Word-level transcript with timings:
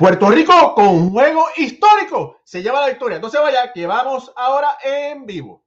Puerto 0.00 0.30
Rico 0.30 0.74
con 0.74 1.10
juego 1.10 1.44
histórico 1.58 2.40
se 2.42 2.62
lleva 2.62 2.80
la 2.80 2.86
victoria. 2.86 3.16
Entonces 3.16 3.38
vaya 3.38 3.70
que 3.70 3.86
vamos 3.86 4.32
ahora 4.34 4.78
en 4.82 5.26
vivo. 5.26 5.62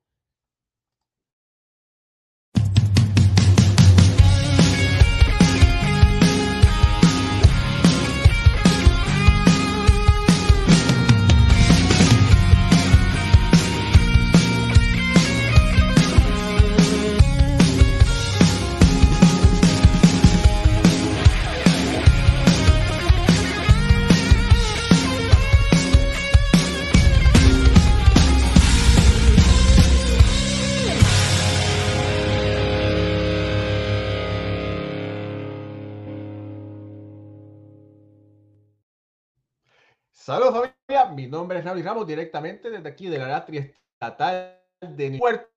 Saludos 40.33 40.73
familia, 40.88 41.14
mi 41.14 41.28
nombre 41.28 41.59
es 41.59 41.64
Raúl 41.64 41.83
Ramos, 41.83 42.08
directamente 42.08 42.72
desde 42.72 42.89
aquí 42.89 43.08
de 43.08 43.19
la 43.19 43.38
Atria 43.38 43.72
Estatal 43.94 44.59
de 44.81 45.19
Puerto 45.19 45.47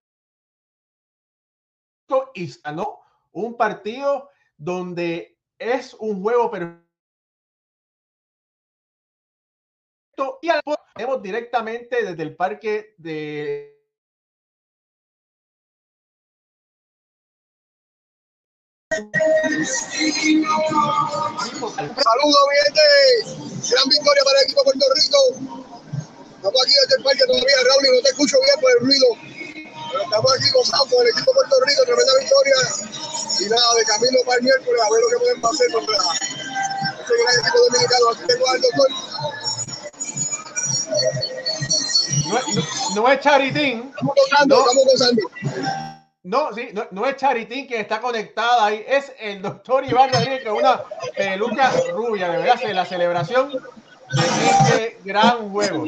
y 2.35 2.53
ganó 2.63 3.01
un 3.33 3.57
partido 3.57 4.29
donde 4.59 5.39
es 5.59 5.95
un 5.95 6.23
juego 6.23 6.51
perfecto. 6.51 6.85
Y 10.43 10.51
al 10.51 10.61
tenemos 10.95 11.23
directamente 11.23 12.05
desde 12.05 12.23
el 12.23 12.37
parque 12.37 12.95
de 12.99 13.76
Saludos, 22.03 22.43
gente. 22.65 22.81
Gran 23.71 23.89
victoria 23.89 24.23
para 24.25 24.39
el 24.41 24.45
equipo 24.45 24.61
de 24.61 24.65
Puerto 24.65 24.87
Rico. 24.95 25.19
Estamos 26.37 26.61
aquí 26.63 26.73
desde 26.81 26.97
el 26.97 27.03
parque 27.05 27.25
todavía, 27.27 27.57
Raúl, 27.69 27.87
y 27.87 27.91
no 27.97 28.03
te 28.03 28.09
escucho 28.11 28.37
bien 28.41 28.61
por 28.61 28.71
el 28.73 28.81
ruido. 28.87 29.07
Pero 29.93 30.03
estamos 30.03 30.33
aquí 30.33 30.49
gozando 30.55 30.87
con 30.97 31.03
el 31.05 31.13
equipo 31.13 31.31
de 31.31 31.37
Puerto 31.37 31.57
Rico, 31.67 31.83
tremenda 31.85 32.13
victoria. 32.21 32.57
Y 33.41 33.45
nada, 33.51 33.75
de 33.77 33.85
camino 33.85 34.19
para 34.25 34.39
el 34.39 34.45
miércoles, 34.45 34.81
a 34.81 34.89
ver 34.91 35.01
lo 35.03 35.09
que 35.09 35.19
podemos 35.19 35.51
hacer 35.53 35.69
contra 35.73 35.97
este 35.97 37.15
gran 37.21 37.35
equipo 37.41 37.59
dominicano. 37.69 38.05
Aquí 38.17 38.23
tengo 38.27 38.49
al 38.49 38.61
doctor. 38.65 38.89
No, 42.27 42.35
no, 42.35 43.03
no 43.03 43.09
es 43.13 43.21
Charitín. 43.21 43.91
Estamos 43.93 44.15
gozando, 44.17 44.57
No. 44.57 44.61
estamos 44.63 44.85
gozando. 44.93 45.23
No, 46.27 46.53
sí, 46.53 46.71
no, 46.73 46.89
no 46.91 47.07
es 47.07 47.15
Charitín 47.15 47.69
que 47.69 47.79
está 47.79 48.01
conectada 48.01 48.67
ahí, 48.67 48.85
es 48.85 49.15
el 49.21 49.41
doctor 49.41 49.85
Iván 49.85 50.13
Rodríguez 50.13 50.43
con 50.45 50.55
una 50.55 50.83
peluca 51.17 51.71
rubia, 51.93 52.29
de 52.29 52.39
verdad, 52.39 52.61
la 52.75 52.85
celebración 52.85 53.53
de 53.53 53.61
este 54.51 54.99
gran 55.05 55.49
juego. 55.51 55.87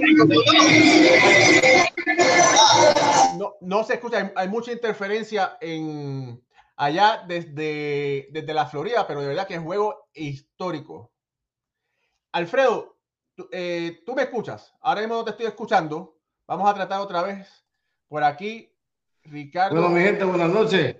No, 3.37 3.57
no 3.61 3.83
se 3.83 3.95
escucha, 3.95 4.33
hay, 4.37 4.49
mucha 4.49 4.71
interferencia 4.71 5.59
en 5.61 6.41
allá 6.77 7.25
desde, 7.27 8.29
desde 8.31 8.55
la 8.55 8.67
Florida, 8.67 9.09
pero 9.09 9.23
de 9.23 9.27
verdad 9.27 9.49
que 9.49 9.55
es 9.55 9.61
juego 9.61 10.09
histórico. 10.15 11.11
Alfredo, 12.31 12.97
eh, 13.51 14.05
tú 14.07 14.15
me 14.15 14.23
escuchas, 14.23 14.73
ahora 14.83 15.01
mismo 15.01 15.17
no 15.17 15.25
te 15.25 15.31
estoy 15.31 15.47
escuchando, 15.47 16.17
vamos 16.47 16.71
a 16.71 16.75
tratar 16.75 17.01
otra 17.01 17.23
vez 17.23 17.65
por 18.07 18.23
aquí. 18.23 18.68
Ricardo. 19.31 19.75
Bueno, 19.81 19.91
mi 19.91 20.01
gente, 20.03 20.25
buenas 20.25 20.51
noches. 20.51 20.97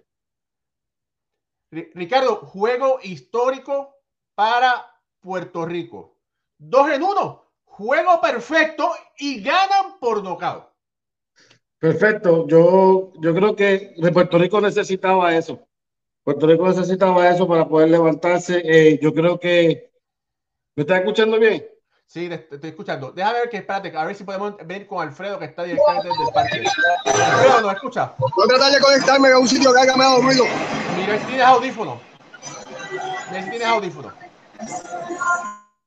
Ri- 1.71 1.91
Ricardo, 1.95 2.37
juego 2.37 2.99
histórico 3.03 3.95
para 4.35 4.87
Puerto 5.21 5.65
Rico. 5.67 6.17
Dos 6.59 6.91
en 6.91 7.03
uno. 7.03 7.45
Juego 7.65 8.21
perfecto 8.21 8.91
y 9.19 9.41
ganan 9.43 9.99
por 10.01 10.23
nocaut. 10.23 10.65
Perfecto. 11.79 12.47
Yo, 12.49 13.13
yo 13.21 13.35
creo 13.35 13.55
que 13.55 13.95
Puerto 14.13 14.39
Rico 14.39 14.61
necesitaba 14.61 15.35
eso. 15.37 15.67
Puerto 16.25 16.47
Rico 16.47 16.67
necesitaba 16.67 17.29
eso 17.31 17.47
para 17.47 17.69
poder 17.69 17.91
levantarse. 17.91 18.63
Eh, 18.65 18.99
yo 19.01 19.15
creo 19.15 19.39
que. 19.39 19.93
¿Me 20.75 20.83
está 20.83 20.99
escuchando 20.99 21.39
bien? 21.39 21.65
Sí, 22.09 22.27
te, 22.27 22.39
te 22.39 22.55
estoy 22.55 22.71
escuchando. 22.71 23.13
Déjame 23.13 23.41
ver 23.41 23.51
que, 23.51 23.59
espérate, 23.59 23.95
a 23.95 24.03
ver 24.07 24.17
si 24.17 24.25
podemos 24.25 24.55
ver 24.65 24.87
con 24.87 25.07
Alfredo 25.07 25.39
que 25.39 25.45
está 25.45 25.65
directamente 25.65 26.09
desde 26.09 26.25
el 26.25 26.33
parque. 26.33 26.65
Alfredo, 27.05 27.61
¿nos 27.61 27.75
escucha? 27.75 28.15
Voy 28.19 28.45
a 28.45 28.49
tratar 28.49 28.73
de 28.73 28.81
conectarme 28.81 29.29
a 29.29 29.39
un 29.39 29.47
sitio 29.47 29.75
que 29.75 29.79
haga 29.79 29.95
menos 29.95 30.25
ruido. 30.25 30.45
Mira 30.97 31.19
si 31.19 31.27
tienes 31.27 31.45
audífono. 31.45 32.01
Mira 33.31 33.43
si 33.43 33.51
tienes 33.51 33.69
audífono. 33.69 34.13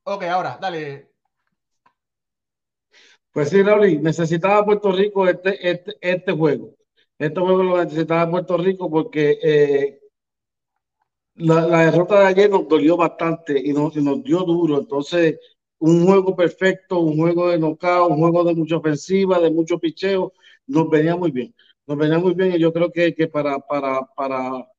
Ok, 0.04 0.22
ahora, 0.22 0.56
dale. 0.60 1.10
Pues 3.32 3.48
sí, 3.50 3.60
Raúl, 3.60 4.00
necesitaba 4.00 4.64
Puerto 4.64 4.92
Rico 4.92 5.26
este, 5.26 5.68
este, 5.68 5.96
este 6.00 6.30
juego. 6.30 6.76
Este 7.18 7.40
juego 7.40 7.64
lo 7.64 7.82
necesitaba 7.82 8.30
Puerto 8.30 8.56
Rico 8.58 8.88
porque 8.88 9.40
eh, 9.42 10.00
la, 11.34 11.62
la 11.66 11.78
derrota 11.86 12.20
de 12.20 12.26
ayer 12.26 12.48
nos 12.48 12.68
dolió 12.68 12.96
bastante 12.96 13.58
y 13.58 13.72
nos, 13.72 13.96
y 13.96 14.02
nos 14.02 14.22
dio 14.22 14.38
duro. 14.44 14.78
Entonces, 14.78 15.40
un 15.84 16.06
juego 16.06 16.36
perfecto, 16.36 17.00
un 17.00 17.16
juego 17.16 17.48
de 17.48 17.58
knockout, 17.58 18.12
un 18.12 18.18
juego 18.18 18.44
de 18.44 18.54
mucha 18.54 18.76
ofensiva, 18.76 19.40
de 19.40 19.50
mucho 19.50 19.80
picheo, 19.80 20.32
nos 20.68 20.88
venía 20.88 21.16
muy 21.16 21.32
bien. 21.32 21.52
Nos 21.88 21.98
venía 21.98 22.18
muy 22.20 22.34
bien 22.34 22.52
y 22.52 22.60
yo 22.60 22.72
creo 22.72 22.92
que, 22.92 23.12
que 23.16 23.26
para, 23.26 23.58
para, 23.58 24.02
para, 24.14 24.70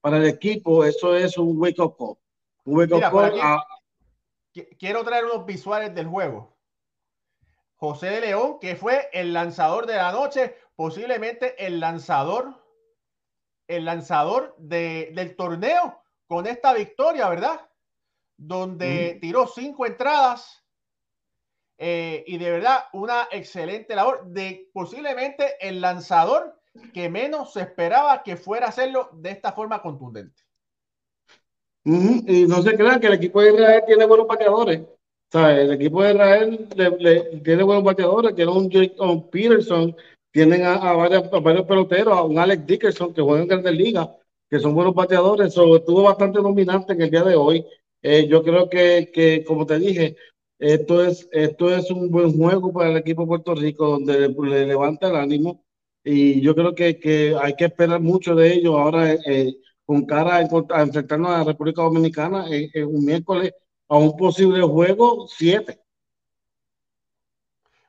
para 0.00 0.16
el 0.16 0.26
equipo 0.26 0.84
eso 0.84 1.14
es 1.14 1.38
un 1.38 1.56
wake-up 1.56 1.96
call. 1.96 2.16
Un 2.64 2.78
wake-up 2.78 3.00
call 3.12 3.40
a, 3.40 3.64
Quiero 4.76 5.04
traer 5.04 5.26
unos 5.26 5.46
visuales 5.46 5.94
del 5.94 6.08
juego. 6.08 6.56
José 7.76 8.06
de 8.08 8.20
León, 8.20 8.58
que 8.60 8.74
fue 8.74 9.08
el 9.12 9.32
lanzador 9.32 9.86
de 9.86 9.94
la 9.94 10.10
noche, 10.10 10.56
posiblemente 10.74 11.64
el 11.64 11.78
lanzador, 11.78 12.60
el 13.68 13.84
lanzador 13.84 14.56
de- 14.58 15.12
del 15.14 15.36
torneo 15.36 16.02
con 16.26 16.48
esta 16.48 16.74
victoria, 16.74 17.28
¿verdad? 17.28 17.69
Donde 18.42 19.18
tiró 19.20 19.46
cinco 19.46 19.84
entradas 19.84 20.64
eh, 21.76 22.24
y 22.26 22.38
de 22.38 22.50
verdad 22.50 22.84
una 22.94 23.28
excelente 23.30 23.94
labor 23.94 24.24
de 24.26 24.70
posiblemente 24.72 25.56
el 25.60 25.82
lanzador 25.82 26.58
que 26.94 27.10
menos 27.10 27.52
se 27.52 27.60
esperaba 27.60 28.22
que 28.22 28.36
fuera 28.36 28.66
a 28.66 28.68
hacerlo 28.70 29.10
de 29.12 29.30
esta 29.30 29.52
forma 29.52 29.82
contundente. 29.82 30.42
Y 31.84 32.46
no 32.46 32.62
se 32.62 32.76
crean 32.76 32.98
que 32.98 33.08
el 33.08 33.14
equipo 33.14 33.42
de 33.42 33.52
Israel 33.52 33.82
tiene 33.86 34.06
buenos 34.06 34.26
bateadores. 34.26 34.80
O 34.80 34.88
sea, 35.32 35.60
el 35.60 35.72
equipo 35.72 36.02
de 36.02 36.12
Israel 36.12 36.68
le- 36.74 36.96
le- 36.98 37.40
tiene 37.40 37.62
buenos 37.62 37.84
bateadores, 37.84 38.34
tiene 38.34 38.52
un 38.52 38.70
Jacob 38.70 39.28
Peterson, 39.30 39.94
tienen 40.32 40.64
a, 40.64 40.74
a 40.76 40.92
varios, 40.94 41.30
a 41.32 41.40
varios 41.40 41.66
peloteros, 41.66 42.16
a 42.16 42.22
un 42.22 42.38
Alex 42.38 42.66
Dickerson 42.66 43.12
que 43.12 43.20
juega 43.22 43.42
en 43.42 43.48
Grandes 43.48 43.72
Ligas, 43.74 44.08
que 44.48 44.58
son 44.58 44.74
buenos 44.74 44.94
bateadores. 44.94 45.52
So, 45.52 45.76
estuvo 45.76 46.02
bastante 46.04 46.40
dominante 46.40 46.92
en 46.94 47.02
el 47.02 47.10
día 47.10 47.22
de 47.22 47.36
hoy. 47.36 47.66
Eh, 48.02 48.26
yo 48.28 48.42
creo 48.42 48.68
que, 48.68 49.10
que, 49.12 49.44
como 49.44 49.66
te 49.66 49.78
dije, 49.78 50.16
esto 50.58 51.04
es, 51.04 51.28
esto 51.32 51.74
es 51.74 51.90
un 51.90 52.10
buen 52.10 52.36
juego 52.36 52.72
para 52.72 52.90
el 52.90 52.96
equipo 52.98 53.22
de 53.22 53.28
Puerto 53.28 53.54
Rico, 53.54 53.86
donde 53.88 54.18
le, 54.18 54.28
le 54.28 54.66
levanta 54.66 55.08
el 55.08 55.16
ánimo. 55.16 55.64
Y 56.02 56.40
yo 56.40 56.54
creo 56.54 56.74
que, 56.74 56.98
que 56.98 57.36
hay 57.40 57.54
que 57.56 57.66
esperar 57.66 58.00
mucho 58.00 58.34
de 58.34 58.52
ellos 58.54 58.74
ahora. 58.74 59.12
eh, 59.12 59.54
con 59.90 60.06
cara 60.06 60.36
a, 60.36 60.38
a 60.38 60.82
enfrentarnos 60.82 61.30
a 61.32 61.38
la 61.38 61.44
República 61.44 61.82
Dominicana 61.82 62.46
en, 62.48 62.70
en 62.72 62.86
un 62.86 63.04
miércoles 63.04 63.52
a 63.88 63.96
un 63.98 64.16
posible 64.16 64.62
juego 64.62 65.26
7. 65.26 65.80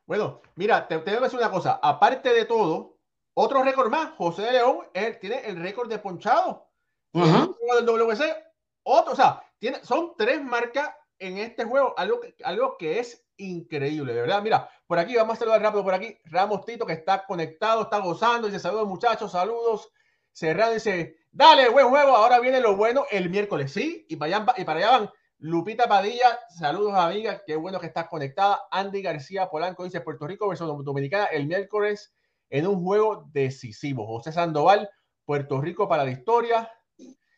Bueno, 0.08 0.42
mira, 0.56 0.88
te, 0.88 0.98
te 0.98 1.04
tengo 1.04 1.20
que 1.20 1.24
decir 1.26 1.38
una 1.38 1.52
cosa. 1.52 1.80
Aparte 1.80 2.34
de 2.34 2.46
todo, 2.46 2.98
otro 3.36 3.64
récord 3.64 3.92
más. 3.92 4.16
José 4.18 4.42
de 4.42 4.54
León 4.54 4.78
él 4.96 5.20
tiene 5.20 5.46
el 5.46 5.58
récord 5.62 5.90
de 5.90 6.00
ponchado. 6.00 6.66
Ajá. 7.14 7.48
El 7.78 7.86
del 7.86 7.98
WC. 7.98 8.34
Otro, 8.82 9.14
o 9.14 9.16
sea, 9.16 9.44
son 9.84 10.14
tres 10.18 10.44
marcas 10.44 10.90
en 11.20 11.38
este 11.38 11.64
juego. 11.66 11.94
Algo, 11.98 12.20
algo 12.44 12.78
que 12.78 13.00
es 13.00 13.26
increíble, 13.38 14.14
de 14.14 14.22
verdad. 14.22 14.42
Mira, 14.42 14.70
por 14.88 15.00
aquí 15.00 15.16
vamos 15.16 15.36
a 15.36 15.40
saludar 15.40 15.62
rápido 15.62 15.84
por 15.84 15.94
aquí. 15.94 16.18
Ramos 16.26 16.66
Tito, 16.66 16.86
que 16.86 16.94
está 16.94 17.26
conectado, 17.26 17.84
está 17.84 18.00
gozando. 18.00 18.48
Dice 18.48 18.60
saludos, 18.60 18.88
muchachos, 18.88 19.32
saludos. 19.32 19.92
Serrano 20.32 20.74
dice, 20.74 21.18
dale, 21.32 21.70
buen 21.70 21.90
juego. 21.90 22.16
Ahora 22.16 22.40
viene 22.40 22.60
lo 22.60 22.76
bueno 22.76 23.06
el 23.12 23.30
miércoles. 23.30 23.72
Sí, 23.74 24.06
y 24.10 24.16
para 24.16 24.38
allá, 24.38 24.54
y 24.58 24.64
para 24.64 24.80
allá 24.80 24.92
van. 24.92 25.10
Lupita 25.44 25.88
Padilla, 25.90 26.40
saludos 26.50 26.94
amiga, 26.94 27.42
qué 27.48 27.56
bueno 27.56 27.80
que 27.80 27.88
estás 27.88 28.08
conectada. 28.08 28.62
Andy 28.70 29.02
García 29.02 29.50
Polanco 29.50 29.84
dice 29.84 30.02
Puerto 30.02 30.28
Rico 30.28 30.48
versus 30.48 30.68
Dominicana 30.86 31.26
el 31.26 31.48
miércoles 31.48 32.14
en 32.52 32.68
un 32.68 32.84
juego 32.84 33.28
decisivo. 33.34 34.06
José 34.06 34.32
Sandoval, 34.32 34.88
Puerto 35.26 35.60
Rico 35.60 35.88
para 35.90 36.04
la 36.04 36.12
historia. 36.12 36.72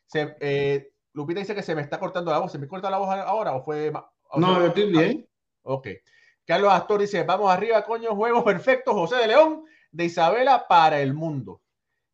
Se- 0.05 0.35
eh, 0.41 0.92
Lupita 1.13 1.39
dice 1.39 1.55
que 1.55 1.63
se 1.63 1.75
me 1.75 1.81
está 1.81 1.99
cortando 1.99 2.31
la 2.31 2.39
voz. 2.39 2.51
¿Se 2.51 2.57
me 2.57 2.67
corta 2.67 2.89
la 2.89 2.97
voz 2.97 3.09
ahora 3.09 3.55
o 3.55 3.63
fue? 3.63 3.91
o 4.29 4.39
No, 4.39 4.59
yo 4.59 4.67
estoy 4.67 4.91
bien. 4.91 5.27
Ok. 5.63 5.87
Carlos 6.45 6.73
Astor 6.73 7.01
dice, 7.01 7.23
vamos 7.23 7.49
arriba, 7.51 7.83
coño, 7.85 8.15
juego 8.15 8.43
perfecto, 8.43 8.93
José 8.93 9.15
de 9.15 9.27
León, 9.27 9.63
de 9.91 10.05
Isabela 10.05 10.67
para 10.67 10.99
el 10.99 11.13
mundo. 11.13 11.61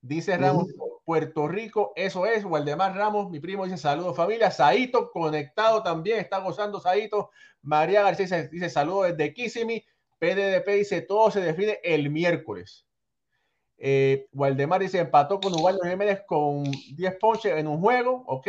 Dice 0.02 0.38
Ramos, 0.38 0.68
Puerto 1.04 1.48
Rico, 1.48 1.92
eso 1.96 2.26
es. 2.26 2.46
Waldemar 2.46 2.96
Ramos, 2.96 3.30
mi 3.30 3.40
primo, 3.40 3.66
dice 3.66 3.78
saludos 3.78 4.16
familia. 4.16 4.52
Saito 4.52 5.12
conectado 5.12 5.82
también, 5.82 6.20
está 6.20 6.38
gozando 6.40 6.80
Saito. 6.80 7.32
María 7.62 8.04
García 8.04 8.44
dice, 8.44 8.70
saludos 8.70 9.18
desde 9.18 9.34
Kissimmee. 9.34 9.84
PDDP 10.20 10.68
dice, 10.76 11.02
todo 11.02 11.32
se 11.32 11.42
define 11.42 11.80
el 11.84 12.10
miércoles. 12.10 12.86
Eh, 13.78 14.28
Waldemar 14.34 14.82
dice, 14.82 15.00
empató 15.00 15.40
con 15.40 15.54
Ubaldo 15.54 15.82
Jiménez 15.84 16.22
con 16.28 16.64
10 16.64 17.16
ponches 17.20 17.58
en 17.58 17.68
un 17.68 17.82
juego, 17.82 18.24
ok. 18.28 18.48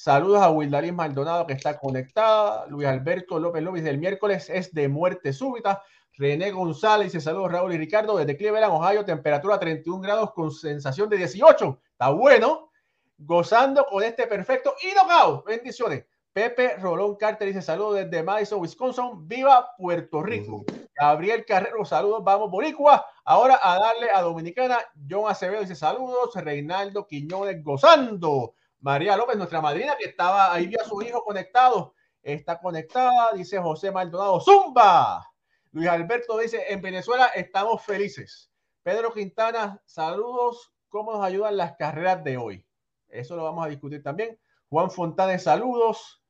Saludos 0.00 0.40
a 0.42 0.50
Wildarín 0.50 0.94
Maldonado 0.94 1.44
que 1.44 1.54
está 1.54 1.76
conectada. 1.76 2.66
Luis 2.68 2.86
Alberto 2.86 3.40
López 3.40 3.64
López, 3.64 3.84
el 3.84 3.98
miércoles 3.98 4.48
es 4.48 4.72
de 4.72 4.86
muerte 4.86 5.32
súbita. 5.32 5.82
René 6.12 6.52
González 6.52 7.12
dice 7.12 7.20
saludos 7.20 7.50
Raúl 7.50 7.74
y 7.74 7.78
Ricardo 7.78 8.16
desde 8.16 8.36
Cleveland, 8.36 8.72
Ohio, 8.72 9.04
temperatura 9.04 9.58
31 9.58 10.00
grados 10.00 10.32
con 10.34 10.52
sensación 10.52 11.08
de 11.08 11.16
18. 11.16 11.80
Está 11.90 12.10
bueno. 12.10 12.70
Gozando 13.18 13.84
con 13.86 14.04
este 14.04 14.28
perfecto 14.28 14.72
y 14.80 14.94
knockout. 14.94 15.44
Bendiciones. 15.44 16.04
Pepe 16.32 16.76
Rolón 16.76 17.16
Carter 17.16 17.48
dice 17.48 17.60
saludos 17.60 17.96
desde 17.96 18.22
Madison, 18.22 18.60
Wisconsin. 18.60 19.26
Viva 19.26 19.74
Puerto 19.76 20.22
Rico. 20.22 20.64
Gabriel 20.94 21.44
Carrero, 21.44 21.84
saludos. 21.84 22.22
Vamos, 22.22 22.52
Boricua. 22.52 23.04
Ahora 23.24 23.58
a 23.60 23.80
darle 23.80 24.10
a 24.14 24.22
Dominicana. 24.22 24.78
John 25.10 25.28
Acevedo 25.28 25.62
dice 25.62 25.74
saludos. 25.74 26.36
Reinaldo 26.36 27.04
Quiñones 27.04 27.64
gozando. 27.64 28.54
María 28.80 29.16
López, 29.16 29.36
nuestra 29.36 29.60
madrina, 29.60 29.96
que 29.96 30.06
estaba 30.06 30.52
ahí, 30.52 30.66
vio 30.66 30.80
a 30.80 30.84
su 30.84 31.00
hijo 31.02 31.22
conectado. 31.24 31.94
Está 32.22 32.58
conectada, 32.58 33.32
dice 33.34 33.58
José 33.58 33.90
Maldonado. 33.90 34.40
¡Zumba! 34.40 35.26
Luis 35.72 35.88
Alberto 35.88 36.38
dice, 36.38 36.72
en 36.72 36.80
Venezuela 36.80 37.26
estamos 37.34 37.84
felices. 37.84 38.50
Pedro 38.82 39.12
Quintana, 39.12 39.80
saludos. 39.84 40.72
¿Cómo 40.88 41.12
nos 41.12 41.24
ayudan 41.24 41.56
las 41.56 41.76
carreras 41.76 42.24
de 42.24 42.36
hoy? 42.36 42.66
Eso 43.08 43.36
lo 43.36 43.44
vamos 43.44 43.64
a 43.64 43.68
discutir 43.68 44.02
también. 44.02 44.38
Juan 44.68 44.90
Fontane, 44.90 45.38
saludos. 45.38 46.22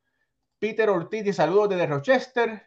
Peter 0.58 0.90
Ortiz, 0.90 1.36
saludos 1.36 1.68
desde 1.68 1.86
Rochester. 1.86 2.64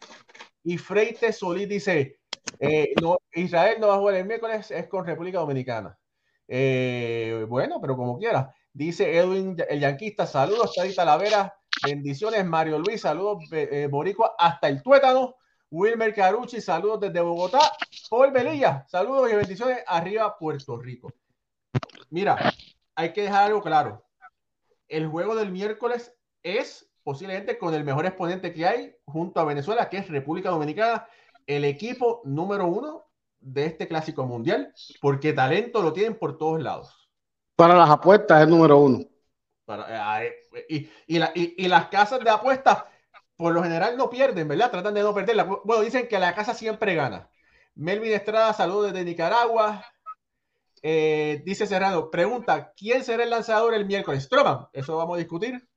Y 0.64 0.78
Freite 0.78 1.34
Solís 1.34 1.68
dice, 1.68 2.20
eh, 2.60 2.94
no, 3.02 3.18
Israel 3.34 3.78
no 3.80 3.88
va 3.88 3.96
a 3.96 4.00
jugar 4.00 4.16
el 4.16 4.26
miércoles, 4.26 4.72
es 4.72 4.88
con 4.88 5.06
República 5.06 5.40
Dominicana. 5.40 5.98
Eh, 6.48 7.46
bueno, 7.50 7.80
pero 7.82 7.98
como 7.98 8.18
quiera. 8.18 8.54
Dice 8.74 9.18
Edwin, 9.18 9.58
el 9.70 9.80
yanquista, 9.80 10.26
saludos, 10.26 10.74
Tadita 10.74 11.04
Talavera, 11.04 11.54
bendiciones, 11.84 12.46
Mario 12.46 12.80
Luis, 12.80 13.02
saludos, 13.02 13.44
eh, 13.52 13.88
Boricua, 13.90 14.36
hasta 14.38 14.70
el 14.70 14.82
tuétano. 14.82 15.36
Wilmer 15.70 16.14
Carucci, 16.14 16.60
saludos 16.60 17.00
desde 17.00 17.22
Bogotá. 17.22 17.60
Paul 18.10 18.32
Velilla, 18.32 18.86
saludos 18.90 19.32
y 19.32 19.36
bendiciones 19.36 19.80
arriba 19.88 20.38
Puerto 20.38 20.78
Rico. 20.78 21.14
Mira, 22.10 22.54
hay 22.96 23.14
que 23.14 23.22
dejar 23.24 23.46
algo 23.46 23.62
claro. 23.62 24.06
El 24.90 25.08
juego 25.08 25.34
del 25.34 25.52
miércoles 25.52 26.14
es 26.44 26.90
posiblemente 27.04 27.58
con 27.58 27.74
el 27.74 27.84
mejor 27.84 28.06
exponente 28.06 28.54
que 28.54 28.66
hay 28.66 28.96
junto 29.06 29.40
a 29.40 29.46
Venezuela, 29.46 29.90
que 29.90 29.98
es 29.98 30.10
República 30.10 30.50
Dominicana, 30.50 31.08
el 31.48 31.66
equipo 31.66 32.22
número 32.26 32.68
uno 32.68 33.06
de 33.40 33.66
este 33.66 33.88
clásico 33.88 34.26
mundial, 34.26 34.74
porque 35.02 35.34
talento 35.34 35.82
lo 35.82 35.94
tienen 35.94 36.18
por 36.18 36.38
todos 36.38 36.62
lados. 36.62 37.01
Para 37.56 37.76
las 37.76 37.90
apuestas 37.90 38.42
es 38.42 38.48
número 38.48 38.78
uno. 38.78 39.00
Eh, 39.90 40.34
y, 40.70 40.90
y, 41.08 41.68
las 41.68 41.88
casas 41.88 42.20
de 42.20 42.30
apuestas 42.30 42.84
por 43.38 43.54
lo 43.54 43.64
general 43.64 43.98
no 43.98 44.10
pierden, 44.10 44.48
¿verdad? 44.48 44.70
Tratan 44.70 44.94
de 44.94 45.02
no 45.02 45.14
perderla. 45.14 45.44
Bueno, 45.64 45.82
dicen 45.82 46.08
que 46.08 46.20
la 46.20 46.36
casa 46.36 46.54
siempre 46.54 46.96
gana. 46.96 47.30
Melvin 47.76 48.12
Estrada, 48.12 48.54
saludos 48.54 48.92
desde 48.92 49.06
Nicaragua. 49.06 49.84
Eh, 50.84 51.42
dice 51.46 51.68
Serrano, 51.68 52.10
pregunta, 52.10 52.74
¿quién 52.76 53.04
será 53.04 53.24
el 53.24 53.30
lanzador 53.30 53.74
el 53.74 53.86
miércoles? 53.86 54.24
Stroman, 54.24 54.68
eso 54.74 54.98
vamos 54.98 55.16
a 55.16 55.20
discutir. 55.20 55.68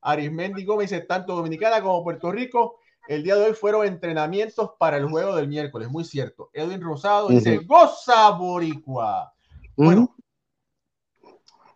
Arismendi 0.00 0.64
Gómez 0.64 0.90
dice, 0.90 1.04
tanto 1.04 1.34
Dominicana 1.36 1.80
como 1.80 2.02
Puerto 2.02 2.32
Rico, 2.32 2.78
el 3.08 3.22
día 3.22 3.36
de 3.36 3.46
hoy 3.46 3.52
fueron 3.54 3.86
entrenamientos 3.86 4.72
para 4.78 4.96
el 4.96 5.08
juego 5.08 5.34
del 5.36 5.48
miércoles, 5.48 5.88
muy 5.88 6.04
cierto. 6.04 6.50
Edwin 6.52 6.80
Rosado 6.80 7.28
dice, 7.28 7.58
goza 7.58 8.30
Boricua. 8.30 9.32
Bueno, 9.76 10.14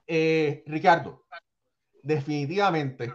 eh, 0.06 0.62
Ricardo, 0.66 1.26
definitivamente 2.02 3.12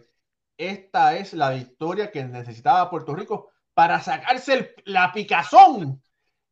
esta 0.58 1.18
es 1.18 1.34
la 1.34 1.52
victoria 1.52 2.12
que 2.12 2.24
necesitaba 2.24 2.90
Puerto 2.90 3.16
Rico 3.16 3.50
para 3.74 4.00
sacarse 4.02 4.76
la 4.86 5.12
picazón 5.12 6.02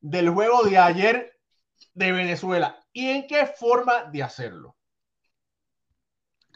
del 0.02 0.30
juego 0.30 0.64
de 0.64 0.78
ayer 0.78 1.40
de 1.94 2.12
Venezuela. 2.12 2.80
¿Y 2.92 3.10
en 3.10 3.28
qué 3.28 3.46
forma 3.46 4.06
de 4.06 4.24
hacerlo? 4.24 4.76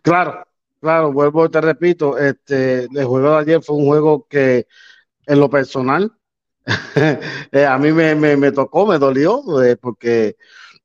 Claro, 0.01 0.45
claro, 0.79 1.13
vuelvo, 1.13 1.49
te 1.49 1.61
repito, 1.61 2.17
este, 2.17 2.85
el 2.85 3.05
juego 3.05 3.31
de 3.31 3.37
ayer 3.37 3.61
fue 3.61 3.75
un 3.75 3.85
juego 3.85 4.27
que 4.27 4.67
en 5.25 5.39
lo 5.39 5.49
personal 5.49 6.11
eh, 7.51 7.65
a 7.65 7.77
mí 7.77 7.91
me, 7.91 8.51
tocó, 8.51 8.85
me 8.85 8.97
dolió, 8.97 9.61
eh, 9.61 9.77
porque 9.77 10.37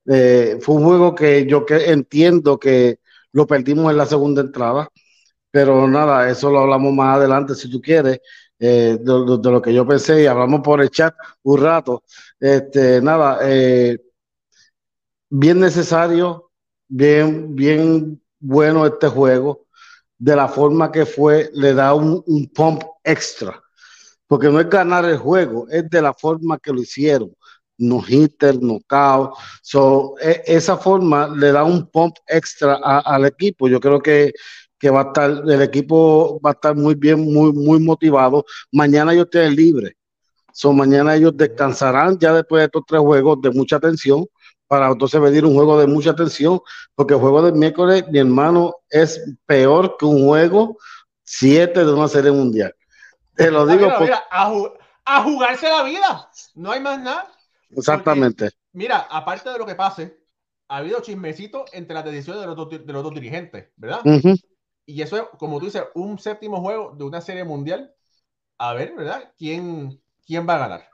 eh, 0.08 0.58
fue 0.62 0.76
un 0.76 0.84
juego 0.84 1.14
que 1.14 1.46
yo 1.46 1.66
que 1.66 1.90
entiendo 1.90 2.58
que 2.58 3.00
lo 3.32 3.46
perdimos 3.46 3.90
en 3.90 3.98
la 3.98 4.06
segunda 4.06 4.40
entrada. 4.42 4.88
Pero 5.50 5.88
nada, 5.88 6.30
eso 6.30 6.50
lo 6.50 6.60
hablamos 6.60 6.92
más 6.94 7.16
adelante 7.16 7.54
si 7.54 7.70
tú 7.70 7.80
quieres, 7.80 8.20
eh, 8.58 8.98
de, 9.00 9.50
lo 9.50 9.62
que 9.62 9.72
yo 9.72 9.86
pensé 9.86 10.22
y 10.22 10.26
hablamos 10.26 10.60
por 10.62 10.80
el 10.82 10.90
chat 10.90 11.14
un 11.42 11.60
rato. 11.60 12.04
Este, 12.40 13.00
nada, 13.02 13.38
eh, 13.42 13.98
bien 15.30 15.60
necesario, 15.60 16.50
bien, 16.88 17.54
bien 17.54 18.22
bueno 18.40 18.86
este 18.86 19.08
juego. 19.08 19.66
De 20.18 20.34
la 20.36 20.48
forma 20.48 20.90
que 20.90 21.06
fue, 21.06 21.50
le 21.54 21.74
da 21.74 21.94
un, 21.94 22.22
pump 22.54 22.82
extra. 23.04 23.62
Porque 24.26 24.48
no 24.48 24.60
es 24.60 24.68
ganar 24.68 25.04
el 25.06 25.16
juego, 25.18 25.66
es 25.70 25.88
de 25.88 26.02
la 26.02 26.12
forma 26.14 26.58
que 26.58 26.72
lo 26.72 26.80
hicieron 26.82 27.34
no 27.78 28.02
hitter, 28.06 28.60
no 28.60 28.80
cao. 28.86 29.34
So, 29.62 30.14
e, 30.20 30.42
esa 30.46 30.76
forma 30.76 31.28
le 31.28 31.52
da 31.52 31.64
un 31.64 31.86
pump 31.86 32.16
extra 32.26 32.74
al 32.76 33.24
equipo. 33.24 33.68
Yo 33.68 33.80
creo 33.80 34.00
que 34.00 34.32
que 34.78 34.90
va 34.90 35.00
a 35.00 35.04
estar, 35.04 35.30
el 35.30 35.62
equipo 35.62 36.40
va 36.40 36.50
a 36.50 36.52
estar 36.52 36.74
muy 36.76 36.94
bien, 36.94 37.20
muy, 37.20 37.52
muy 37.52 37.80
motivado. 37.80 38.44
Mañana 38.72 39.12
ellos 39.12 39.28
tienen 39.30 39.56
libre. 39.56 39.96
So, 40.52 40.72
mañana 40.72 41.14
ellos 41.14 41.36
descansarán 41.36 42.18
ya 42.18 42.32
después 42.32 42.60
de 42.60 42.64
estos 42.66 42.82
tres 42.86 43.00
juegos 43.00 43.40
de 43.42 43.50
mucha 43.50 43.78
tensión 43.78 44.26
para 44.66 44.88
entonces 44.88 45.20
venir 45.20 45.46
un 45.46 45.54
juego 45.54 45.80
de 45.80 45.86
mucha 45.86 46.14
tensión, 46.14 46.60
porque 46.94 47.14
el 47.14 47.20
juego 47.20 47.42
del 47.42 47.54
miércoles, 47.54 48.04
mi 48.10 48.18
hermano, 48.18 48.74
es 48.90 49.20
peor 49.46 49.96
que 49.98 50.04
un 50.04 50.26
juego 50.26 50.76
siete 51.24 51.84
de 51.84 51.92
una 51.92 52.06
serie 52.06 52.30
mundial. 52.30 52.74
Te 53.34 53.50
lo 53.50 53.66
digo. 53.66 53.88
a, 53.90 55.22
jugarse 55.22 55.68
la 55.68 55.82
vida. 55.84 56.30
No 56.54 56.72
hay 56.72 56.80
más 56.80 57.00
nada. 57.00 57.32
Exactamente. 57.70 58.50
mira, 58.72 59.06
aparte 59.10 59.50
de 59.50 59.58
lo 59.58 59.66
que 59.66 59.74
pase, 59.74 60.18
ha 60.68 60.78
habido 60.78 61.00
chismecito 61.00 61.64
entre 61.72 61.94
las 61.94 62.04
decisiones 62.04 62.42
de 62.42 62.46
los 62.46 62.56
dos, 62.56 62.70
de 62.70 62.92
los 62.92 63.02
dos 63.02 63.14
dirigentes, 63.14 63.68
¿verdad? 63.76 64.00
Y 64.84 65.02
eso 65.02 65.16
es, 65.16 65.22
como 65.38 65.58
tú 65.58 65.66
dices, 65.66 65.84
un 65.94 66.18
séptimo 66.18 66.60
juego 66.60 66.94
de 66.96 67.04
una 67.04 67.20
serie 67.20 67.44
mundial. 67.44 67.92
A 68.58 68.72
ver, 68.72 68.94
¿verdad? 68.96 69.32
¿Quién, 69.36 70.00
quién 70.26 70.48
va 70.48 70.54
a 70.56 70.58
ganar? 70.58 70.88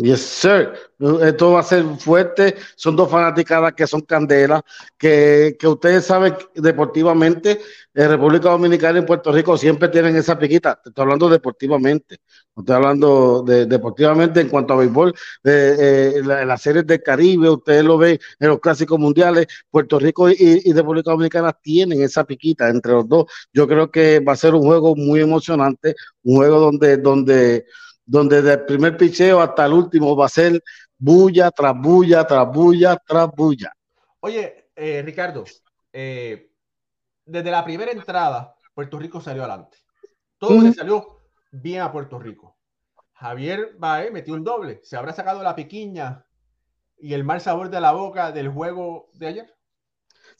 Yes, 0.00 0.20
sir. 0.20 0.74
Esto 1.22 1.52
va 1.52 1.60
a 1.60 1.62
ser 1.64 1.84
fuerte. 1.98 2.54
Son 2.76 2.94
dos 2.94 3.10
fanaticadas 3.10 3.72
que 3.72 3.84
son 3.84 4.02
candelas, 4.02 4.62
que, 4.96 5.56
que 5.58 5.66
ustedes 5.66 6.04
saben 6.04 6.34
deportivamente, 6.54 7.60
en 7.94 8.08
República 8.08 8.50
Dominicana 8.50 9.00
y 9.00 9.02
Puerto 9.02 9.32
Rico 9.32 9.58
siempre 9.58 9.88
tienen 9.88 10.14
esa 10.14 10.38
piquita. 10.38 10.80
Estoy 10.84 11.02
hablando 11.02 11.28
deportivamente. 11.28 12.18
Estoy 12.56 12.76
hablando 12.76 13.42
de, 13.44 13.66
deportivamente 13.66 14.40
en 14.40 14.48
cuanto 14.48 14.74
a 14.74 14.76
béisbol. 14.76 15.12
Eh, 15.42 16.12
en 16.16 16.28
las 16.46 16.62
series 16.62 16.86
del 16.86 17.02
Caribe, 17.02 17.50
ustedes 17.50 17.82
lo 17.82 17.98
ven 17.98 18.20
en 18.38 18.48
los 18.48 18.60
clásicos 18.60 19.00
mundiales. 19.00 19.48
Puerto 19.68 19.98
Rico 19.98 20.30
y, 20.30 20.36
y 20.38 20.72
República 20.72 21.10
Dominicana 21.10 21.52
tienen 21.52 22.02
esa 22.02 22.22
piquita 22.22 22.68
entre 22.68 22.92
los 22.92 23.08
dos. 23.08 23.24
Yo 23.52 23.66
creo 23.66 23.90
que 23.90 24.20
va 24.20 24.34
a 24.34 24.36
ser 24.36 24.54
un 24.54 24.62
juego 24.62 24.94
muy 24.94 25.20
emocionante, 25.20 25.96
un 26.22 26.36
juego 26.36 26.60
donde, 26.60 26.98
donde 26.98 27.66
donde 28.08 28.36
desde 28.36 28.54
el 28.54 28.64
primer 28.64 28.96
picheo 28.96 29.38
hasta 29.38 29.66
el 29.66 29.74
último 29.74 30.16
va 30.16 30.26
a 30.26 30.30
ser 30.30 30.64
bulla 30.96 31.50
tras 31.50 31.78
bulla, 31.78 32.26
tras 32.26 32.50
bulla, 32.50 32.96
tras 33.06 33.28
bulla. 33.36 33.70
Oye, 34.20 34.70
eh, 34.74 35.02
Ricardo, 35.04 35.44
eh, 35.92 36.50
desde 37.26 37.50
la 37.50 37.62
primera 37.62 37.92
entrada, 37.92 38.54
Puerto 38.72 38.98
Rico 38.98 39.20
salió 39.20 39.42
adelante. 39.44 39.76
Todo 40.38 40.62
le 40.62 40.72
salió 40.72 41.20
bien 41.52 41.82
a 41.82 41.92
Puerto 41.92 42.18
Rico. 42.18 42.56
Javier 43.12 43.74
Bae 43.78 44.10
metió 44.10 44.32
un 44.32 44.44
doble. 44.44 44.80
¿Se 44.82 44.96
habrá 44.96 45.12
sacado 45.12 45.42
la 45.42 45.54
piquiña 45.54 46.24
y 46.96 47.12
el 47.12 47.24
mal 47.24 47.42
sabor 47.42 47.68
de 47.68 47.80
la 47.80 47.92
boca 47.92 48.32
del 48.32 48.48
juego 48.48 49.10
de 49.12 49.26
ayer? 49.26 49.54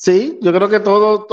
Sí, 0.00 0.38
yo 0.40 0.52
creo 0.52 0.68
que 0.68 0.78
todo, 0.80 1.26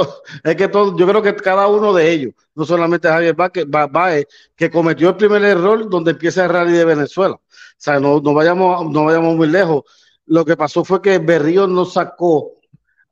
es 0.43 0.55
que 0.55 0.67
todo, 0.67 0.97
yo 0.97 1.07
creo 1.07 1.21
que 1.21 1.35
cada 1.35 1.67
uno 1.67 1.93
de 1.93 2.11
ellos, 2.11 2.33
no 2.55 2.65
solamente 2.65 3.07
Javier 3.07 3.35
Baez, 3.35 4.25
que 4.55 4.71
cometió 4.71 5.09
el 5.09 5.17
primer 5.17 5.43
error 5.43 5.87
donde 5.87 6.11
empieza 6.11 6.43
el 6.45 6.49
rally 6.49 6.73
de 6.73 6.85
Venezuela. 6.85 7.35
O 7.35 7.41
sea, 7.77 7.99
no, 7.99 8.19
no, 8.21 8.33
vayamos, 8.33 8.89
no 8.91 9.05
vayamos 9.05 9.35
muy 9.35 9.47
lejos. 9.47 9.83
Lo 10.25 10.43
que 10.43 10.57
pasó 10.57 10.83
fue 10.83 10.99
que 11.01 11.19
Berrío 11.19 11.67
no 11.67 11.85
sacó 11.85 12.54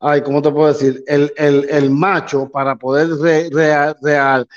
ay, 0.04 0.22
¿cómo 0.22 0.42
te 0.42 0.52
puedo 0.52 0.68
decir? 0.68 1.02
El, 1.08 1.34
el, 1.38 1.66
el 1.70 1.90
macho 1.90 2.50
para 2.52 2.76
poder 2.76 3.10
re, 3.20 3.50
real, 3.50 4.48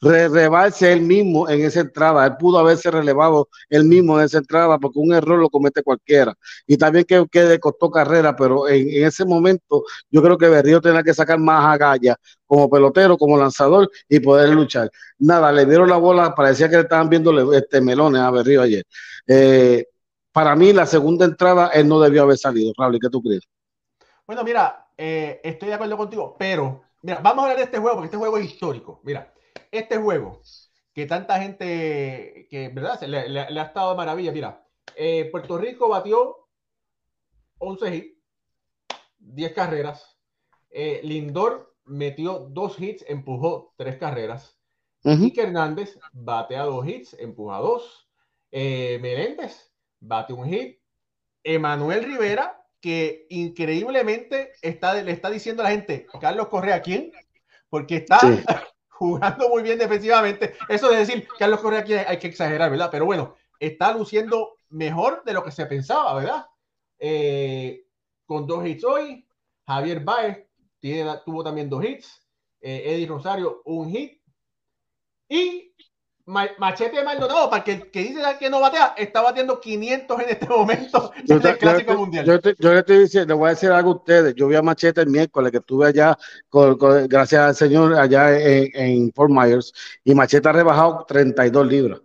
relevarse 0.00 0.92
él 0.92 1.02
mismo 1.02 1.48
en 1.48 1.62
esa 1.62 1.80
entrada. 1.80 2.26
Él 2.26 2.36
pudo 2.38 2.58
haberse 2.58 2.90
relevado 2.90 3.48
él 3.68 3.84
mismo 3.84 4.18
en 4.18 4.26
esa 4.26 4.38
entrada 4.38 4.78
porque 4.78 5.00
un 5.00 5.12
error 5.12 5.38
lo 5.40 5.50
comete 5.50 5.82
cualquiera. 5.82 6.34
Y 6.66 6.76
también 6.76 7.04
que, 7.04 7.26
que 7.30 7.42
le 7.44 7.58
costó 7.58 7.90
carrera, 7.90 8.36
pero 8.36 8.68
en, 8.68 8.88
en, 8.90 9.06
ese 9.06 9.24
momento 9.24 9.84
yo 10.10 10.22
creo 10.22 10.38
que 10.38 10.48
Berrío 10.48 10.80
tenía 10.80 11.02
que 11.02 11.14
sacar 11.14 11.38
más 11.38 11.64
agallas 11.74 12.16
como 12.46 12.70
pelotero, 12.70 13.18
como 13.18 13.36
lanzador 13.36 13.90
y 14.08 14.20
poder 14.20 14.50
luchar. 14.50 14.90
Nada, 15.18 15.50
le 15.50 15.66
dieron 15.66 15.88
la 15.88 15.96
bola, 15.96 16.34
parecía 16.34 16.68
que 16.68 16.76
le 16.76 16.82
estaban 16.82 17.08
viendo 17.08 17.52
este 17.52 17.80
melones 17.80 18.22
a 18.22 18.30
Berrío 18.30 18.62
ayer. 18.62 18.84
Eh, 19.26 19.86
para 20.32 20.54
mí, 20.56 20.72
la 20.72 20.86
segunda 20.86 21.24
entrada, 21.24 21.68
él 21.74 21.88
no 21.88 22.00
debió 22.00 22.22
haber 22.22 22.38
salido. 22.38 22.72
Raúl, 22.78 22.98
¿qué 23.00 23.08
tú 23.10 23.22
crees? 23.22 23.42
Bueno, 24.26 24.44
mira, 24.44 24.88
eh, 24.96 25.40
estoy 25.42 25.68
de 25.68 25.74
acuerdo 25.74 25.96
contigo, 25.96 26.36
pero 26.38 26.82
mira, 27.02 27.20
vamos 27.22 27.40
a 27.40 27.42
hablar 27.42 27.58
de 27.58 27.64
este 27.64 27.78
juego 27.78 27.96
porque 27.96 28.06
este 28.06 28.16
juego 28.16 28.38
es 28.38 28.46
histórico. 28.46 29.00
Mira, 29.04 29.32
este 29.70 29.96
juego 29.98 30.40
que 30.94 31.06
tanta 31.06 31.40
gente 31.40 32.46
que, 32.50 32.68
¿verdad? 32.68 33.00
Le, 33.02 33.28
le, 33.28 33.50
le 33.50 33.60
ha 33.60 33.64
estado 33.64 33.90
de 33.90 33.96
maravilla. 33.96 34.32
Mira, 34.32 34.66
eh, 34.96 35.28
Puerto 35.30 35.58
Rico 35.58 35.88
batió 35.88 36.48
11 37.58 37.96
hits, 37.96 38.18
10 39.18 39.52
carreras. 39.54 40.18
Eh, 40.70 41.00
Lindor 41.02 41.74
metió 41.84 42.38
dos 42.50 42.80
hits, 42.80 43.04
empujó 43.08 43.74
tres 43.76 43.96
carreras. 43.98 44.58
Uh 45.04 45.10
-huh. 45.10 45.32
Hernández 45.36 45.98
batea 46.12 46.62
dos 46.64 46.86
hits, 46.86 47.14
empuja 47.18 47.58
dos. 47.58 48.08
Eh, 48.50 48.98
Meléndez 49.00 49.72
bate 50.00 50.32
un 50.32 50.48
hit. 50.48 50.78
Emanuel 51.44 52.04
Rivera 52.04 52.61
que 52.82 53.26
increíblemente 53.30 54.52
está, 54.60 54.94
le 54.94 55.12
está 55.12 55.30
diciendo 55.30 55.62
a 55.62 55.66
la 55.66 55.70
gente, 55.70 56.06
Carlos 56.20 56.48
Correa, 56.48 56.82
¿quién? 56.82 57.12
Porque 57.70 57.96
está 57.98 58.18
sí. 58.18 58.42
jugando 58.88 59.48
muy 59.48 59.62
bien 59.62 59.78
defensivamente. 59.78 60.54
Eso 60.68 60.90
de 60.90 60.98
decir, 60.98 61.26
Carlos 61.38 61.60
Correa, 61.60 61.80
aquí 61.80 61.94
hay 61.94 62.18
que 62.18 62.26
exagerar, 62.26 62.70
¿verdad? 62.70 62.88
Pero 62.90 63.06
bueno, 63.06 63.36
está 63.60 63.92
luciendo 63.92 64.56
mejor 64.70 65.22
de 65.24 65.32
lo 65.32 65.44
que 65.44 65.52
se 65.52 65.64
pensaba, 65.66 66.14
¿verdad? 66.14 66.46
Eh, 66.98 67.86
con 68.26 68.48
dos 68.48 68.66
hits 68.66 68.84
hoy, 68.84 69.26
Javier 69.64 70.00
Baez 70.00 70.44
tiene, 70.80 71.08
tuvo 71.24 71.44
también 71.44 71.70
dos 71.70 71.84
hits, 71.84 72.20
eh, 72.60 72.82
Eddie 72.84 73.06
Rosario 73.06 73.62
un 73.64 73.90
hit, 73.90 74.20
y 75.28 75.71
Machete 76.24 77.02
Maldonado, 77.02 77.50
para 77.50 77.64
que, 77.64 77.90
que 77.90 78.00
dice 78.00 78.20
que 78.38 78.48
no 78.48 78.60
batea, 78.60 78.94
está 78.96 79.22
batiendo 79.22 79.60
500 79.60 80.20
en 80.20 80.30
este 80.30 80.46
momento 80.46 81.10
yo 81.24 81.36
el 81.36 81.58
Clásico 81.58 81.92
yo 81.92 81.98
Mundial. 81.98 82.24
Yo, 82.24 82.40
te, 82.40 82.54
yo, 82.58 82.72
le 82.72 82.78
estoy 82.78 82.98
diciendo, 82.98 83.34
le 83.34 83.38
voy 83.38 83.46
a 83.48 83.50
decir 83.50 83.70
algo 83.70 83.90
a 83.90 83.94
ustedes. 83.96 84.34
Yo 84.36 84.46
vi 84.46 84.54
a 84.54 84.62
Machete 84.62 85.00
el 85.00 85.08
miércoles 85.08 85.50
que 85.50 85.58
estuve 85.58 85.88
allá, 85.88 86.16
con, 86.48 86.78
con, 86.78 87.08
gracias 87.08 87.42
al 87.42 87.54
señor, 87.56 87.94
allá 87.94 88.38
en, 88.38 88.70
en, 88.74 89.12
Fort 89.12 89.30
Myers, 89.30 89.72
y 90.04 90.14
Machete 90.14 90.48
ha 90.48 90.52
rebajado 90.52 91.04
32 91.08 91.66
libras. 91.66 92.00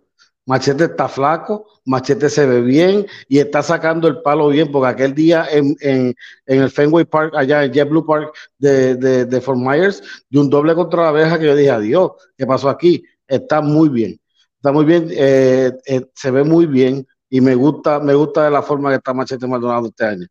Machete 0.46 0.84
está 0.84 1.08
flaco, 1.08 1.66
Machete 1.84 2.28
se 2.30 2.46
ve 2.46 2.62
bien 2.62 3.06
y 3.28 3.38
está 3.38 3.62
sacando 3.62 4.08
el 4.08 4.22
palo 4.22 4.48
bien, 4.48 4.72
porque 4.72 4.88
aquel 4.88 5.14
día 5.14 5.46
en, 5.50 5.76
en, 5.80 6.14
en 6.46 6.62
el 6.62 6.70
Fenway 6.70 7.04
Park, 7.04 7.34
allá 7.36 7.64
en 7.64 7.72
JetBlue 7.72 8.06
Park 8.06 8.34
de, 8.58 8.96
de, 8.96 9.26
de 9.26 9.40
Fort 9.42 9.58
Myers, 9.58 10.02
de 10.30 10.40
un 10.40 10.48
doble 10.48 10.74
contra 10.74 11.02
la 11.02 11.08
abeja 11.10 11.38
que 11.38 11.44
yo 11.44 11.54
dije, 11.54 11.70
adiós, 11.70 12.12
¿qué 12.36 12.46
pasó 12.46 12.68
aquí? 12.70 13.04
Está 13.28 13.60
muy 13.60 13.88
bien. 13.88 14.20
Está 14.56 14.72
muy 14.72 14.84
bien, 14.84 15.08
eh, 15.12 15.72
eh, 15.86 16.10
se 16.14 16.30
ve 16.32 16.42
muy 16.42 16.66
bien 16.66 17.06
y 17.28 17.40
me 17.40 17.54
gusta, 17.54 18.00
me 18.00 18.14
gusta 18.14 18.46
de 18.46 18.50
la 18.50 18.62
forma 18.62 18.90
que 18.90 18.96
está 18.96 19.14
Machete 19.14 19.46
Maldonado 19.46 19.86
este 19.86 20.04
año. 20.04 20.26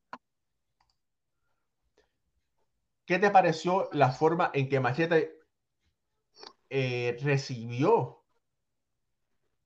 ¿Qué 3.05 3.19
te 3.19 3.29
pareció 3.29 3.87
la 3.93 4.11
forma 4.11 4.51
en 4.53 4.67
que 4.67 4.81
Machete 4.81 5.39
eh, 6.69 7.17
recibió 7.21 8.25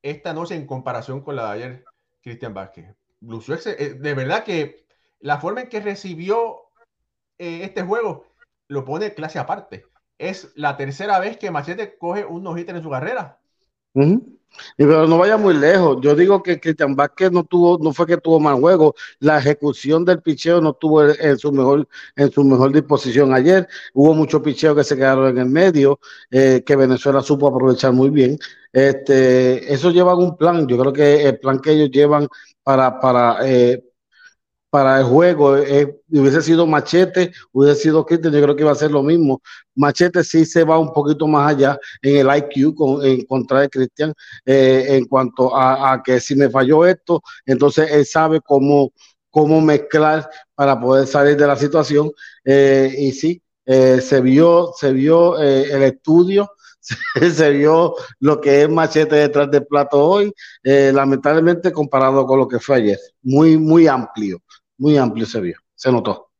esta 0.03 0.31
noche 0.31 0.53
en 0.53 0.67
comparación 0.67 1.21
con 1.21 1.35
la 1.35 1.45
de 1.45 1.51
ayer, 1.51 1.85
Cristian 2.21 2.53
Vázquez? 2.53 2.95
De 3.19 4.13
verdad 4.13 4.43
que 4.43 4.85
la 5.21 5.39
forma 5.39 5.61
en 5.61 5.69
que 5.69 5.79
recibió 5.79 6.69
este 7.39 7.81
juego 7.81 8.27
lo 8.67 8.85
pone 8.85 9.15
clase 9.15 9.39
aparte 9.39 9.90
es 10.21 10.51
la 10.55 10.77
tercera 10.77 11.19
vez 11.19 11.37
que 11.37 11.51
Machete 11.51 11.97
coge 11.97 12.25
un 12.25 12.43
no 12.43 12.57
en 12.57 12.83
su 12.83 12.89
carrera. 12.89 13.39
Uh 13.93 14.01
-huh. 14.01 14.37
Pero 14.77 15.07
no 15.07 15.17
vaya 15.17 15.37
muy 15.37 15.53
lejos. 15.53 15.97
Yo 16.01 16.15
digo 16.15 16.43
que 16.43 16.59
Cristian 16.59 16.95
Vázquez 16.95 17.31
no 17.31 17.43
tuvo, 17.43 17.77
no 17.81 17.93
fue 17.93 18.05
que 18.05 18.17
tuvo 18.17 18.39
mal 18.39 18.59
juego, 18.59 18.95
la 19.19 19.37
ejecución 19.39 20.03
del 20.05 20.21
picheo 20.21 20.61
no 20.61 20.73
tuvo 20.73 21.03
en 21.03 21.37
su 21.37 21.51
mejor, 21.51 21.87
en 22.15 22.31
su 22.31 22.43
mejor 22.43 22.71
disposición 22.73 23.33
ayer. 23.33 23.67
Hubo 23.93 24.13
muchos 24.13 24.41
picheos 24.41 24.75
que 24.75 24.83
se 24.83 24.95
quedaron 24.95 25.29
en 25.29 25.37
el 25.39 25.49
medio, 25.49 25.99
eh, 26.29 26.63
que 26.65 26.75
Venezuela 26.75 27.21
supo 27.21 27.47
aprovechar 27.47 27.93
muy 27.93 28.09
bien. 28.09 28.37
Este, 28.73 29.73
eso 29.73 29.91
lleva 29.91 30.15
un 30.15 30.37
plan. 30.37 30.67
Yo 30.67 30.77
creo 30.77 30.93
que 30.93 31.27
el 31.27 31.39
plan 31.39 31.59
que 31.59 31.71
ellos 31.71 31.91
llevan 31.91 32.27
para, 32.63 32.99
para 32.99 33.37
eh, 33.47 33.83
para 34.71 34.99
el 34.99 35.05
juego. 35.05 35.57
Eh, 35.57 36.01
hubiese 36.09 36.41
sido 36.41 36.65
Machete, 36.65 37.31
hubiese 37.51 37.81
sido 37.83 38.05
Cristian, 38.05 38.33
yo 38.33 38.41
creo 38.41 38.55
que 38.55 38.63
iba 38.63 38.71
a 38.71 38.75
ser 38.75 38.89
lo 38.89 39.03
mismo. 39.03 39.41
Machete 39.75 40.23
sí 40.23 40.45
se 40.45 40.63
va 40.63 40.79
un 40.79 40.93
poquito 40.93 41.27
más 41.27 41.51
allá 41.51 41.77
en 42.01 42.17
el 42.17 42.37
IQ 42.37 42.75
en 43.03 43.25
contra 43.25 43.61
de 43.61 43.69
Cristian, 43.69 44.13
eh, 44.45 44.85
en 44.89 45.05
cuanto 45.05 45.55
a, 45.55 46.01
que 46.03 46.19
si 46.19 46.35
me 46.35 46.49
falló 46.49 46.85
esto, 46.85 47.21
entonces 47.45 47.91
él 47.91 48.05
sabe 48.05 48.39
cómo, 48.41 48.91
cómo 49.29 49.61
mezclar 49.61 50.29
para 50.55 50.79
poder 50.79 51.05
salir 51.05 51.37
de 51.37 51.47
la 51.47 51.57
situación. 51.57 52.11
Eh, 52.45 52.95
y 52.97 53.11
sí, 53.11 53.41
se 53.65 54.21
vio, 54.21 54.71
se 54.77 54.93
vio 54.93 55.37
el 55.37 55.83
estudio. 55.83 56.49
se 57.35 57.51
vio 57.51 57.93
lo 58.19 58.41
que 58.41 58.63
es 58.63 58.69
machete 58.69 59.15
detrás 59.15 59.51
del 59.51 59.67
plato 59.67 60.03
hoy, 60.03 60.33
lamentablemente 60.63 61.71
comparado 61.71 62.25
con 62.25 62.39
lo 62.39 62.47
que 62.47 62.59
fue 62.59 62.77
ayer, 62.77 62.97
muy, 63.21 63.55
muy 63.55 63.85
amplio 63.85 64.41
muy 64.81 64.97
amplio 64.97 65.27
se 65.27 65.39
vio, 65.39 65.59
se 65.75 65.91
notó. 65.91 66.31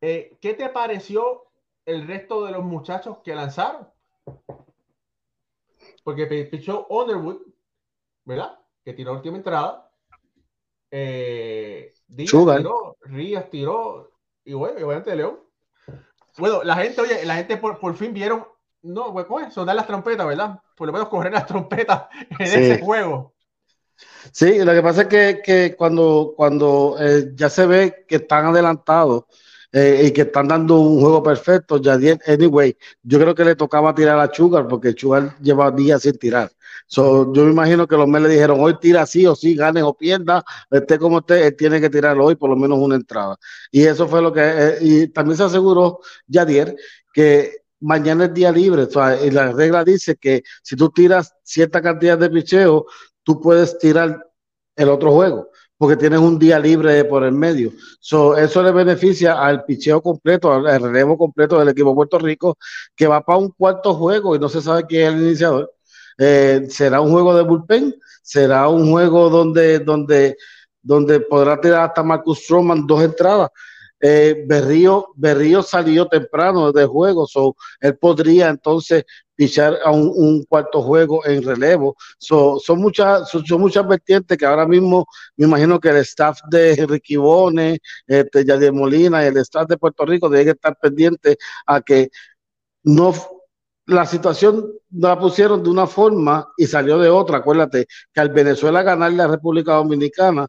Eh, 0.00 0.36
¿Qué 0.40 0.54
te 0.54 0.68
pareció 0.70 1.44
el 1.84 2.04
resto 2.04 2.44
de 2.44 2.50
los 2.50 2.64
muchachos 2.64 3.18
que 3.22 3.32
lanzaron? 3.32 3.88
Porque 6.02 6.26
pichó 6.26 6.88
Underwood, 6.88 7.42
¿verdad? 8.24 8.58
Que 8.84 8.92
tiró 8.92 9.12
la 9.12 9.18
última 9.18 9.36
entrada. 9.36 9.88
Eh, 10.90 11.94
Díaz 12.08 12.30
Sugar. 12.30 12.58
tiró, 12.58 12.96
Rías 13.02 13.50
tiró, 13.50 14.10
y 14.44 14.54
bueno, 14.54 14.84
obviamente 14.84 15.14
León. 15.14 15.38
Bueno, 16.38 16.64
la 16.64 16.74
gente, 16.74 17.00
oye, 17.02 17.24
la 17.24 17.36
gente 17.36 17.56
por, 17.56 17.78
por 17.78 17.94
fin 17.94 18.12
vieron, 18.12 18.48
no, 18.82 19.12
bueno, 19.12 19.48
sonar 19.52 19.76
las 19.76 19.86
trompetas, 19.86 20.26
¿verdad? 20.26 20.60
Por 20.76 20.88
lo 20.88 20.92
menos 20.92 21.08
correr 21.08 21.32
las 21.32 21.46
trompetas 21.46 22.08
en 22.36 22.46
sí. 22.48 22.58
ese 22.58 22.80
juego. 22.80 23.35
Sí, 24.32 24.58
lo 24.64 24.72
que 24.72 24.82
pasa 24.82 25.02
es 25.02 25.08
que, 25.08 25.40
que 25.44 25.74
cuando, 25.76 26.34
cuando 26.36 26.96
eh, 27.00 27.32
ya 27.34 27.48
se 27.48 27.66
ve 27.66 28.04
que 28.06 28.16
están 28.16 28.46
adelantados 28.46 29.24
eh, 29.72 30.04
y 30.06 30.10
que 30.12 30.22
están 30.22 30.48
dando 30.48 30.78
un 30.80 31.00
juego 31.00 31.22
perfecto, 31.22 31.80
ya 31.80 31.98
anyway, 32.26 32.76
yo 33.02 33.18
creo 33.18 33.34
que 33.34 33.44
le 33.44 33.56
tocaba 33.56 33.94
tirar 33.94 34.18
a 34.18 34.32
Sugar 34.32 34.66
porque 34.68 34.94
Sugar 34.96 35.36
lleva 35.40 35.70
días 35.70 36.02
sin 36.02 36.18
tirar. 36.18 36.50
So, 36.88 37.32
yo 37.32 37.44
me 37.44 37.50
imagino 37.52 37.86
que 37.86 37.96
los 37.96 38.06
me 38.06 38.20
le 38.20 38.28
dijeron, 38.28 38.60
hoy 38.60 38.78
tira 38.80 39.06
sí 39.06 39.26
o 39.26 39.34
sí, 39.34 39.54
gane 39.56 39.82
o 39.82 39.94
pierda, 39.96 40.44
esté 40.70 40.98
como 40.98 41.18
esté, 41.18 41.46
él 41.46 41.56
tiene 41.56 41.80
que 41.80 41.90
tirar 41.90 42.16
hoy 42.18 42.36
por 42.36 42.50
lo 42.50 42.56
menos 42.56 42.78
una 42.78 42.94
entrada. 42.96 43.36
Y 43.72 43.84
eso 43.84 44.06
fue 44.06 44.22
lo 44.22 44.32
que, 44.32 44.40
eh, 44.42 44.78
y 44.80 45.08
también 45.08 45.36
se 45.36 45.44
aseguró 45.44 46.00
Yadier 46.26 46.76
que 47.12 47.56
mañana 47.80 48.26
es 48.26 48.34
día 48.34 48.52
libre, 48.52 48.82
o 48.82 48.90
sea, 48.90 49.20
y 49.24 49.30
la 49.30 49.52
regla 49.52 49.84
dice 49.84 50.16
que 50.16 50.42
si 50.62 50.76
tú 50.76 50.90
tiras 50.90 51.34
cierta 51.42 51.82
cantidad 51.82 52.18
de 52.18 52.30
picheo, 52.30 52.86
tú 53.26 53.40
puedes 53.40 53.76
tirar 53.78 54.24
el 54.76 54.88
otro 54.88 55.10
juego, 55.10 55.50
porque 55.76 55.96
tienes 55.96 56.20
un 56.20 56.38
día 56.38 56.60
libre 56.60 57.04
por 57.04 57.24
el 57.24 57.32
medio. 57.32 57.72
So, 57.98 58.36
eso 58.36 58.62
le 58.62 58.70
beneficia 58.70 59.42
al 59.44 59.64
picheo 59.64 60.00
completo, 60.00 60.52
al 60.52 60.80
relevo 60.80 61.18
completo 61.18 61.58
del 61.58 61.70
equipo 61.70 61.90
de 61.90 61.96
Puerto 61.96 62.18
Rico, 62.20 62.56
que 62.94 63.08
va 63.08 63.20
para 63.20 63.38
un 63.38 63.50
cuarto 63.50 63.94
juego 63.94 64.36
y 64.36 64.38
no 64.38 64.48
se 64.48 64.62
sabe 64.62 64.86
quién 64.86 65.08
es 65.08 65.14
el 65.14 65.26
iniciador. 65.26 65.72
Eh, 66.18 66.66
será 66.70 67.00
un 67.00 67.10
juego 67.10 67.36
de 67.36 67.42
bullpen, 67.42 67.94
será 68.22 68.68
un 68.68 68.90
juego 68.92 69.28
donde, 69.28 69.80
donde, 69.80 70.36
donde 70.80 71.18
podrá 71.20 71.60
tirar 71.60 71.88
hasta 71.88 72.04
Marcus 72.04 72.44
Stroman 72.44 72.86
dos 72.86 73.02
entradas. 73.02 73.50
Eh, 73.98 74.44
Berrío, 74.46 75.08
Berrío 75.16 75.62
salió 75.62 76.06
temprano 76.06 76.70
de 76.70 76.86
juego, 76.86 77.26
so, 77.26 77.56
él 77.80 77.96
podría 77.98 78.50
entonces 78.50 79.04
pichar 79.36 79.78
a 79.84 79.90
un, 79.92 80.44
cuarto 80.44 80.82
juego 80.82 81.24
en 81.26 81.42
relevo. 81.42 81.96
son, 82.18 82.58
muchas, 82.78 83.28
son, 83.30 83.44
muchas 83.60 83.86
vertientes 83.86 84.36
que 84.36 84.46
ahora 84.46 84.66
mismo 84.66 85.06
me 85.36 85.46
imagino 85.46 85.78
que 85.78 85.90
el 85.90 85.96
staff 85.98 86.40
de 86.50 86.86
Ricky 86.86 87.16
Bones, 87.16 87.78
este, 88.06 88.44
Yadier 88.44 88.72
Molina 88.72 89.22
y 89.24 89.26
el 89.28 89.36
staff 89.38 89.68
de 89.68 89.78
Puerto 89.78 90.04
Rico 90.06 90.28
deben 90.28 90.48
estar 90.48 90.76
pendientes 90.80 91.36
a 91.66 91.80
que 91.80 92.10
no 92.84 93.14
la 93.86 94.04
situación 94.06 94.72
la 94.90 95.18
pusieron 95.18 95.62
de 95.62 95.70
una 95.70 95.86
forma 95.86 96.52
y 96.56 96.66
salió 96.66 96.98
de 96.98 97.08
otra. 97.08 97.38
Acuérdate 97.38 97.86
que 98.12 98.20
al 98.20 98.30
Venezuela 98.30 98.82
ganarle 98.82 99.22
a 99.22 99.26
la 99.26 99.32
República 99.34 99.74
Dominicana, 99.74 100.48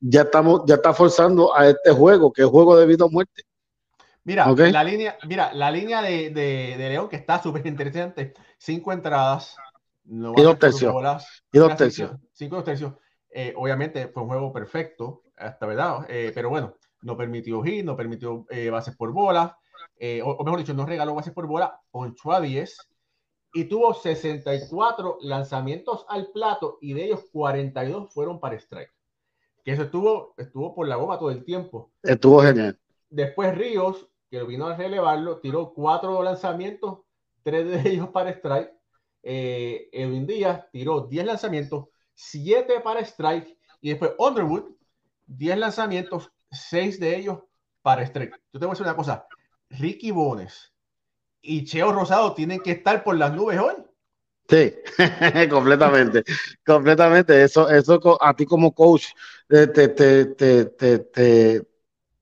ya 0.00 0.22
estamos, 0.22 0.62
ya 0.66 0.76
está 0.76 0.92
forzando 0.94 1.54
a 1.56 1.68
este 1.68 1.90
juego, 1.92 2.32
que 2.32 2.42
es 2.42 2.48
juego 2.48 2.76
de 2.76 2.86
vida 2.86 3.04
o 3.04 3.10
muerte. 3.10 3.42
Mira, 4.28 4.46
la 4.46 4.84
línea, 4.84 5.16
mira, 5.26 5.54
la 5.54 5.70
línea 5.70 6.02
de, 6.02 6.28
de, 6.28 6.76
León 6.90 7.08
que 7.08 7.16
está 7.16 7.42
súper 7.42 7.66
interesante, 7.66 8.34
cinco 8.58 8.92
entradas, 8.92 9.56
y 10.04 10.42
dos 10.42 10.58
tercios. 10.58 10.94
y 11.50 11.58
dos 11.58 11.74
tercios. 11.74 12.10
Cinco 12.34 12.56
dos 12.56 12.64
tercios. 12.66 12.92
Eh, 13.30 13.54
obviamente 13.56 14.08
fue 14.08 14.24
un 14.24 14.28
juego 14.28 14.52
perfecto, 14.52 15.22
hasta 15.34 15.64
verdad, 15.64 16.04
eh, 16.10 16.30
pero 16.34 16.50
bueno, 16.50 16.74
no 17.00 17.16
permitió 17.16 17.62
hit, 17.62 17.82
no 17.86 17.96
permitió 17.96 18.44
eh, 18.50 18.68
bases 18.68 18.94
por 18.98 19.12
bola, 19.12 19.56
o, 20.22 20.44
mejor 20.44 20.58
dicho, 20.58 20.74
no 20.74 20.84
regaló 20.84 21.14
bases 21.14 21.32
por 21.32 21.46
bola, 21.46 21.80
ponchó 21.90 22.32
a 22.32 22.42
10 22.42 22.76
y 23.54 23.64
tuvo 23.64 23.94
64 23.94 25.20
lanzamientos 25.22 26.04
al 26.06 26.26
plato 26.32 26.76
y 26.82 26.92
de 26.92 27.06
ellos 27.06 27.24
42 27.32 28.12
fueron 28.12 28.40
para 28.40 28.56
strike. 28.56 28.92
Que 29.64 29.72
eso 29.72 29.84
estuvo, 29.84 30.34
estuvo 30.36 30.74
por 30.74 30.86
la 30.86 30.96
goma 30.96 31.18
todo 31.18 31.30
el 31.30 31.44
tiempo. 31.44 31.92
Estuvo 32.02 32.42
genial. 32.42 32.78
Después 33.08 33.56
Ríos, 33.56 34.06
que 34.30 34.42
vino 34.44 34.66
a 34.66 34.76
relevarlo, 34.76 35.40
tiró 35.40 35.72
cuatro 35.72 36.22
lanzamientos, 36.22 37.00
tres 37.42 37.66
de 37.66 37.90
ellos 37.90 38.08
para 38.10 38.30
strike. 38.30 38.70
Eh, 39.22 39.88
Edwin 39.92 40.26
Díaz 40.26 40.64
tiró 40.70 41.02
10 41.02 41.26
lanzamientos, 41.26 41.86
7 42.14 42.80
para 42.80 43.00
strike. 43.00 43.58
Y 43.80 43.90
después 43.90 44.12
Underwood, 44.18 44.74
10 45.26 45.58
lanzamientos, 45.58 46.30
6 46.50 47.00
de 47.00 47.16
ellos 47.16 47.38
para 47.82 48.02
strike. 48.02 48.34
Yo 48.52 48.60
te 48.60 48.66
voy 48.66 48.68
a 48.68 48.70
decir 48.70 48.86
una 48.86 48.96
cosa. 48.96 49.26
Ricky 49.70 50.10
Bones 50.10 50.72
y 51.42 51.64
Cheo 51.64 51.92
Rosado 51.92 52.34
tienen 52.34 52.60
que 52.60 52.72
estar 52.72 53.04
por 53.04 53.16
las 53.16 53.32
nubes 53.32 53.58
hoy. 53.58 53.74
Sí, 54.48 54.74
completamente, 55.50 56.24
completamente. 56.64 57.42
Eso, 57.42 57.68
eso 57.68 58.18
a 58.22 58.34
ti 58.34 58.46
como 58.46 58.74
coach 58.74 59.08
eh, 59.50 59.66
te, 59.66 59.88
te, 59.88 60.24
te, 60.64 61.62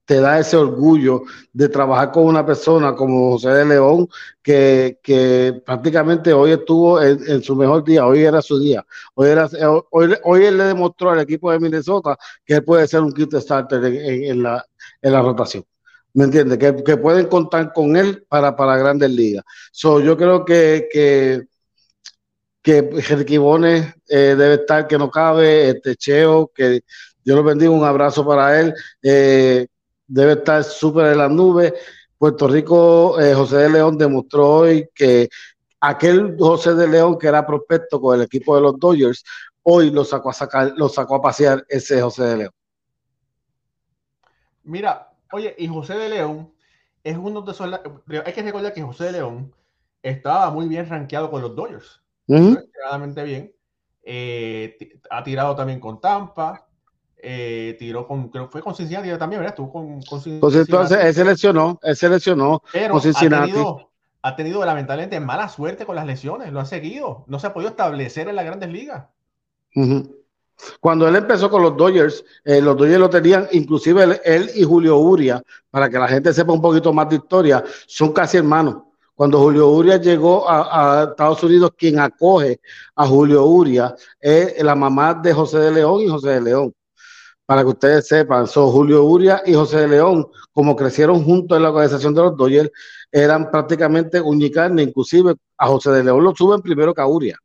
te, 0.07 0.19
da 0.21 0.39
ese 0.39 0.57
orgullo 0.57 1.23
de 1.53 1.69
trabajar 1.69 2.11
con 2.11 2.25
una 2.25 2.45
persona 2.45 2.95
como 2.95 3.31
José 3.33 3.49
de 3.49 3.65
León, 3.65 4.07
que, 4.41 4.99
que 5.03 5.61
prácticamente 5.65 6.33
hoy 6.33 6.51
estuvo 6.51 7.01
en, 7.01 7.43
su 7.43 7.55
mejor 7.55 7.83
día, 7.83 8.05
hoy 8.05 8.23
era 8.23 8.41
su 8.41 8.59
día. 8.59 8.85
Hoy, 9.15 9.29
era, 9.29 9.49
hoy, 9.91 10.15
hoy 10.23 10.45
él 10.45 10.57
le 10.57 10.63
demostró 10.65 11.11
al 11.11 11.19
equipo 11.19 11.51
de 11.51 11.59
Minnesota 11.59 12.17
que 12.45 12.55
él 12.55 12.63
puede 12.63 12.87
ser 12.87 13.01
un 13.01 13.13
kit 13.13 13.33
starter 13.35 13.83
en, 13.83 14.43
la, 14.43 14.65
en 15.01 15.13
la 15.13 15.21
rotación. 15.21 15.63
¿Me 16.13 16.23
entiendes? 16.23 16.57
Que, 16.57 16.97
pueden 16.97 17.27
contar 17.27 17.73
con 17.73 17.95
él 17.95 18.25
para, 18.27 18.55
para 18.55 18.77
grandes 18.77 19.11
ligas. 19.11 19.43
So, 19.71 19.99
yo 19.99 20.17
creo 20.17 20.43
que, 20.45 20.87
que, 20.91 21.45
que 22.63 22.77
eh, 24.09 24.35
debe 24.35 24.53
estar, 24.55 24.87
que 24.87 24.97
no 24.97 25.11
cabe, 25.11 25.69
este 25.69 25.95
Cheo, 25.95 26.51
que 26.53 26.81
yo 27.23 27.35
lo 27.35 27.43
bendiga, 27.43 27.71
un 27.71 27.85
abrazo 27.85 28.25
para 28.25 28.59
él. 28.59 28.73
Eh, 29.03 29.67
debe 30.07 30.33
estar 30.33 30.63
súper 30.63 31.07
en 31.07 31.17
las 31.17 31.31
nubes. 31.31 31.73
Puerto 32.17 32.47
Rico, 32.47 33.19
eh, 33.19 33.33
José 33.33 33.57
de 33.57 33.69
León 33.69 33.97
demostró 33.97 34.49
hoy 34.49 34.89
que 34.95 35.29
aquel 35.79 36.35
José 36.39 36.73
de 36.73 36.87
León 36.87 37.19
que 37.19 37.27
era 37.27 37.45
prospecto 37.45 38.01
con 38.01 38.15
el 38.15 38.23
equipo 38.23 38.55
de 38.55 38.61
los 38.61 38.79
Dodgers, 38.79 39.23
hoy 39.63 39.91
lo 39.91 40.03
sacó 40.03 40.31
a 40.31 40.33
sacar, 40.33 40.73
lo 40.75 40.89
sacó 40.89 41.15
a 41.15 41.21
pasear 41.21 41.63
ese 41.69 42.01
José 42.01 42.23
de 42.23 42.37
León. 42.37 42.51
Mira, 44.63 45.07
Oye, 45.31 45.55
y 45.57 45.67
José 45.67 45.95
de 45.95 46.09
León 46.09 46.53
es 47.03 47.17
uno 47.17 47.41
de 47.41 47.51
esos. 47.51 47.71
Hay 48.25 48.33
que 48.33 48.41
recordar 48.41 48.73
que 48.73 48.81
José 48.81 49.05
de 49.05 49.11
León 49.13 49.53
estaba 50.01 50.49
muy 50.51 50.67
bien 50.67 50.87
rankeado 50.87 51.29
con 51.29 51.41
los 51.41 51.55
Dodgers. 51.55 52.01
Extremadamente 52.27 53.23
bien. 53.23 53.53
Eh, 54.03 54.99
ha 55.09 55.23
tirado 55.23 55.55
también 55.55 55.79
con 55.79 55.99
Tampa. 55.99 56.66
Eh, 57.19 57.75
tiró 57.79 58.07
con, 58.07 58.29
creo 58.29 58.45
que 58.45 58.51
fue 58.51 58.61
con 58.61 58.75
Cincinnati 58.75 59.09
también, 59.17 59.41
¿verdad? 59.41 59.53
Estuvo 59.53 59.71
con, 59.71 60.01
con 60.03 60.21
Cincinnati. 60.21 60.57
Entonces, 60.57 60.97
él 61.03 61.13
seleccionó, 61.13 61.79
él 61.81 61.95
seleccionó 61.95 62.63
Pero 62.71 62.93
con 62.93 63.01
Cincinnati. 63.01 63.51
Ha 63.51 63.53
tenido, 63.53 63.89
ha 64.21 64.35
tenido 64.35 64.65
lamentablemente 64.65 65.19
mala 65.19 65.49
suerte 65.49 65.85
con 65.85 65.95
las 65.95 66.05
lesiones, 66.05 66.51
lo 66.51 66.59
ha 66.59 66.65
seguido. 66.65 67.23
No 67.27 67.39
se 67.39 67.47
ha 67.47 67.53
podido 67.53 67.71
establecer 67.71 68.27
en 68.27 68.35
las 68.35 68.45
grandes 68.45 68.69
ligas. 68.69 69.05
Cuando 70.79 71.07
él 71.07 71.15
empezó 71.15 71.49
con 71.49 71.61
los 71.61 71.77
Dodgers, 71.77 72.23
eh, 72.43 72.61
los 72.61 72.75
Dodgers 72.75 72.99
lo 72.99 73.09
tenían, 73.09 73.47
inclusive 73.51 74.19
él, 74.23 74.49
y 74.55 74.63
Julio 74.63 74.97
Uria, 74.97 75.41
para 75.69 75.89
que 75.89 75.99
la 75.99 76.07
gente 76.07 76.33
sepa 76.33 76.51
un 76.51 76.61
poquito 76.61 76.91
más 76.93 77.09
de 77.09 77.17
historia, 77.17 77.63
son 77.85 78.11
casi 78.11 78.37
hermanos. 78.37 78.77
Cuando 79.13 79.39
Julio 79.39 79.69
Uria 79.69 79.97
llegó 79.97 80.47
a, 80.47 81.09
Estados 81.09 81.43
Unidos, 81.43 81.71
quien 81.75 81.99
acoge 81.99 82.59
a 82.95 83.07
Julio 83.07 83.45
Uria 83.45 83.95
es 84.19 84.61
la 84.63 84.75
mamá 84.75 85.15
de 85.15 85.33
José 85.33 85.57
de 85.57 85.71
León 85.71 86.01
y 86.01 86.07
José 86.07 86.29
de 86.29 86.41
León. 86.41 86.75
Para 87.47 87.61
que 87.61 87.69
ustedes 87.69 88.07
sepan, 88.07 88.45
son 88.45 88.69
Julio 88.71 89.05
Uria 89.05 89.41
y 89.45 89.53
José 89.53 89.77
de 89.77 89.87
León, 89.87 90.27
como 90.51 90.75
crecieron 90.75 91.23
juntos 91.23 91.55
en 91.55 91.63
la 91.63 91.69
organización 91.69 92.13
de 92.13 92.21
los 92.21 92.35
Dodgers, 92.35 92.69
eran 93.09 93.49
prácticamente 93.49 94.19
unicarne, 94.19 94.83
inclusive 94.83 95.33
a 95.57 95.67
José 95.67 95.91
de 95.91 96.03
León 96.03 96.25
lo 96.25 96.35
suben 96.35 96.61
primero 96.61 96.93
que 96.93 97.01
a 97.01 97.07
Uria. 97.07 97.39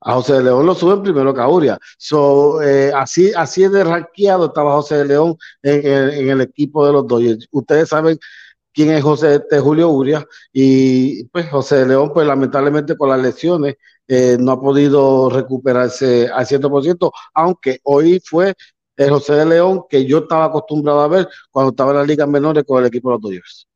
A 0.00 0.14
José 0.14 0.32
de 0.32 0.44
León 0.44 0.64
lo 0.64 0.74
suben 0.74 1.02
primero 1.02 1.34
que 1.34 1.42
a 1.42 1.48
Uria. 1.48 1.78
So, 1.98 2.62
eh, 2.62 2.90
así, 2.94 3.32
así 3.36 3.68
de 3.68 3.84
ranqueado 3.84 4.46
estaba 4.46 4.76
José 4.76 4.96
de 4.96 5.04
León 5.04 5.36
en, 5.62 6.30
el 6.30 6.40
equipo 6.40 6.86
de 6.86 6.92
los 6.94 7.06
Dodgers. 7.06 7.46
Ustedes 7.50 7.90
saben 7.90 8.18
quién 8.72 8.92
es 8.92 9.02
José 9.02 9.42
de 9.50 9.60
Julio 9.60 9.90
Uria 9.90 10.26
y 10.54 11.24
pues 11.24 11.50
José 11.50 11.80
de 11.80 11.88
León 11.88 12.12
pues 12.14 12.26
lamentablemente 12.26 12.96
con 12.96 13.10
las 13.10 13.20
lesiones 13.20 13.76
eh, 14.14 14.36
no 14.38 14.52
ha 14.52 14.60
podido 14.60 15.30
recuperarse 15.30 16.28
al 16.28 16.44
100%, 16.44 17.10
aunque 17.32 17.80
hoy 17.84 18.20
fue 18.22 18.54
el 18.94 19.08
José 19.08 19.32
de 19.36 19.46
León 19.46 19.84
que 19.88 20.04
yo 20.04 20.18
estaba 20.18 20.44
acostumbrado 20.44 21.00
a 21.00 21.08
ver 21.08 21.30
cuando 21.50 21.70
estaba 21.70 21.92
en 21.92 21.96
las 21.96 22.06
ligas 22.06 22.28
menores 22.28 22.64
con 22.64 22.80
el 22.80 22.88
equipo 22.88 23.08
de 23.08 23.14
los 23.14 23.22
Dodgers. 23.22 23.68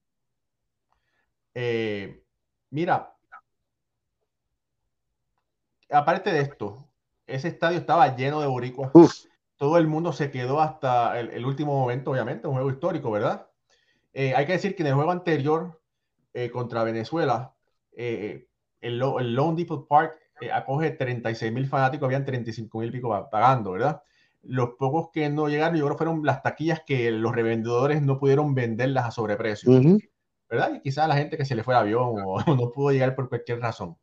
Eh, 1.54 2.22
mira, 2.68 3.14
aparte 5.88 6.30
de 6.30 6.40
esto, 6.40 6.86
ese 7.26 7.48
estadio 7.48 7.78
estaba 7.78 8.14
lleno 8.14 8.42
de 8.42 8.46
boricuas. 8.46 8.92
Todo 9.56 9.78
el 9.78 9.86
mundo 9.86 10.12
se 10.12 10.30
quedó 10.30 10.60
hasta 10.60 11.18
el, 11.18 11.46
último 11.46 11.80
momento, 11.80 12.10
obviamente, 12.10 12.46
un 12.46 12.52
juego 12.52 12.70
histórico, 12.70 13.10
¿verdad? 13.10 13.48
Eh, 14.12 14.34
hay 14.34 14.44
que 14.44 14.52
decir 14.52 14.76
que 14.76 14.82
en 14.82 14.88
el 14.88 14.94
juego 14.96 15.12
anterior 15.12 15.80
eh, 16.34 16.50
contra 16.50 16.84
Venezuela, 16.84 17.54
eh, 17.92 18.48
el, 18.82 19.02
el, 19.02 19.34
Lone 19.34 19.56
Depot 19.56 19.88
Park 19.88 20.25
acoge 20.52 20.90
36 20.90 21.52
mil 21.52 21.66
fanáticos, 21.66 22.06
habían 22.06 22.24
35 22.24 22.78
mil 22.78 22.92
pico 22.92 23.28
pagando, 23.30 23.72
¿verdad? 23.72 24.02
Los 24.42 24.70
pocos 24.78 25.10
que 25.12 25.28
no 25.28 25.48
llegaron, 25.48 25.76
yo 25.76 25.84
creo 25.86 25.96
fueron 25.96 26.24
las 26.24 26.42
taquillas 26.42 26.82
que 26.86 27.10
los 27.10 27.34
revendedores 27.34 28.02
no 28.02 28.18
pudieron 28.18 28.54
venderlas 28.54 29.06
a 29.06 29.10
sobreprecio, 29.10 29.70
¿verdad? 30.48 30.74
Y 30.74 30.80
quizás 30.80 31.08
la 31.08 31.16
gente 31.16 31.36
que 31.36 31.44
se 31.44 31.54
le 31.54 31.64
fue 31.64 31.74
el 31.74 31.80
avión 31.80 32.14
o 32.24 32.38
no 32.56 32.70
pudo 32.70 32.92
llegar 32.92 33.14
por 33.14 33.28
cualquier 33.28 33.60
razón 33.60 33.96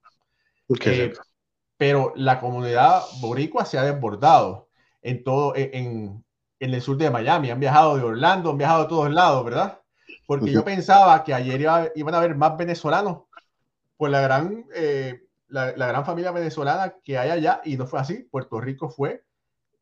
pero 1.78 2.13
la 2.15 2.39
comunidad 2.39 3.02
boricua 3.19 3.65
se 3.65 3.78
ha 3.78 3.84
desbordado 3.84 4.69
en 5.02 5.24
todo, 5.24 5.54
en, 5.56 6.24
en 6.60 6.74
el 6.74 6.82
sur 6.82 6.98
de 6.98 7.12
Miami. 7.12 7.50
Han 7.50 7.60
viajado 7.60 7.98
de 7.98 8.04
Orlando, 8.04 8.52
han 8.52 8.58
viajado 8.58 8.84
de 8.84 8.89
todos 8.89 9.12
lados, 9.12 9.43
¿verdad? 9.43 9.80
Porque 10.26 10.52
yo 10.52 10.63
pensaba 10.63 11.24
que 11.24 11.34
ayer 11.34 11.62
iban 11.96 12.15
a 12.15 12.17
haber 12.17 12.36
más 12.36 12.58
venezolanos 12.58 13.24
por 13.98 14.10
la 14.10 14.22
gran, 14.22 14.65
eh, 14.74 15.24
la, 15.53 15.87
gran 15.87 16.05
familia 16.05 16.31
venezolana 16.31 16.95
que 17.03 17.17
hay 17.17 17.29
allá 17.29 17.61
y 17.63 17.77
no 17.77 17.87
fue 17.87 17.99
así. 17.99 18.27
Puerto 18.29 18.59
Rico 18.59 18.89
fue 18.89 19.23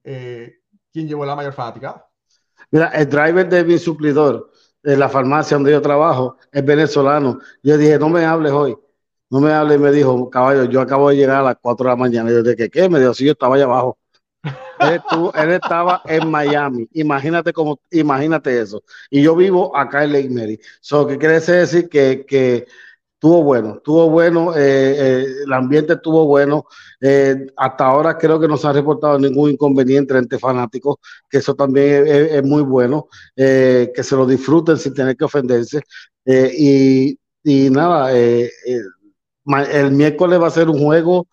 eh, 0.03 0.59
quien 0.91 1.07
llevó 1.07 1.25
la 1.25 1.35
mayor 1.35 1.53
fanaticada. 1.53 2.07
Mira, 2.69 2.87
el 2.89 3.09
driver 3.09 3.49
de 3.49 3.63
mi 3.63 3.77
suplidor 3.77 4.51
de 4.83 4.97
la 4.97 5.09
farmacia 5.09 5.55
donde 5.55 5.71
yo 5.71 5.81
trabajo 5.81 6.37
es 6.51 6.63
venezolano. 6.63 7.39
Yo 7.63 7.77
dije, 7.77 7.97
no 7.97 8.09
me 8.09 8.25
hables 8.25 8.51
hoy 8.51 8.77
no 9.31 9.39
me 9.39 9.53
hable 9.53 9.75
y 9.75 9.77
me 9.79 9.91
dijo, 9.91 10.29
caballo, 10.29 10.65
yo 10.65 10.81
acabo 10.81 11.09
de 11.09 11.15
llegar 11.15 11.37
a 11.37 11.43
las 11.43 11.55
4 11.61 11.85
de 11.85 11.89
la 11.89 11.95
mañana. 11.95 12.29
Y 12.29 12.33
yo 12.33 12.43
dije, 12.43 12.69
¿qué? 12.69 12.89
Me 12.89 12.99
dijo, 12.99 13.13
sí, 13.13 13.25
yo 13.25 13.31
estaba 13.31 13.55
allá 13.55 13.63
abajo. 13.63 13.97
él, 15.35 15.51
estaba 15.51 16.01
en 16.05 16.29
Miami. 16.29 16.89
Imagínate 16.91 17.53
cómo, 17.53 17.79
imagínate 17.91 18.59
eso. 18.59 18.83
Y 19.09 19.23
yo 19.23 19.33
vivo 19.33 19.75
acá 19.75 20.03
en 20.03 20.11
Lake 20.11 20.29
Mary. 20.29 20.59
So, 20.81 21.07
¿Qué 21.07 21.17
quiere 21.17 21.39
decir? 21.39 21.87
Que, 21.87 22.25
que 22.27 22.67
estuvo 23.21 23.43
bueno, 23.43 23.75
estuvo 23.75 24.09
bueno, 24.09 24.55
eh, 24.57 24.95
eh, 24.97 25.25
el 25.45 25.53
ambiente 25.53 25.93
estuvo 25.93 26.25
bueno. 26.25 26.65
Eh, 26.99 27.45
hasta 27.55 27.85
ahora 27.85 28.17
creo 28.17 28.39
que 28.39 28.47
no 28.47 28.57
se 28.57 28.67
ha 28.67 28.73
reportado 28.73 29.19
ningún 29.19 29.51
inconveniente 29.51 30.17
entre 30.17 30.39
fanáticos, 30.39 30.95
que 31.29 31.37
eso 31.37 31.53
también 31.53 32.07
es, 32.07 32.43
muy 32.43 32.63
bueno, 32.63 33.07
que 33.35 34.01
se 34.01 34.15
lo 34.15 34.25
disfruten 34.25 34.75
sin 34.77 34.95
tener 34.95 35.15
que 35.15 35.25
ofenderse. 35.25 35.83
y, 36.25 37.15
y 37.43 37.69
nada, 37.69 38.11
el 38.11 39.91
miércoles 39.91 40.41
va 40.41 40.47
a 40.47 40.51
ser 40.51 40.67
un 40.67 40.79
juego 40.79 41.27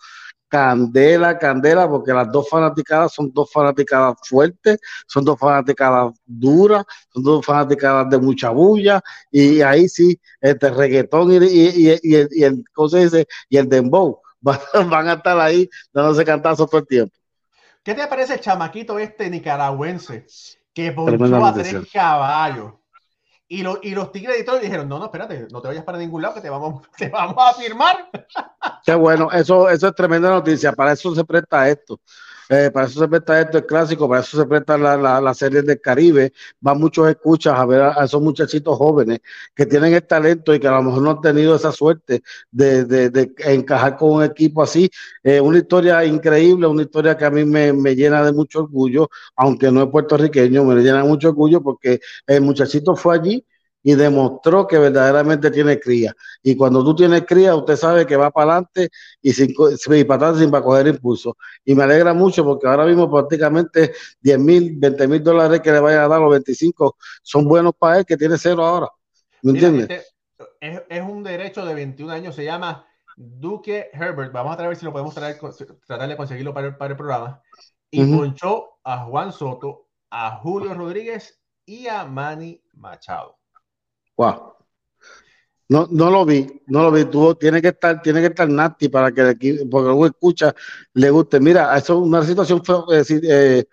candela, 0.49 1.39
candela, 1.39 1.89
porque 1.89 2.13
las 2.13 2.31
dos 2.33 2.49
fanaticadas 2.49 3.13
son 3.13 3.33
dos 3.33 3.51
fanaticadas 3.53 4.17
fuertes, 4.25 4.79
son 5.07 5.25
dos 5.25 5.39
fanaticadas 5.39 6.15
duras, 6.25 6.85
son 7.13 7.23
dos 7.23 7.45
fanaticadas 7.45 8.11
de 8.11 8.19
mucha 8.19 8.51
bulla, 8.51 9.01
y 9.31 9.61
ahí 9.61 9.89
sí, 9.89 10.19
este 10.41 10.71
reggaetón 10.71 11.33
y, 11.33 11.37
y, 11.47 11.93
y, 12.03 12.27
y 12.31 12.45
el, 12.45 12.65
¿cómo 12.73 12.89
se 12.89 13.05
dice? 13.05 13.27
Y 13.49 13.59
el 13.59 13.69
dembow 13.69 14.21
van, 14.41 14.59
van 14.89 15.09
a 15.09 15.13
estar 15.15 15.39
ahí 15.39 15.69
dándose 15.93 16.25
cantazos 16.25 16.69
todo 16.69 16.81
el 16.81 16.87
tiempo. 16.87 17.15
¿Qué 17.83 17.95
te 17.95 18.07
parece 18.07 18.35
el 18.35 18.41
chamaquito 18.41 18.99
este 18.99 19.31
nicaragüense 19.31 20.27
que 20.75 20.93
ponchó 20.93 21.45
a 21.45 21.55
tres 21.55 21.89
caballos? 21.93 22.75
Y, 23.51 23.63
lo, 23.63 23.79
y 23.83 23.91
los 23.91 24.13
tigres 24.13 24.37
editores 24.37 24.61
dijeron, 24.61 24.89
no, 24.89 24.99
no, 24.99 25.07
espérate, 25.07 25.49
no 25.51 25.63
te 25.63 25.69
vayas 25.69 25.85
para 25.85 25.97
ningún 25.97 26.21
lado 26.21 26.35
que 26.35 26.43
te 26.43 26.51
vamos, 26.51 26.87
te 26.97 27.09
vamos 27.09 27.37
a 27.39 27.55
firmar. 27.55 28.11
Qué 28.85 28.95
bueno, 28.95 29.31
eso, 29.33 29.71
eso 29.71 29.89
es 29.89 29.95
tremenda 29.95 30.29
noticia, 30.29 30.73
para 30.73 30.93
eso 30.93 31.15
se 31.15 31.25
presta 31.25 31.69
esto. 31.69 31.99
Eh, 32.51 32.71
para 32.73 32.87
eso 32.87 33.01
se 33.01 33.09
presta 33.09 33.41
esto 33.41 33.59
el 33.59 33.67
clásico, 33.67 34.09
para 34.09 34.23
eso 34.23 34.39
se 34.39 34.47
presta 34.47 34.79
la, 34.79 34.97
la, 34.97 35.21
la 35.21 35.35
serie 35.35 35.63
del 35.63 35.81
Caribe. 35.81 36.33
Van 36.61 36.79
muchos 36.79 37.09
escuchas 37.09 37.55
a 37.59 37.67
ver 37.67 37.83
a, 37.83 38.05
esos 38.05 38.23
muchachitos 38.23 38.77
jóvenes 38.77 39.21
que 39.55 39.67
tienen 39.67 39.93
el 39.95 40.07
talento 40.07 40.55
y 40.55 40.61
que 40.61 40.67
a 40.69 40.73
lo 40.73 40.83
mejor 40.83 41.03
no 41.03 41.11
han 41.11 41.21
tenido 41.21 41.55
esa 41.57 41.73
suerte 41.73 42.23
de, 42.51 42.85
de, 42.85 43.11
de 43.11 43.33
encajar 43.45 43.97
con 43.97 44.11
un 44.13 44.23
equipo 44.23 44.63
así. 44.63 44.91
Eh, 45.23 45.41
una 45.41 45.59
historia 45.59 46.05
increíble, 46.05 46.67
una 46.67 46.83
historia 46.83 47.17
que 47.17 47.25
a 47.27 47.31
mí 47.31 47.45
me, 47.45 47.73
me, 47.73 47.95
llena 47.95 48.25
de 48.25 48.33
mucho 48.33 48.61
orgullo, 48.61 49.11
aunque 49.37 49.71
no 49.71 49.83
es 49.83 49.89
puertorriqueño, 49.91 50.65
me 50.65 50.81
llena 50.83 51.05
mucho 51.05 51.29
orgullo 51.29 51.63
porque 51.63 52.01
el 52.27 52.41
muchachito 52.43 52.97
fue 52.97 53.17
allí 53.17 53.45
y 53.83 53.95
demostró 53.95 54.67
que 54.67 54.79
verdaderamente 54.79 55.51
tiene 55.51 55.79
cría. 55.79 56.15
Y 56.43 56.57
cuando 56.57 56.85
tú 56.85 56.95
tienes 56.95 57.25
cría, 57.25 57.55
usted 57.55 57.77
sabe 57.77 58.07
que 58.07 58.17
va 58.17 58.31
para 58.31 58.53
adelante 58.53 58.91
y, 59.23 59.33
sin, 59.33 59.51
y 59.51 60.05
para 60.05 60.29
atrás 60.29 60.39
sin 60.39 60.51
para 60.51 60.65
coger 60.65 60.89
impulso. 60.89 61.37
Y 61.65 61.75
me 61.75 61.85
alegra 61.85 62.13
mucho 62.13 62.45
porque 62.45 62.67
ahora 62.67 62.87
mismo 62.87 63.11
prácticamente 63.11 63.93
10 64.21 64.39
mil, 64.39 64.75
20 64.77 65.09
mil 65.09 65.23
dólares 65.23 65.61
que 65.61 65.73
le 65.73 65.81
vayan 65.81 66.01
a 66.01 66.09
dar 66.09 66.21
los 66.21 66.31
25 66.31 66.97
son 67.23 67.47
buenos 67.47 67.73
para 67.79 67.99
él, 67.99 68.05
que 68.05 68.17
tiene 68.17 68.37
cero 68.37 68.65
ahora. 68.65 68.89
¿Me 69.43 69.53
entiendes? 69.53 69.89
Este 69.89 70.07
es, 70.61 70.83
es, 70.89 71.03
un 71.03 71.23
derecho 71.23 71.65
de 71.65 71.75
21 71.75 72.13
años, 72.13 72.35
se 72.35 72.45
llama 72.45 72.87
Duque 73.17 73.91
Herbert. 73.93 74.33
Vamos 74.33 74.53
a 74.53 74.57
tratar 74.57 74.77
si 74.77 74.85
lo 74.85 74.93
podemos 74.93 75.15
traer, 75.15 75.39
tratar 75.87 76.09
de 76.09 76.17
conseguirlo 76.17 76.53
para 76.53 76.69
el, 76.69 76.77
para 76.77 76.93
el 76.93 76.97
programa. 76.97 77.43
Y 77.91 78.03
uh 78.03 78.07
-huh. 78.07 78.19
ponchó 78.19 78.79
a 78.85 79.05
Juan 79.05 79.33
Soto, 79.33 79.87
a 80.11 80.37
Julio 80.39 80.75
Rodríguez 80.75 81.41
y 81.65 81.87
a 81.87 82.05
Manny 82.05 82.63
Machado. 82.75 83.38
Wow. 84.19 84.57
No, 85.71 85.87
no 85.91 86.11
lo 86.11 86.25
vi, 86.25 86.47
no 86.69 86.83
lo 86.83 86.91
vi. 86.91 87.05
Tú 87.05 87.35
tiene 87.35 87.61
que 87.61 87.69
estar, 87.69 88.01
tiene 88.01 88.21
que 88.21 88.29
estar 88.29 88.49
nasty 88.49 88.89
para 88.89 89.13
que 89.13 89.21
el 89.21 89.29
equipo, 89.29 89.69
porque 89.71 89.87
luego 89.89 90.07
escucha, 90.07 90.55
le 90.95 91.11
guste. 91.11 91.41
Mira, 91.41 91.77
eso 91.77 91.95
es 91.95 92.07
una 92.09 92.25
situación 92.25 92.63
eh, 93.23 93.65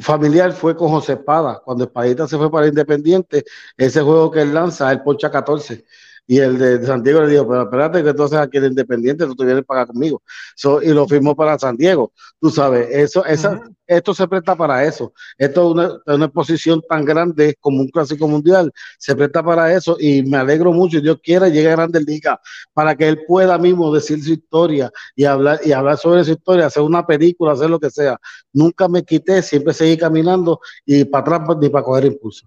familiar 0.00 0.52
fue 0.52 0.76
con 0.76 0.88
José 0.88 1.14
Espada. 1.14 1.60
Cuando 1.64 1.84
Espadita 1.84 2.26
se 2.28 2.36
fue 2.36 2.50
para 2.50 2.68
Independiente, 2.68 3.44
ese 3.76 4.00
juego 4.02 4.30
que 4.30 4.42
él 4.42 4.54
lanza, 4.54 4.90
él 4.92 5.02
poncha 5.02 5.30
14 5.30 5.84
y 6.26 6.38
el 6.38 6.58
de, 6.58 6.86
San 6.86 7.02
Diego 7.02 7.22
le 7.22 7.32
dijo, 7.32 7.48
pero 7.48 7.62
espérate 7.62 8.02
que 8.02 8.10
entonces 8.10 8.38
aquí 8.38 8.58
el 8.58 8.66
Independiente 8.66 9.26
te 9.26 9.44
vienes 9.44 9.62
a 9.62 9.66
pagar 9.66 9.88
conmigo. 9.88 10.22
So, 10.54 10.80
y 10.80 10.88
lo 10.88 11.06
firmó 11.08 11.34
para 11.34 11.58
San 11.58 11.76
Diego. 11.76 12.12
Tú 12.40 12.50
sabes, 12.50 12.88
eso, 12.90 13.24
esa, 13.24 13.50
uh 13.50 13.54
-huh. 13.54 13.76
esto 13.86 14.14
se 14.14 14.28
presta 14.28 14.56
para 14.56 14.84
eso. 14.84 15.12
Esto 15.36 15.60
es 15.60 15.72
una, 15.72 16.14
una, 16.14 16.24
exposición 16.26 16.80
tan 16.88 17.04
grande 17.04 17.56
como 17.60 17.80
un 17.80 17.88
clásico 17.88 18.28
mundial, 18.28 18.72
se 18.98 19.16
presta 19.16 19.42
para 19.42 19.72
eso 19.74 19.96
y 19.98 20.22
me 20.22 20.36
alegro 20.36 20.72
mucho. 20.72 21.00
Dios 21.00 21.18
quiera 21.22 21.48
llegue 21.48 21.68
a 21.68 21.72
Grandes 21.76 22.04
Ligas 22.06 22.38
para 22.72 22.94
que 22.96 23.08
él 23.08 23.24
pueda 23.26 23.58
mismo 23.58 23.92
decir 23.92 24.22
su 24.22 24.32
historia 24.32 24.90
y 25.16 25.24
hablar, 25.24 25.60
y 25.64 25.72
hablar 25.72 25.98
sobre 25.98 26.24
su 26.24 26.32
historia, 26.32 26.66
hacer 26.66 26.82
una 26.82 27.04
película, 27.06 27.52
hacer 27.52 27.68
lo 27.68 27.80
que 27.80 27.90
sea. 27.90 28.18
Nunca 28.52 28.88
me 28.88 29.04
quité, 29.04 29.42
siempre 29.42 29.74
seguí 29.74 29.96
caminando 29.96 30.60
y 30.86 31.04
para 31.04 31.36
atrás 31.36 31.56
ni 31.60 31.68
para 31.68 31.84
coger 31.84 32.04
impulso. 32.06 32.46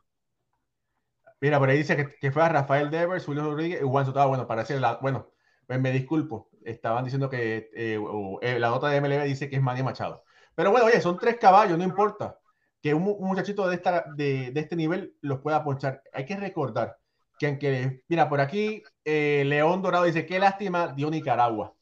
Mira, 1.46 1.60
por 1.60 1.70
ahí 1.70 1.78
dice 1.78 1.96
que, 1.96 2.10
que 2.16 2.32
fue 2.32 2.42
a 2.42 2.50
Rafael 2.50 2.90
Devers, 2.90 3.24
Julio 3.24 3.44
Rodríguez 3.44 3.80
y 3.80 3.86
Juan 3.86 4.04
Soto. 4.04 4.28
Bueno, 4.28 4.48
para 4.48 4.64
decir 4.64 4.82
la, 4.82 4.98
bueno, 5.00 5.30
pues 5.68 5.80
me 5.80 5.92
disculpo. 5.92 6.50
Estaban 6.64 7.04
diciendo 7.04 7.30
que 7.30 7.70
eh, 7.76 8.00
eh, 8.42 8.58
la 8.58 8.70
nota 8.70 8.90
de 8.90 9.00
MLB 9.00 9.26
dice 9.26 9.48
que 9.48 9.58
es 9.58 9.62
Manny 9.62 9.84
Machado. 9.84 10.24
Pero 10.56 10.72
bueno, 10.72 10.88
oye, 10.88 11.00
son 11.02 11.20
tres 11.20 11.38
caballos, 11.38 11.78
no 11.78 11.84
importa. 11.84 12.40
Que 12.82 12.96
un, 12.96 13.04
un 13.04 13.28
muchachito 13.28 13.68
de, 13.68 13.76
esta, 13.76 14.06
de, 14.16 14.50
de, 14.50 14.60
este 14.60 14.76
nivel 14.76 15.18
los 15.22 15.40
pueda 15.40 15.64
ponchar. 15.64 16.02
Hay 16.14 16.26
que 16.26 16.36
recordar 16.36 16.98
que 17.38 17.46
aunque, 17.46 18.02
mira, 18.08 18.28
por 18.28 18.42
aquí 18.42 18.82
eh, 19.04 19.44
León 19.46 19.84
Dorado 19.84 20.06
dice, 20.06 20.26
qué 20.26 20.40
lástima 20.40 20.94
dio 20.96 21.12
Nicaragua. 21.12 21.76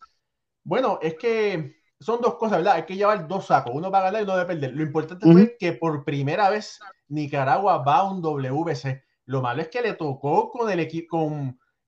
Bueno, 0.65 0.99
es 1.02 1.15
que 1.15 1.78
son 2.02 2.19
dos 2.19 2.36
cosas, 2.36 2.58
¿verdad? 2.58 2.73
Hay 2.73 2.84
que 2.84 2.97
llevar 2.97 3.30
dos 3.30 3.45
sacos. 3.45 3.71
Uno 3.73 3.89
va 3.89 3.99
a 3.99 4.12
ganar 4.12 4.19
y 4.19 4.23
uno 4.26 4.36
va 4.36 4.41
a 4.41 4.47
perder. 4.47 4.73
Lo 4.73 4.84
importante 4.84 5.26
uh 5.26 5.32
-huh. 5.32 5.34
fue 5.34 5.58
que 5.58 5.71
por 5.71 6.04
primera 6.04 6.49
vez 6.49 6.82
Nicaragua 7.08 7.78
va 7.78 7.99
a 7.99 8.12
un 8.12 8.21
WBC 8.21 9.02
lo 9.25 9.41
malo 9.41 9.62
es 9.62 9.69
que 9.69 9.81
le 9.81 9.93
tocó 9.93 10.49
con 10.49 10.69
el 10.69 10.79
equipo 10.79 11.31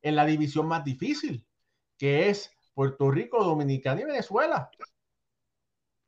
en 0.02 0.16
la 0.16 0.26
división 0.26 0.68
más 0.68 0.84
difícil, 0.84 1.46
que 1.98 2.30
es 2.30 2.52
Puerto 2.74 3.10
Rico, 3.10 3.44
Dominicana 3.44 4.02
y 4.02 4.06
Venezuela. 4.06 4.70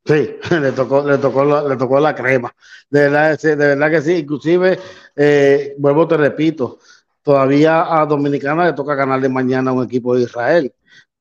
Sí, 0.04 0.36
le 0.60 0.72
tocó, 0.72 1.06
le 1.06 1.18
tocó, 1.18 1.44
la, 1.44 1.62
le 1.62 1.76
tocó 1.76 2.00
la 2.00 2.14
crema. 2.14 2.54
De 2.88 3.00
verdad, 3.02 3.38
de 3.38 3.56
verdad 3.56 3.90
que 3.90 4.00
sí. 4.00 4.12
Inclusive, 4.14 4.78
eh, 5.16 5.74
vuelvo 5.78 6.08
te 6.08 6.16
repito, 6.16 6.78
todavía 7.22 8.00
a 8.00 8.06
Dominicana 8.06 8.66
le 8.66 8.72
toca 8.72 8.94
ganarle 8.94 9.28
mañana 9.28 9.70
a 9.70 9.74
un 9.74 9.84
equipo 9.84 10.14
de 10.14 10.22
Israel. 10.22 10.72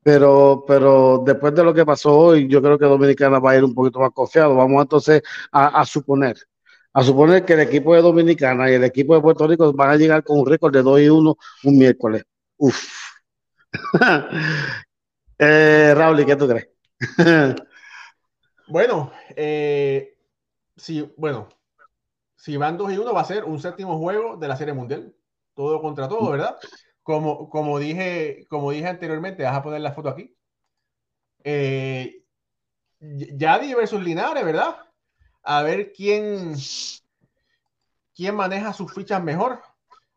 Pero, 0.01 0.63
pero 0.65 1.21
después 1.25 1.53
de 1.53 1.63
lo 1.65 1.73
que 1.73 1.85
pasó 1.85 2.17
hoy, 2.17 2.47
yo 2.47 2.61
creo 2.61 2.77
que 2.79 2.85
Dominicana 2.85 3.39
va 3.39 3.51
a 3.51 3.57
ir 3.57 3.63
un 3.65 3.73
poquito 3.73 3.99
más 3.99 4.11
confiado. 4.11 4.55
Vamos 4.55 4.81
entonces 4.81 5.21
a, 5.51 5.81
a 5.81 5.85
suponer 5.85 6.37
a 6.97 7.03
suponer 7.03 7.45
que 7.45 7.53
el 7.53 7.59
equipo 7.59 7.93
de 7.93 8.01
Dominicana 8.01 8.71
y 8.71 8.73
el 8.73 8.83
equipo 8.83 9.13
de 9.13 9.21
Puerto 9.21 9.45
Rico 9.45 9.71
van 9.71 9.91
a 9.91 9.95
llegar 9.97 10.23
con 10.23 10.39
un 10.39 10.47
récord 10.47 10.73
de 10.73 10.81
2 10.81 11.01
y 11.01 11.09
1 11.09 11.37
un 11.65 11.77
miércoles. 11.77 12.23
Uf. 12.57 12.91
eh, 15.37 15.93
Raúl, 15.95 16.25
¿qué 16.25 16.35
tú 16.35 16.47
crees? 16.47 16.69
bueno, 18.67 19.11
eh, 19.35 20.17
si, 20.75 21.13
bueno, 21.17 21.49
si 22.35 22.57
van 22.57 22.79
2 22.79 22.93
y 22.93 22.97
1 22.97 23.13
va 23.13 23.21
a 23.21 23.25
ser 23.25 23.43
un 23.43 23.59
séptimo 23.59 23.99
juego 23.99 24.35
de 24.37 24.47
la 24.47 24.57
Serie 24.57 24.73
Mundial. 24.73 25.13
Todo 25.53 25.79
contra 25.79 26.09
todo, 26.09 26.31
¿verdad? 26.31 26.57
Como, 27.03 27.47
como, 27.51 27.77
dije, 27.77 28.47
como 28.49 28.71
dije 28.71 28.87
anteriormente, 28.87 29.43
vas 29.43 29.55
a 29.55 29.61
poner 29.61 29.81
la 29.81 29.91
foto 29.91 30.09
aquí. 30.09 30.35
Eh, 31.43 32.23
Yadi 32.99 33.75
versus 33.75 34.01
Linares, 34.01 34.43
¿verdad? 34.43 34.86
A 35.49 35.63
ver 35.63 35.93
quién, 35.93 36.55
quién 38.13 38.35
maneja 38.35 38.73
sus 38.73 38.93
fichas 38.93 39.23
mejor. 39.23 39.61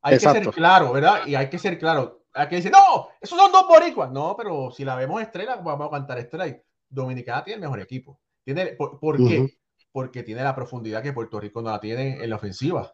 Hay 0.03 0.15
Exacto. 0.15 0.41
que 0.41 0.45
ser 0.47 0.55
claro, 0.55 0.93
¿verdad? 0.93 1.25
Y 1.25 1.37
hay 1.37 1.49
que 1.49 1.59
ser 1.59 1.79
claro. 1.79 2.25
Aquí 2.35 2.57
dice, 2.57 2.69
no, 2.69 3.09
esos 3.21 3.39
son 3.39 3.53
dos 3.53 3.69
boricuas. 3.69 4.11
No, 4.11 4.35
pero 4.37 4.73
si 4.73 4.85
la 4.85 4.97
vemos 4.97 5.23
estrella, 5.23 5.55
vamos 5.57 5.87
a 5.87 5.91
cantar 5.91 6.19
estrella. 6.19 6.61
Dominicana 6.89 7.45
tiene 7.45 7.57
el 7.57 7.61
mejor 7.61 7.81
equipo. 7.81 8.19
Tiene, 8.45 8.67
¿Por, 8.73 8.99
por 8.99 9.21
uh 9.21 9.25
-huh. 9.25 9.29
qué? 9.29 9.59
Porque 9.93 10.25
tiene 10.25 10.43
la 10.43 10.55
profundidad 10.55 11.01
que 11.01 11.13
Puerto 11.13 11.39
Rico 11.39 11.63
no 11.63 11.71
la 11.71 11.79
tiene 11.79 12.23
en 12.23 12.29
la 12.29 12.37
ofensiva. 12.37 12.93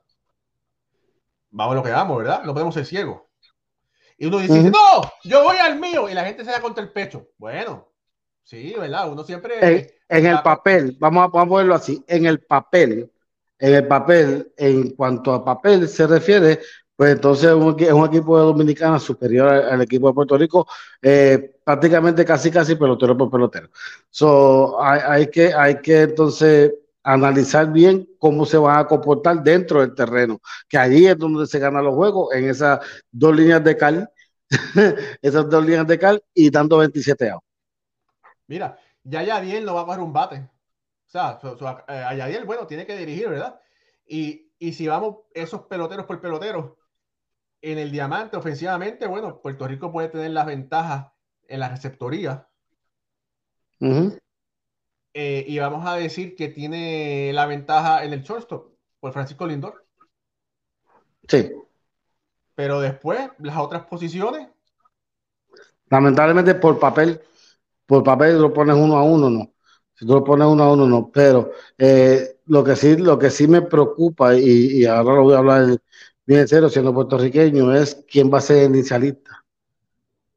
Vamos 1.50 1.72
a 1.72 1.76
lo 1.76 1.82
que 1.82 1.90
vamos, 1.90 2.18
¿verdad? 2.18 2.42
No 2.44 2.52
podemos 2.52 2.74
ser 2.74 2.84
ciegos. 2.84 3.22
Y 4.18 4.26
uno 4.26 4.38
dice, 4.38 4.60
uh 4.60 4.64
-huh. 4.64 4.72
no, 4.72 5.10
yo 5.24 5.42
voy 5.42 5.56
al 5.56 5.80
mío. 5.80 6.06
Y 6.10 6.12
la 6.12 6.24
gente 6.26 6.44
se 6.44 6.50
da 6.50 6.60
contra 6.60 6.84
el 6.84 6.92
pecho. 6.92 7.28
Bueno, 7.38 7.92
sí, 8.46 8.74
¿verdad? 8.78 9.12
Uno 9.12 9.24
siempre... 9.24 9.92
En 10.08 10.24
el 10.24 10.40
papel, 10.40 10.96
vamos 11.00 11.24
a, 11.24 11.26
vamos 11.28 11.54
a 11.54 11.58
verlo 11.58 11.74
así, 11.74 12.02
en 12.06 12.26
el 12.26 12.40
papel, 12.40 13.10
en 13.58 13.74
el 13.74 13.88
papel, 13.88 14.52
en 14.56 14.90
cuanto 14.90 15.32
a 15.32 15.44
papel 15.44 15.88
se 15.88 16.06
refiere, 16.06 16.60
pues 16.94 17.12
entonces 17.12 17.50
es 17.50 17.92
un 17.92 18.06
equipo 18.06 18.38
de 18.38 18.44
Dominicana 18.44 19.00
superior 19.00 19.48
al, 19.48 19.68
al, 19.70 19.82
equipo 19.82 20.06
de 20.08 20.14
Puerto 20.14 20.38
Rico, 20.38 20.66
eh, 21.02 21.56
prácticamente 21.64 22.24
casi 22.24 22.50
casi 22.52 22.76
pelotero 22.76 23.16
por 23.16 23.30
pelotero. 23.30 23.68
So, 24.10 24.80
hay, 24.80 25.00
hay, 25.04 25.26
que, 25.26 25.52
hay 25.52 25.80
que 25.80 26.02
entonces 26.02 26.72
analizar 27.02 27.72
bien 27.72 28.08
cómo 28.18 28.46
se 28.46 28.58
van 28.58 28.78
a 28.78 28.86
comportar 28.86 29.42
dentro 29.42 29.80
del 29.80 29.94
terreno, 29.94 30.40
que 30.68 30.78
allí 30.78 31.06
es 31.06 31.18
donde 31.18 31.46
se 31.46 31.58
ganan 31.58 31.84
los 31.84 31.94
juegos, 31.94 32.32
en 32.32 32.48
esas 32.48 32.78
dos 33.10 33.34
líneas 33.36 33.62
de 33.64 33.76
cal, 33.76 34.10
esas 35.20 35.50
dos 35.50 35.64
líneas 35.64 35.86
de 35.86 35.98
cal 35.98 36.22
y 36.32 36.50
dando 36.50 36.78
27 36.78 37.30
outs. 37.30 37.45
Mira, 38.46 38.78
ya 39.02 39.22
Yadiel 39.22 39.64
no 39.64 39.74
va 39.74 39.82
a 39.82 39.86
coger 39.86 40.00
un 40.00 40.12
bate. 40.12 40.36
O 41.06 41.08
sea, 41.08 41.38
so, 41.40 41.56
eh, 41.88 41.92
a 41.92 42.14
Yadiel, 42.14 42.44
bueno, 42.44 42.66
tiene 42.66 42.86
que 42.86 42.96
dirigir, 42.96 43.28
¿verdad? 43.28 43.60
Y, 44.06 44.52
y 44.58 44.72
si 44.72 44.86
vamos 44.88 45.18
esos 45.34 45.62
peloteros 45.62 46.06
por 46.06 46.20
peloteros, 46.20 46.72
en 47.62 47.78
el 47.78 47.90
diamante 47.90 48.36
ofensivamente, 48.36 49.06
bueno, 49.06 49.40
Puerto 49.40 49.66
Rico 49.66 49.90
puede 49.90 50.08
tener 50.08 50.30
las 50.30 50.46
ventajas 50.46 51.12
en 51.48 51.60
la 51.60 51.68
receptoría. 51.68 52.48
Uh 53.80 53.86
-huh. 53.86 54.20
eh, 55.14 55.44
y 55.46 55.58
vamos 55.58 55.86
a 55.86 55.96
decir 55.96 56.34
que 56.34 56.48
tiene 56.48 57.32
la 57.32 57.46
ventaja 57.46 58.04
en 58.04 58.12
el 58.12 58.22
shortstop 58.22 58.72
por 59.00 59.12
Francisco 59.12 59.46
Lindor. 59.46 59.86
Sí. 61.28 61.52
Pero 62.54 62.80
después, 62.80 63.30
las 63.38 63.56
otras 63.58 63.84
posiciones. 63.86 64.48
Lamentablemente 65.90 66.54
por 66.54 66.78
papel, 66.78 67.20
por 67.86 68.02
papel 68.04 68.40
lo 68.40 68.52
pones 68.52 68.76
uno 68.76 68.96
a 68.96 69.02
uno, 69.04 69.30
no. 69.30 69.52
Si 69.94 70.06
tú 70.06 70.14
lo 70.14 70.24
pones 70.24 70.46
uno 70.46 70.62
a 70.64 70.72
uno, 70.72 70.86
no. 70.86 71.10
Pero 71.12 71.52
eh, 71.78 72.40
lo 72.46 72.64
que 72.64 72.76
sí, 72.76 72.96
lo 72.96 73.18
que 73.18 73.30
sí 73.30 73.48
me 73.48 73.62
preocupa, 73.62 74.34
y, 74.36 74.84
ahora 74.84 75.16
lo 75.16 75.22
voy 75.24 75.34
a 75.34 75.38
hablar 75.38 75.78
bien 76.26 76.40
en 76.40 76.48
serio, 76.48 76.68
siendo 76.68 76.94
puertorriqueño, 76.94 77.74
es 77.74 78.04
quién 78.08 78.32
va 78.32 78.38
a 78.38 78.40
ser 78.42 78.58
el 78.58 78.74
inicialista. 78.76 79.44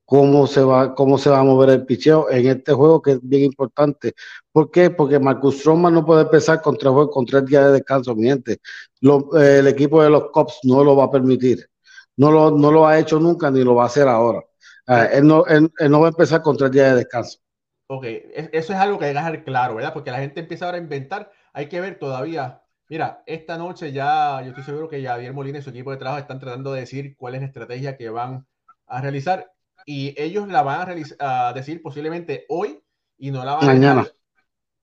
Cómo 0.06 0.48
se 0.48 0.62
va, 0.64 0.96
cómo 0.96 1.18
se 1.20 1.30
va 1.30 1.40
a 1.40 1.44
mover 1.44 1.70
el 1.70 1.86
picheo 1.86 2.30
en 2.32 2.48
este 2.48 2.74
juego 2.74 3.02
que 3.02 3.12
es 3.14 3.20
bien 3.22 3.44
importante. 3.44 4.14
¿Por 4.52 4.72
qué? 4.72 4.90
Porque 4.90 5.20
Marcus 5.20 5.60
Stroman 5.60 5.94
no 5.94 6.06
puede 6.06 6.24
empezar 6.24 6.62
con 6.62 6.78
tres, 6.78 6.92
con 7.12 7.26
tres 7.26 7.46
días 7.46 7.66
de 7.66 7.74
descanso, 7.74 8.16
miente. 8.16 8.60
el 9.02 9.68
equipo 9.68 10.02
de 10.02 10.10
los 10.10 10.32
Cops 10.32 10.60
no 10.64 10.84
lo 10.84 10.96
va 10.96 11.06
a 11.06 11.12
permitir. 11.12 11.70
No 12.18 12.32
lo, 12.32 12.52
no 12.52 12.72
lo 12.72 12.88
ha 12.88 13.00
hecho 13.00 13.20
nunca 13.20 13.52
ni 13.52 13.64
lo 13.64 13.76
va 13.76 13.84
a 13.84 13.88
hacer 13.88 14.08
ahora. 14.08 14.42
Ah, 14.91 15.06
él, 15.06 15.28
no, 15.28 15.45
él, 15.45 15.71
no 15.88 15.99
va 15.99 16.08
a 16.08 16.10
empezar 16.10 16.41
con 16.41 16.58
tres 16.58 16.71
días 16.71 16.89
de 16.89 16.95
descanso. 16.97 17.38
Ok, 17.86 18.06
eso 18.06 18.73
es 18.73 18.80
algo 18.80 18.97
que 18.97 19.06
hay 19.06 19.12
que 19.12 19.19
dejar 19.19 19.43
claro, 19.43 19.75
¿verdad? 19.75 19.93
Porque 19.93 20.10
la 20.10 20.17
gente 20.17 20.39
empieza 20.39 20.65
ahora 20.65 20.80
a 20.80 20.82
inventar. 20.82 21.32
Hay 21.54 21.69
que 21.69 21.80
ver 21.80 21.99
todavía. 21.99 22.63
Mira, 22.89 23.21
esta 23.28 23.60
noche 23.60 23.91
ya, 23.91 24.41
yo 24.41 24.49
estoy 24.49 24.63
seguro 24.63 24.89
que 24.89 25.04
Javier 25.04 25.32
Molina 25.32 25.60
y 25.60 25.62
su 25.62 25.69
equipo 25.69 25.91
de 25.91 25.97
trabajo 25.97 26.19
están 26.19 26.39
tratando 26.39 26.73
de 26.73 26.80
decir 26.80 27.15
cuál 27.17 27.36
es 27.36 27.41
la 27.41 27.47
estrategia 27.47 27.97
que 27.97 28.10
van 28.10 28.47
a 28.88 28.99
realizar. 28.99 29.52
Y 29.86 30.19
ellos 30.19 30.47
la 30.47 30.63
van 30.63 31.06
a, 31.19 31.54
decir 31.54 31.84
posiblemente 31.84 32.45
hoy 32.49 32.84
y 33.19 33.30
no 33.30 33.45
la 33.45 33.56
van 33.56 33.67
Mañana. 33.67 34.02
a 34.02 34.08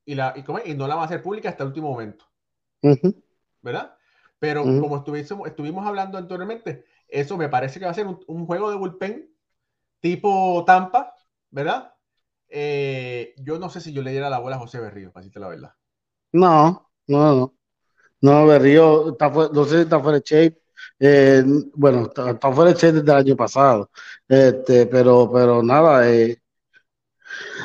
y, 0.04 0.14
la, 0.14 0.34
y, 0.64 0.74
no 0.74 0.86
la 0.86 0.94
van 0.94 1.02
a 1.02 1.06
hacer 1.06 1.20
pública 1.20 1.48
hasta 1.48 1.64
el 1.64 1.70
último 1.70 1.90
momento. 1.90 2.26
¿Verdad? 3.60 3.96
Pero 4.38 4.62
como 4.62 4.98
estuvimos, 4.98 5.48
estuvimos 5.48 5.84
hablando 5.84 6.16
anteriormente, 6.16 6.84
eso 7.08 7.36
me 7.36 7.48
parece 7.48 7.80
que 7.80 7.86
va 7.86 7.90
a 7.90 7.94
ser 7.94 8.06
un, 8.06 8.20
un 8.28 8.46
juego 8.46 8.70
de 8.70 8.76
bullpen 8.76 9.36
tipo 10.06 10.64
Tampa, 10.66 11.14
¿verdad? 11.50 11.92
Eh, 12.48 13.34
yo 13.38 13.58
no 13.58 13.68
sé 13.68 13.80
si 13.80 13.92
yo 13.92 14.02
le 14.02 14.12
diera 14.12 14.30
la 14.30 14.38
bola 14.38 14.56
a 14.56 14.58
José 14.60 14.78
Berrío, 14.80 15.12
para 15.12 15.22
decirte 15.22 15.40
la 15.40 15.48
verdad. 15.48 15.72
No, 16.32 16.90
no, 17.08 17.34
no. 17.34 17.54
No, 18.20 18.46
Berrío, 18.46 19.10
está 19.10 19.28
no 19.28 19.64
sé 19.64 19.76
si 19.76 19.82
está 19.82 20.00
fuera 20.00 20.18
de 20.18 20.24
shape. 20.24 20.62
Eh, 20.98 21.42
bueno, 21.74 22.04
está, 22.06 22.52
fuera 22.52 22.72
de 22.72 22.78
shape 22.78 22.92
desde 22.92 23.12
el 23.12 23.18
año 23.18 23.36
pasado. 23.36 23.90
Este, 24.28 24.86
pero, 24.86 25.30
pero 25.32 25.62
nada, 25.62 26.08
eh, 26.08 26.38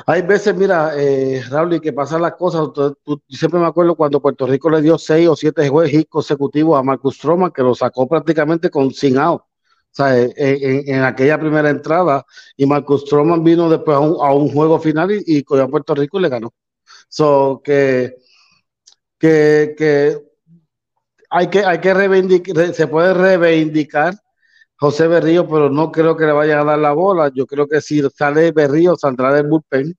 hay 0.05 0.21
veces, 0.23 0.55
mira, 0.55 0.93
eh, 0.97 1.43
Raúl, 1.49 1.75
y 1.75 1.79
que 1.79 1.93
pasan 1.93 2.21
las 2.21 2.35
cosas. 2.35 2.69
siempre 3.29 3.59
me 3.59 3.67
acuerdo 3.67 3.95
cuando 3.95 4.21
Puerto 4.21 4.47
Rico 4.47 4.69
le 4.69 4.81
dio 4.81 4.97
seis 4.97 5.27
o 5.27 5.35
siete 5.35 5.67
juegos 5.69 6.05
consecutivos 6.09 6.79
a 6.79 6.83
Marcus 6.83 7.15
Stroman, 7.17 7.51
que 7.51 7.61
lo 7.61 7.75
sacó 7.75 8.07
prácticamente 8.07 8.69
con 8.69 8.91
sin 8.91 9.17
out. 9.17 9.43
Sea, 9.91 10.15
en, 10.35 11.03
aquella 11.03 11.39
primera 11.39 11.69
entrada, 11.69 12.25
y 12.55 12.65
Marcus 12.65 13.01
Stroman 13.01 13.43
vino 13.43 13.69
después 13.69 13.95
a 13.97 13.99
un, 14.33 14.49
juego 14.49 14.79
final 14.79 15.11
y, 15.11 15.23
y, 15.25 15.43
cogió 15.43 15.63
a 15.65 15.67
Puerto 15.67 15.93
Rico 15.95 16.19
y 16.19 16.23
le 16.23 16.29
ganó. 16.29 16.53
So, 17.09 17.61
que, 17.63 18.15
que, 19.19 19.75
que 19.77 20.31
hay 21.29 21.49
que, 21.49 21.65
hay 21.65 21.79
que 21.79 21.93
reivindicar, 21.93 22.73
se 22.73 22.87
puede 22.87 23.13
reivindicar 23.13 24.15
José 24.77 25.07
Berrío, 25.07 25.47
pero 25.47 25.69
no 25.69 25.91
creo 25.91 26.17
que 26.17 26.25
le 26.25 26.33
vaya 26.33 26.61
a 26.61 26.65
dar 26.65 26.79
la 26.79 26.93
bola. 26.93 27.31
Yo 27.33 27.45
creo 27.47 27.67
que 27.67 27.81
si 27.81 28.01
sale 28.15 28.51
Berrío, 28.51 28.95
saldrá 28.97 29.33
del 29.33 29.47
bullpen 29.47 29.95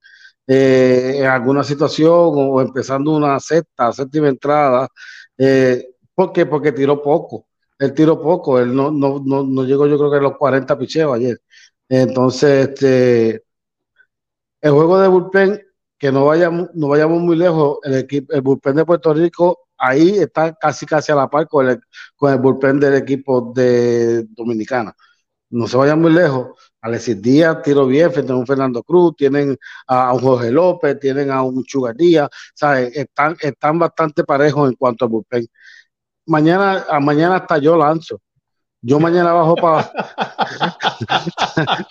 eh, 0.46 1.16
en 1.18 1.26
alguna 1.26 1.64
situación 1.64 2.10
o 2.14 2.60
empezando 2.60 3.12
una 3.12 3.38
sexta, 3.40 3.92
séptima 3.92 4.28
entrada. 4.28 4.88
Eh, 5.38 5.88
¿Por 6.14 6.32
qué? 6.32 6.46
Porque 6.46 6.72
tiró 6.72 7.02
poco 7.02 7.46
él 7.82 7.94
tiró 7.94 8.20
poco, 8.20 8.60
él 8.60 8.74
no, 8.74 8.90
no, 8.92 9.20
no, 9.24 9.42
no 9.44 9.64
llegó 9.64 9.86
yo 9.88 9.98
creo 9.98 10.10
que 10.10 10.18
a 10.18 10.20
los 10.20 10.36
40 10.38 10.78
picheos 10.78 11.14
ayer. 11.16 11.40
Entonces, 11.88 12.68
este, 12.68 13.44
el 14.60 14.72
juego 14.72 15.00
de 15.00 15.08
bullpen, 15.08 15.60
que 15.98 16.12
no 16.12 16.26
vayamos, 16.26 16.70
no 16.74 16.88
vayamos 16.88 17.20
muy 17.20 17.36
lejos, 17.36 17.78
el, 17.84 17.94
equipo, 17.96 18.32
el 18.32 18.42
bullpen 18.42 18.76
de 18.76 18.84
Puerto 18.84 19.12
Rico 19.14 19.60
ahí 19.76 20.18
está 20.18 20.54
casi 20.54 20.86
casi 20.86 21.12
a 21.12 21.16
la 21.16 21.28
par 21.28 21.48
con 21.48 21.68
el, 21.68 21.80
con 22.16 22.32
el 22.32 22.38
bullpen 22.38 22.78
del 22.80 22.94
equipo 22.94 23.52
de 23.54 24.24
Dominicana. 24.30 24.94
No 25.50 25.66
se 25.68 25.76
vayan 25.76 26.00
muy 26.00 26.12
lejos. 26.12 26.50
Alexis 26.80 27.20
Díaz 27.22 27.62
tiró 27.62 27.86
bien 27.86 28.12
frente 28.12 28.32
a 28.32 28.36
un 28.36 28.46
Fernando 28.46 28.82
Cruz, 28.84 29.14
tienen 29.16 29.56
a, 29.88 30.12
un 30.14 30.20
Jorge 30.20 30.50
López, 30.52 30.98
tienen 31.00 31.30
a 31.30 31.42
un 31.42 31.64
Chugar 31.64 31.96
Díaz, 31.96 32.28
Están, 32.94 33.36
están 33.40 33.78
bastante 33.78 34.24
parejos 34.24 34.70
en 34.70 34.76
cuanto 34.76 35.04
al 35.06 35.10
bullpen 35.10 35.46
mañana, 36.26 36.84
a 36.88 37.00
mañana 37.00 37.36
hasta 37.36 37.58
yo 37.58 37.76
lanzo. 37.76 38.20
Yo 38.80 38.98
mañana 38.98 39.32
bajo 39.32 39.54
para. 39.54 39.92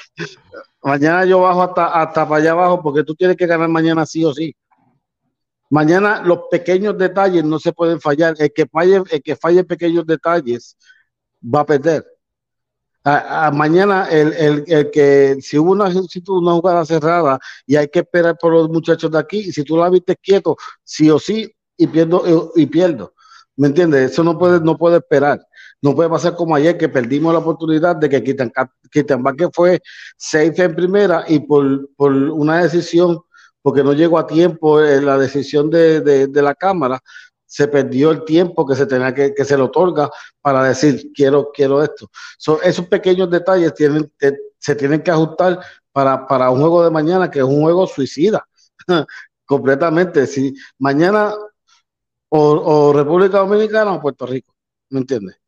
mañana 0.84 1.26
yo 1.26 1.40
bajo 1.40 1.64
hasta, 1.64 2.02
hasta 2.02 2.28
para 2.28 2.42
allá 2.42 2.52
abajo 2.52 2.82
porque 2.82 3.04
tú 3.04 3.16
tienes 3.16 3.38
que 3.38 3.48
ganar 3.48 3.70
mañana 3.70 4.06
sí 4.06 4.26
o 4.26 4.34
sí. 4.34 4.54
Mañana 5.70 6.22
los 6.22 6.42
pequeños 6.52 6.98
detalles 6.98 7.46
no 7.46 7.58
se 7.58 7.72
pueden 7.72 8.02
fallar. 8.02 8.36
El 8.38 8.52
que 8.52 8.66
falle, 8.66 9.04
el 9.10 9.22
que 9.24 9.38
falle 9.38 9.64
pequeños 9.64 10.06
detalles 10.06 10.78
va 11.42 11.62
a 11.62 11.66
perder. 11.66 12.06
A, 13.04 13.50
mañana 13.52 14.08
el, 14.12 14.34
el, 14.34 14.64
el, 14.68 14.92
que 14.92 15.38
si 15.42 15.58
hubo 15.58 15.72
una, 15.72 15.92
si 15.92 16.22
una 16.28 16.52
jugada 16.52 16.86
cerrada 16.86 17.40
y 17.66 17.76
hay 17.76 17.88
que 17.88 18.00
esperar 18.00 18.38
por 18.38 18.54
los 18.54 18.70
muchachos 18.70 19.10
de 19.10 19.18
aquí, 19.18 19.40
y 19.40 19.52
si 19.52 19.64
tú 19.64 19.76
la 19.76 19.90
viste 19.90 20.16
quieto, 20.18 20.56
sí 20.84 21.10
o 21.10 21.18
sí, 21.18 21.52
y 21.78 21.88
pierdo 21.88 22.52
y 22.56 22.68
pierdo. 22.68 23.14
¿Me 23.58 23.68
entiendes? 23.68 24.12
Eso 24.12 24.24
no 24.24 24.38
puede, 24.38 24.60
no 24.62 24.78
puede 24.78 24.98
esperar. 24.98 25.46
No 25.82 25.96
puede 25.96 26.10
pasar 26.10 26.36
como 26.36 26.56
ayer 26.56 26.78
que 26.78 26.90
perdimos 26.90 27.34
la 27.34 27.40
oportunidad 27.40 27.96
de 27.96 28.10
que 28.10 28.24
Quitan, 28.24 28.52
que 28.92 29.50
fue 29.54 29.82
safe 30.18 30.64
en 30.64 30.76
primera 30.76 31.26
y 31.28 31.40
por, 31.40 31.90
por, 31.96 32.12
una 32.12 32.64
decisión, 32.64 33.20
porque 33.62 33.84
no 33.84 33.94
llegó 33.94 34.20
a 34.20 34.28
tiempo 34.28 34.82
en 34.82 35.06
la 35.06 35.18
decisión 35.18 35.70
de, 35.70 36.02
de, 36.02 36.42
la 36.42 36.56
Cámara, 36.56 37.00
se 37.46 37.68
perdió 37.68 38.12
el 38.12 38.24
tiempo 38.26 38.66
que 38.66 38.76
se 38.76 38.86
tenía 38.86 39.14
que, 39.14 39.34
que 39.34 39.44
se 39.44 39.58
le 39.58 39.64
otorga 39.64 40.10
para 40.40 40.64
decir 40.64 41.12
quiero, 41.14 41.52
quiero 41.52 41.84
esto. 41.84 42.10
esos 42.64 42.88
pequeños 42.88 43.30
detalles 43.30 43.74
tienen, 43.74 44.12
se 44.60 44.76
tienen 44.76 45.02
que 45.02 45.12
ajustar 45.12 45.60
para, 45.92 46.28
para 46.28 46.50
un 46.52 46.62
juego 46.62 46.84
de 46.84 46.92
mañana 46.92 47.30
que 47.30 47.40
es 47.40 47.46
un 47.46 47.62
juego 47.62 47.88
suicida. 47.88 48.48
completamente. 49.52 50.28
Si 50.28 50.56
mañana 50.80 51.34
o, 52.34 52.94
República 52.94 53.40
Dominicana 53.40 53.94
o 53.94 54.02
Puerto 54.02 54.26
Rico, 54.26 54.54
¿me 54.90 55.00
entiendes? 55.00 55.40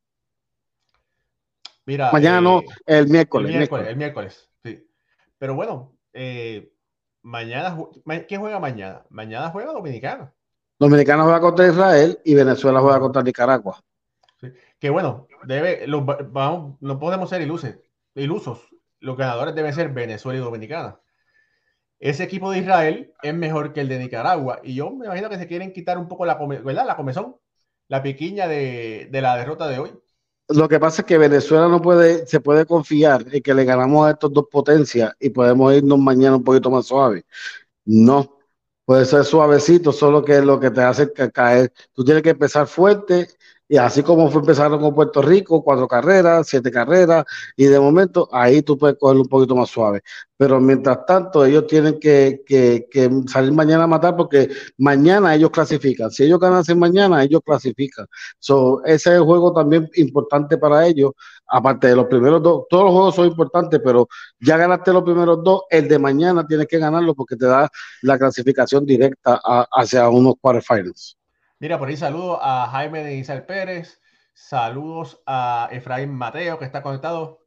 Mira, 1.85 2.11
mañana 2.11 2.41
no, 2.41 2.59
eh, 2.59 2.99
el 2.99 3.07
miércoles, 3.07 3.51
el 3.51 3.57
miércoles. 3.57 3.87
El 3.87 3.95
miércoles, 3.95 4.49
sí. 4.63 4.87
Pero 5.37 5.55
bueno, 5.55 5.97
eh, 6.13 6.71
mañana, 7.21 7.77
¿quién 8.27 8.41
juega 8.41 8.59
mañana? 8.59 9.05
Mañana 9.09 9.49
juega 9.49 9.71
Dominicana. 9.71 10.33
Dominicana 10.79 11.23
juega 11.23 11.41
contra 11.41 11.67
Israel 11.67 12.19
y 12.23 12.35
Venezuela 12.35 12.79
juega 12.79 12.99
contra 12.99 13.21
Nicaragua. 13.21 13.79
Sí. 14.39 14.51
Que 14.79 14.89
bueno, 14.89 15.27
debe, 15.43 15.85
vamos, 16.29 16.77
no 16.81 16.99
podemos 16.99 17.29
ser 17.29 17.41
ilusos, 17.41 17.75
ilusos. 18.15 18.59
Los 18.99 19.17
ganadores 19.17 19.55
deben 19.55 19.73
ser 19.73 19.89
Venezuela 19.89 20.39
y 20.39 20.41
Dominicana 20.41 20.99
ese 22.03 22.23
equipo 22.23 22.51
de 22.51 22.59
Israel 22.59 23.13
es 23.21 23.33
mejor 23.33 23.71
que 23.71 23.79
el 23.79 23.87
de 23.87 23.97
Nicaragua. 23.97 24.59
Y 24.61 24.75
yo 24.75 24.91
me 24.91 25.05
imagino 25.05 25.29
que 25.29 25.37
se 25.37 25.47
quieren 25.47 25.71
quitar 25.71 25.97
un 25.97 26.09
poco 26.09 26.25
la, 26.25 26.35
¿verdad? 26.35 26.85
la 26.85 26.97
comezón, 26.97 27.37
la 27.87 28.03
piquiña 28.03 28.45
de, 28.45 29.07
la 29.09 29.37
derrota 29.37 29.69
de 29.69 29.79
hoy. 29.79 29.91
Lo 30.49 30.67
que 30.67 30.81
pasa 30.81 31.03
es 31.03 31.05
que 31.07 31.17
Venezuela 31.17 31.69
no 31.69 31.81
puede, 31.81 32.27
se 32.27 32.41
puede 32.41 32.65
confiar 32.65 33.23
en 33.31 33.41
que 33.41 33.53
le 33.53 33.63
ganamos 33.63 34.05
a 34.05 34.11
estos 34.11 34.33
dos 34.33 34.47
potencias 34.51 35.13
y 35.17 35.29
podemos 35.29 35.73
irnos 35.73 35.97
mañana 35.97 36.35
un 36.35 36.43
poquito 36.43 36.69
más 36.69 36.87
suave. 36.87 37.23
No, 37.85 38.37
puede 38.83 39.05
ser 39.05 39.23
suavecito, 39.23 39.93
solo 39.93 40.25
que 40.25 40.41
lo 40.41 40.59
que 40.59 40.71
te 40.71 40.81
hace 40.81 41.09
caer. 41.31 41.71
Tú 41.93 42.03
tienes 42.03 42.21
que 42.21 42.31
empezar 42.31 42.67
fuerte 42.67 43.29
y 43.73 43.77
así 43.77 44.03
como 44.03 44.29
fue 44.29 44.41
empezaron 44.41 44.79
con 44.79 44.93
Puerto 44.93 45.19
Rico, 45.19 45.63
cuatro 45.63 45.87
carreras, 45.87 46.47
siete 46.47 46.69
carreras, 46.69 47.25
y 47.57 47.65
de 47.65 47.79
momento 47.79 48.29
ahí 48.31 48.61
tú 48.61 48.77
puedes 48.77 48.97
cogerlo 48.99 49.23
un 49.23 49.27
poquito 49.27 49.55
más 49.55 49.67
suave. 49.71 50.03
Pero 50.37 50.59
mientras 50.59 51.07
tanto, 51.07 51.43
ellos 51.43 51.65
tienen 51.65 51.99
que, 51.99 52.43
salir 53.27 53.51
mañana 53.51 53.85
a 53.85 53.87
matar 53.87 54.15
porque 54.15 54.47
mañana 54.77 55.33
ellos 55.33 55.49
clasifican. 55.49 56.11
Si 56.11 56.23
ellos 56.23 56.39
ganan 56.39 56.63
mañana, 56.77 57.23
ellos 57.23 57.41
clasifican. 57.43 58.05
So, 58.37 58.83
ese 58.85 59.09
es 59.09 59.15
el 59.15 59.23
juego 59.23 59.51
también 59.51 59.89
importante 59.95 60.59
para 60.59 60.85
ellos. 60.85 61.13
Aparte 61.47 61.87
de 61.87 61.95
los 61.95 62.05
primeros 62.05 62.43
dos, 62.43 62.65
todos 62.69 62.83
los 62.83 62.93
juegos 62.93 63.15
son 63.15 63.25
importantes, 63.27 63.81
pero 63.83 64.07
ya 64.39 64.55
ganaste 64.57 64.93
los 64.93 65.01
primeros 65.03 65.43
dos, 65.43 65.63
el 65.71 65.87
de 65.87 65.97
mañana 65.97 66.45
tienes 66.45 66.67
que 66.67 66.77
ganarlo 66.77 67.15
porque 67.15 67.35
te 67.35 67.47
da 67.47 67.67
la 68.03 68.19
clasificación 68.19 68.85
directa 68.85 69.41
hacia 69.71 70.07
unos 70.09 70.35
quarterfinals. 70.39 71.17
Mira, 71.63 71.79
por 71.79 71.87
ahí 71.87 71.95
saludo 71.95 72.43
a 72.43 72.67
Jaime 72.67 73.05
de 73.05 73.15
Isabel 73.15 73.45
Pérez, 73.45 74.01
saludos 74.33 75.23
a 75.25 75.69
Efraín 75.71 76.13
Mateo, 76.13 76.59
que 76.59 76.65
está 76.65 76.83
conectado, 76.83 77.39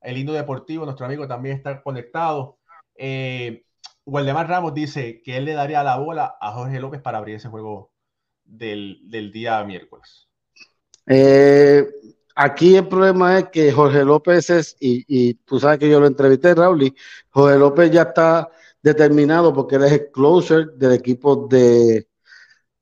el 0.00 0.16
Indo 0.16 0.32
Deportivo, 0.32 0.84
nuestro 0.84 1.06
amigo 1.06 1.26
también 1.26 1.56
está 1.56 1.82
conectado. 1.82 2.60
Eh, 2.94 3.64
Waldemar 4.06 4.48
Ramos 4.48 4.74
dice 4.74 5.20
que 5.24 5.38
él 5.38 5.46
le 5.46 5.54
daría 5.54 5.82
la 5.82 5.98
bola 5.98 6.36
a 6.40 6.52
Jorge 6.52 6.78
López 6.78 7.00
para 7.02 7.18
abrir 7.18 7.34
ese 7.34 7.48
juego 7.48 7.90
del, 8.44 9.00
día 9.32 9.64
miércoles. 9.64 10.28
Eh, 11.08 11.84
aquí 12.36 12.76
el 12.76 12.86
problema 12.86 13.40
es 13.40 13.48
que 13.48 13.72
Jorge 13.72 14.04
López 14.04 14.50
es, 14.50 14.76
y, 14.78 15.04
y 15.08 15.34
tú 15.34 15.58
sabes 15.58 15.80
que 15.80 15.90
yo 15.90 15.98
lo 15.98 16.06
entrevisté, 16.06 16.54
Raúl, 16.54 16.84
y 16.84 16.94
Jorge 17.30 17.58
López 17.58 17.90
ya 17.90 18.02
está 18.02 18.48
determinado 18.80 19.52
porque 19.52 19.74
él 19.74 19.82
es 19.82 19.92
el 19.94 20.10
closer 20.12 20.74
del 20.74 20.92
equipo 20.92 21.48
de, 21.48 22.06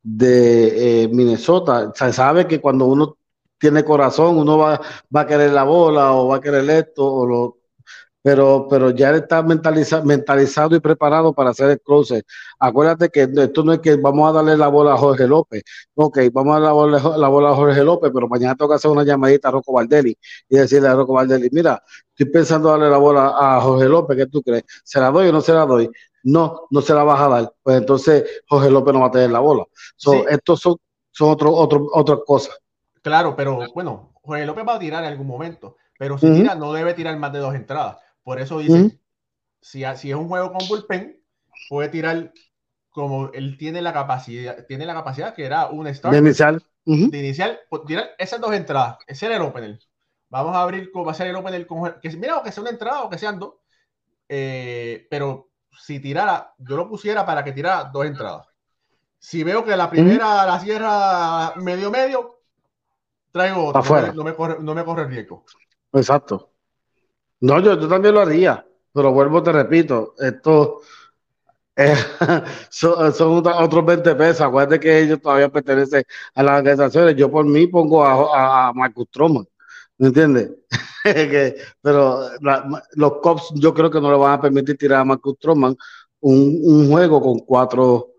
de 0.02 1.04
eh, 1.04 1.08
Minnesota. 1.08 1.92
Se 1.94 2.12
sabe 2.12 2.46
que 2.46 2.60
cuando 2.60 2.86
uno 2.86 3.16
tiene 3.58 3.84
corazón, 3.84 4.36
uno 4.38 4.58
va, 4.58 4.80
va 5.14 5.20
a 5.22 5.26
querer 5.26 5.52
la 5.52 5.64
bola 5.64 6.12
o 6.14 6.28
va 6.28 6.36
a 6.36 6.40
querer 6.40 6.68
esto 6.70 7.06
o 7.06 7.26
lo, 7.26 7.61
pero, 8.22 8.68
pero 8.70 8.90
ya 8.90 9.10
está 9.10 9.42
mentalizado, 9.42 10.04
mentalizado 10.04 10.76
y 10.76 10.80
preparado 10.80 11.32
para 11.32 11.50
hacer 11.50 11.70
el 11.70 11.80
closer. 11.80 12.24
Acuérdate 12.58 13.08
que 13.10 13.28
esto 13.34 13.64
no 13.64 13.72
es 13.72 13.80
que 13.80 13.96
vamos 13.96 14.28
a 14.28 14.32
darle 14.32 14.56
la 14.56 14.68
bola 14.68 14.94
a 14.94 14.96
Jorge 14.96 15.26
López. 15.26 15.64
Ok, 15.94 16.18
vamos 16.32 16.56
a 16.56 16.60
darle 16.60 16.66
la 16.68 16.72
bola, 16.72 17.18
la 17.18 17.28
bola 17.28 17.50
a 17.50 17.54
Jorge 17.54 17.82
López, 17.82 18.12
pero 18.14 18.28
mañana 18.28 18.54
toca 18.54 18.76
hacer 18.76 18.90
una 18.90 19.02
llamadita 19.02 19.48
a 19.48 19.50
Rocco 19.50 19.72
Valdelli 19.72 20.16
y 20.48 20.56
decirle 20.56 20.88
a 20.88 20.94
Rocco 20.94 21.14
Valdelli, 21.14 21.48
mira, 21.50 21.82
estoy 22.10 22.26
pensando 22.32 22.70
darle 22.70 22.88
la 22.88 22.98
bola 22.98 23.34
a 23.36 23.60
Jorge 23.60 23.88
López, 23.88 24.16
¿qué 24.16 24.26
tú 24.26 24.40
crees? 24.40 24.64
¿Se 24.84 25.00
la 25.00 25.10
doy 25.10 25.28
o 25.28 25.32
no 25.32 25.40
se 25.40 25.52
la 25.52 25.66
doy? 25.66 25.90
No, 26.22 26.68
no 26.70 26.80
se 26.80 26.94
la 26.94 27.02
vas 27.02 27.20
a 27.20 27.28
dar. 27.28 27.52
Pues 27.60 27.78
entonces 27.78 28.24
Jorge 28.48 28.70
López 28.70 28.94
no 28.94 29.00
va 29.00 29.06
a 29.08 29.10
tener 29.10 29.30
la 29.30 29.40
bola. 29.40 29.64
So, 29.96 30.28
Estos 30.28 30.60
son, 30.60 30.76
son 31.10 31.30
otro, 31.30 31.52
otro, 31.52 31.88
otras 31.92 32.20
cosas. 32.24 32.56
Claro, 33.02 33.34
pero 33.34 33.58
bueno, 33.74 34.12
Jorge 34.22 34.46
López 34.46 34.64
va 34.66 34.76
a 34.76 34.78
tirar 34.78 35.02
en 35.02 35.10
algún 35.10 35.26
momento, 35.26 35.76
pero 35.98 36.16
si 36.18 36.32
tira, 36.32 36.54
no 36.54 36.72
debe 36.72 36.94
tirar 36.94 37.16
más 37.18 37.32
de 37.32 37.40
dos 37.40 37.54
entradas. 37.56 37.96
Por 38.22 38.40
eso 38.40 38.58
dice, 38.58 38.98
si, 39.60 39.82
si, 39.96 40.10
es 40.10 40.16
un 40.16 40.28
juego 40.28 40.52
con 40.52 40.66
bullpen, 40.68 41.20
puede 41.68 41.88
tirar 41.88 42.32
como 42.90 43.30
él 43.32 43.56
tiene 43.58 43.82
la 43.82 43.92
capacidad, 43.92 44.66
tiene 44.66 44.86
la 44.86 44.94
capacidad 44.94 45.34
que 45.34 45.44
era 45.44 45.66
un 45.66 45.92
start. 45.92 46.12
De 46.12 46.18
inicial. 46.18 46.62
De 46.84 47.18
inicial, 47.18 47.60
pues, 47.70 47.82
tirar 47.86 48.10
esas 48.18 48.40
dos 48.40 48.52
entradas. 48.52 48.98
Ese 49.06 49.26
era 49.26 49.36
el 49.36 49.42
opener. 49.42 49.78
Vamos 50.28 50.54
a 50.54 50.62
abrir 50.62 50.90
cómo 50.92 51.04
va 51.04 51.12
a 51.12 51.14
ser 51.14 51.26
el 51.26 51.36
opener 51.36 51.66
con 51.66 52.00
que 52.00 52.10
mira, 52.16 52.38
o 52.38 52.42
que 52.42 52.52
sea 52.52 52.62
una 52.62 52.70
entrada 52.70 53.02
o 53.02 53.10
que 53.10 53.18
sean 53.18 53.38
dos. 53.38 53.54
Eh, 54.28 55.06
pero 55.10 55.50
si 55.78 56.00
tirara, 56.00 56.54
yo 56.58 56.76
lo 56.76 56.88
pusiera 56.88 57.26
para 57.26 57.42
que 57.44 57.52
tirara 57.52 57.90
dos 57.92 58.06
entradas. 58.06 58.46
Si 59.18 59.44
veo 59.44 59.64
que 59.64 59.76
la 59.76 59.88
primera 59.88 60.44
la 60.46 60.58
cierra 60.58 61.54
medio 61.56 61.90
medio, 61.90 62.40
traigo 63.30 63.66
otro. 63.66 64.12
No 64.14 64.24
me, 64.24 64.34
corre, 64.34 64.56
no 64.60 64.74
me 64.74 64.84
corre 64.84 65.06
riesgo. 65.06 65.44
Exacto. 65.92 66.51
No, 67.42 67.58
yo, 67.60 67.78
yo 67.78 67.88
también 67.88 68.14
lo 68.14 68.20
haría, 68.20 68.64
pero 68.94 69.12
vuelvo, 69.12 69.42
te 69.42 69.50
repito, 69.50 70.14
esto 70.16 70.80
eh, 71.74 71.96
son, 72.70 73.44
otros 73.44 73.84
20 73.84 74.14
pesos. 74.14 74.42
Acuérdate 74.42 74.78
que 74.78 75.00
ellos 75.00 75.20
todavía 75.20 75.48
pertenecen 75.48 76.04
a 76.36 76.42
las 76.42 76.58
organizaciones. 76.58 77.16
Yo 77.16 77.30
por 77.32 77.44
mí 77.44 77.66
pongo 77.66 78.04
a, 78.04 78.68
a, 78.68 78.72
Marcus 78.72 79.08
Stroman, 79.08 79.44
¿me 79.98 80.06
entiendes? 80.06 80.52
pero 81.82 82.28
los 82.92 83.12
Cops 83.20 83.52
yo 83.56 83.74
creo 83.74 83.90
que 83.90 84.00
no 84.00 84.12
le 84.12 84.18
van 84.18 84.34
a 84.34 84.40
permitir 84.40 84.78
tirar 84.78 85.00
a 85.00 85.04
Marcus 85.04 85.34
Stroman 85.34 85.76
un, 86.20 86.60
un 86.62 86.90
juego 86.92 87.20
con 87.20 87.40
cuatro, 87.40 88.12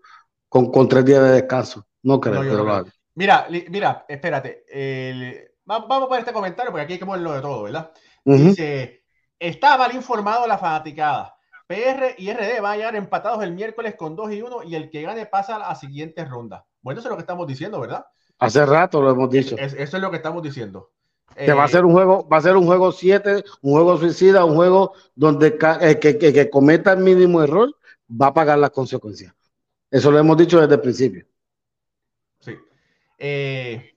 con, 0.50 0.70
con, 0.70 0.86
tres 0.86 1.02
días 1.02 1.22
de 1.22 1.30
descanso. 1.30 1.86
No 2.02 2.20
creo 2.20 2.42
que 2.42 2.48
lo 2.48 2.70
haga. 2.70 2.92
Mira, 3.14 3.46
mira, 3.70 4.04
espérate. 4.06 4.66
vamos 5.64 5.86
a 5.88 6.08
poner 6.08 6.20
este 6.20 6.32
comentario 6.34 6.70
porque 6.70 6.84
aquí 6.84 6.92
hay 6.92 6.98
que 6.98 7.06
ponerlo 7.06 7.32
de 7.32 7.40
todo, 7.40 7.62
¿verdad? 7.62 7.90
Dice 8.22 9.03
Está 9.38 9.76
mal 9.76 9.94
informado 9.94 10.46
la 10.46 10.58
fanaticada. 10.58 11.36
PR 11.66 12.14
y 12.18 12.32
RD 12.32 12.60
van 12.60 12.72
a 12.72 12.76
llegar 12.76 12.96
empatados 12.96 13.42
el 13.42 13.52
miércoles 13.52 13.94
con 13.96 14.14
2 14.16 14.32
y 14.32 14.42
1 14.42 14.62
y 14.64 14.74
el 14.74 14.90
que 14.90 15.02
gane 15.02 15.26
pasa 15.26 15.56
a 15.56 15.58
la 15.58 15.74
siguiente 15.74 16.24
ronda. 16.24 16.66
Bueno, 16.82 17.00
eso 17.00 17.08
es 17.08 17.10
lo 17.10 17.16
que 17.16 17.22
estamos 17.22 17.46
diciendo, 17.46 17.80
¿verdad? 17.80 18.04
Hace 18.38 18.66
rato 18.66 19.00
lo 19.00 19.10
hemos 19.10 19.30
dicho. 19.30 19.56
eso 19.56 19.76
es 19.78 19.92
lo 19.94 20.10
que 20.10 20.16
estamos 20.16 20.42
diciendo. 20.42 20.90
Que 21.34 21.52
va 21.52 21.64
a 21.64 21.68
ser 21.68 21.84
un 21.84 21.92
juego, 21.92 22.28
va 22.28 22.36
a 22.36 22.42
ser 22.42 22.56
un 22.56 22.66
juego 22.66 22.92
7, 22.92 23.42
un 23.62 23.72
juego 23.72 23.96
suicida, 23.96 24.44
un 24.44 24.54
juego 24.54 24.92
donde 25.14 25.58
el 25.80 25.98
que, 25.98 26.18
que, 26.18 26.50
cometa 26.50 26.92
el 26.92 27.00
mínimo 27.00 27.42
error 27.42 27.74
va 28.10 28.28
a 28.28 28.34
pagar 28.34 28.58
las 28.58 28.70
consecuencias. 28.70 29.34
Eso 29.90 30.10
lo 30.10 30.18
hemos 30.18 30.36
dicho 30.36 30.60
desde 30.60 30.74
el 30.74 30.80
principio. 30.80 31.26
Sí. 32.38 32.56
Eh, 33.18 33.94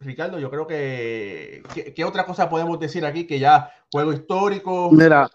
Ricardo, 0.00 0.38
yo 0.38 0.50
creo 0.50 0.66
que 0.66 1.62
¿qué, 1.94 2.04
otra 2.04 2.24
cosa 2.24 2.48
podemos 2.48 2.78
decir 2.78 3.04
aquí 3.04 3.26
que 3.26 3.40
ya 3.40 3.72
juego 3.90 4.12
histórico? 4.12 4.90
Mira, 4.92 5.30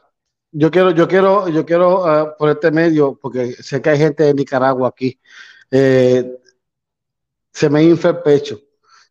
yo 0.51 0.69
quiero, 0.69 0.91
yo 0.91 1.07
quiero, 1.07 1.47
yo 1.49 1.65
quiero 1.65 2.03
uh, 2.03 2.37
por 2.37 2.49
este 2.49 2.71
medio, 2.71 3.17
porque 3.19 3.53
sé 3.53 3.81
que 3.81 3.89
hay 3.89 3.97
gente 3.97 4.23
de 4.23 4.33
Nicaragua 4.33 4.89
aquí, 4.89 5.19
eh, 5.71 6.39
se 7.51 7.69
me 7.69 7.83
infla 7.83 8.11
el 8.11 8.19
pecho, 8.19 8.59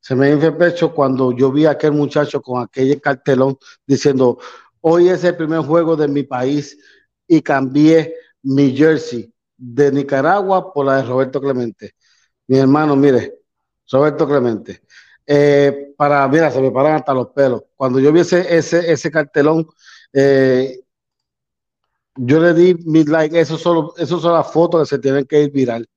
se 0.00 0.14
me 0.14 0.30
infla 0.30 0.48
el 0.48 0.56
pecho 0.56 0.94
cuando 0.94 1.32
yo 1.32 1.50
vi 1.50 1.66
a 1.66 1.72
aquel 1.72 1.92
muchacho 1.92 2.40
con 2.40 2.62
aquel 2.62 3.00
cartelón 3.00 3.56
diciendo, 3.86 4.38
hoy 4.80 5.08
es 5.08 5.24
el 5.24 5.36
primer 5.36 5.60
juego 5.60 5.96
de 5.96 6.08
mi 6.08 6.22
país 6.22 6.78
y 7.26 7.42
cambié 7.42 8.14
mi 8.42 8.76
jersey 8.76 9.32
de 9.56 9.92
Nicaragua 9.92 10.72
por 10.72 10.86
la 10.86 10.96
de 10.96 11.02
Roberto 11.04 11.40
Clemente. 11.40 11.94
Mi 12.48 12.58
hermano, 12.58 12.96
mire, 12.96 13.42
Roberto 13.90 14.26
Clemente, 14.26 14.82
eh, 15.26 15.94
para, 15.96 16.26
mira, 16.28 16.50
se 16.50 16.60
me 16.60 16.70
paran 16.70 16.96
hasta 16.96 17.14
los 17.14 17.28
pelos. 17.28 17.62
Cuando 17.76 18.00
yo 18.00 18.12
vi 18.12 18.20
ese, 18.20 18.56
ese, 18.56 19.10
cartelón, 19.10 19.66
eh, 20.12 20.80
yo 22.16 22.40
le 22.40 22.54
di 22.54 22.74
mi 22.84 23.04
like, 23.04 23.38
eso 23.38 23.56
solo, 23.56 23.94
son 23.96 24.32
las 24.32 24.52
fotos 24.52 24.82
que 24.82 24.96
se 24.96 25.02
tienen 25.02 25.24
que 25.24 25.42
ir 25.42 25.52
viral. 25.52 25.88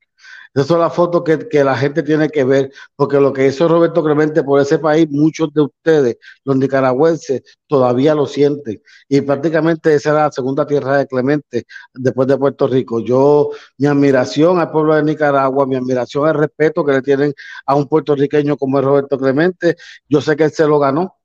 Esas 0.55 0.67
son 0.67 0.79
las 0.79 0.93
fotos 0.93 1.21
que, 1.23 1.49
que, 1.49 1.65
la 1.65 1.75
gente 1.75 2.01
tiene 2.01 2.29
que 2.29 2.45
ver, 2.45 2.71
porque 2.95 3.19
lo 3.19 3.33
que 3.33 3.45
hizo 3.45 3.67
Roberto 3.67 4.01
Clemente 4.01 4.41
por 4.41 4.61
ese 4.61 4.79
país, 4.79 5.05
muchos 5.11 5.53
de 5.53 5.63
ustedes, 5.63 6.17
los 6.45 6.55
nicaragüenses, 6.55 7.43
todavía 7.67 8.15
lo 8.15 8.25
sienten. 8.25 8.81
Y 9.09 9.19
prácticamente 9.19 9.93
esa 9.93 10.11
era 10.11 10.23
la 10.23 10.31
segunda 10.31 10.65
tierra 10.65 10.97
de 10.97 11.07
Clemente 11.07 11.65
después 11.93 12.29
de 12.29 12.37
Puerto 12.37 12.67
Rico. 12.67 13.01
Yo, 13.01 13.51
mi 13.77 13.87
admiración 13.87 14.57
al 14.59 14.71
pueblo 14.71 14.95
de 14.95 15.03
Nicaragua, 15.03 15.65
mi 15.67 15.75
admiración 15.75 16.25
al 16.25 16.35
respeto 16.35 16.85
que 16.85 16.93
le 16.93 17.01
tienen 17.01 17.33
a 17.65 17.75
un 17.75 17.89
puertorriqueño 17.89 18.55
como 18.55 18.79
es 18.79 18.85
Roberto 18.85 19.17
Clemente, 19.17 19.75
yo 20.07 20.21
sé 20.21 20.37
que 20.37 20.45
él 20.45 20.51
se 20.51 20.65
lo 20.65 20.79
ganó, 20.79 21.17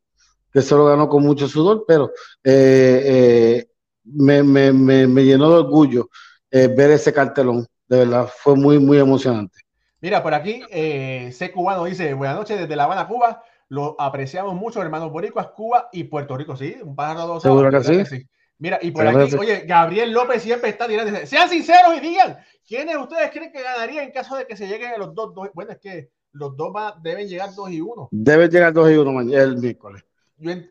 que 0.53 0.61
se 0.61 0.75
lo 0.75 0.87
ganó 0.87 1.09
con 1.09 1.23
mucho 1.23 1.47
sudor, 1.47 1.85
pero 1.87 2.11
eh, 2.43 3.03
eh, 3.07 3.69
me, 4.03 4.43
me, 4.43 4.73
me, 4.73 5.07
me, 5.07 5.25
llenó 5.25 5.51
de 5.51 5.57
orgullo 5.57 6.11
eh, 6.51 6.67
ver 6.67 6.91
ese 6.91 7.13
cartelón 7.13 7.65
de 7.91 7.99
verdad, 7.99 8.31
fue 8.33 8.55
muy, 8.55 8.79
muy 8.79 8.99
emocionante. 8.99 9.59
Mira, 10.01 10.23
por 10.23 10.33
aquí, 10.33 10.63
eh, 10.71 11.31
C. 11.33 11.51
Cubano 11.51 11.85
dice, 11.85 12.15
buenas 12.15 12.37
noches 12.37 12.61
desde 12.61 12.77
La 12.77 12.85
Habana, 12.85 13.09
Cuba. 13.09 13.43
Lo 13.69 13.97
apreciamos 14.01 14.55
mucho, 14.55 14.81
hermanos 14.81 15.11
boricuas, 15.11 15.49
Cuba 15.49 15.89
y 15.93 16.05
Puerto 16.05 16.37
Rico, 16.37 16.57
¿sí? 16.57 16.77
Un 16.85 16.95
pájaro 16.95 17.27
dos 17.27 17.43
Seguro 17.43 17.69
que 17.71 18.05
sí? 18.05 18.29
Mira, 18.59 18.79
y 18.81 18.93
por 18.93 19.09
aquí, 19.09 19.35
oye, 19.35 19.65
Gabriel 19.67 20.13
López 20.13 20.41
siempre 20.41 20.71
está 20.71 20.87
tirando. 20.87 21.27
sean 21.27 21.49
sinceros 21.49 21.97
y 21.97 22.01
digan, 22.01 22.39
¿quiénes 22.65 22.97
ustedes 22.97 23.31
creen 23.33 23.51
que 23.51 23.63
ganaría 23.63 24.05
en 24.05 24.13
caso 24.13 24.37
de 24.37 24.47
que 24.47 24.57
se 24.57 24.69
lleguen 24.69 24.93
a 24.93 24.99
los 24.99 25.13
dos, 25.13 25.35
dos? 25.35 25.49
Bueno, 25.53 25.73
es 25.73 25.79
que 25.79 26.11
los 26.33 26.57
dos 26.57 26.73
deben 27.03 27.27
llegar 27.27 27.53
dos 27.55 27.71
y 27.71 27.81
uno. 27.81 28.09
Deben 28.13 28.51
llegar 28.51 28.73
dos 28.73 28.89
y 28.89 28.95
uno 28.95 29.13
mañana, 29.13 29.43
el 29.43 29.57
miércoles. 29.57 30.05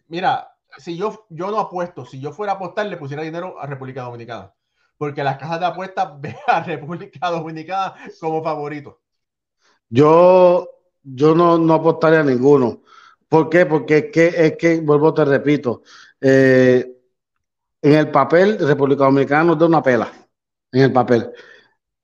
mira, 0.08 0.56
si 0.78 0.96
yo, 0.96 1.26
yo 1.30 1.52
no 1.52 1.60
apuesto, 1.60 2.06
si 2.06 2.22
yo 2.22 2.32
fuera 2.32 2.54
a 2.54 2.56
apostar, 2.56 2.86
le 2.86 2.96
pusiera 2.96 3.24
dinero 3.24 3.60
a 3.60 3.66
República 3.66 4.04
Dominicana 4.04 4.54
porque 5.00 5.24
las 5.24 5.38
casas 5.38 5.62
de 5.62 5.66
apuestas 5.66 6.10
ve 6.22 6.36
a 6.46 6.62
República 6.62 7.32
Dominicana 7.32 7.96
como 8.20 8.44
favorito. 8.44 9.00
Yo, 9.90 10.70
yo 11.02 11.34
no, 11.34 11.58
no 11.58 11.74
apostaría 11.74 12.20
a 12.20 12.24
ninguno. 12.24 12.84
¿Por 13.28 13.50
qué? 13.50 13.66
Porque 13.66 13.98
es 13.98 14.06
que, 14.12 14.28
es 14.28 14.58
que 14.58 14.82
vuelvo, 14.82 15.14
te 15.14 15.24
repito, 15.24 15.84
eh, 16.20 16.86
en 17.82 17.94
el 17.94 18.12
papel, 18.12 18.60
República 18.60 19.06
Dominicana 19.06 19.46
nos 19.46 19.60
da 19.60 19.66
una 19.68 19.82
pela, 19.82 20.12
en 20.72 20.82
el 20.82 20.92
papel. 20.92 21.32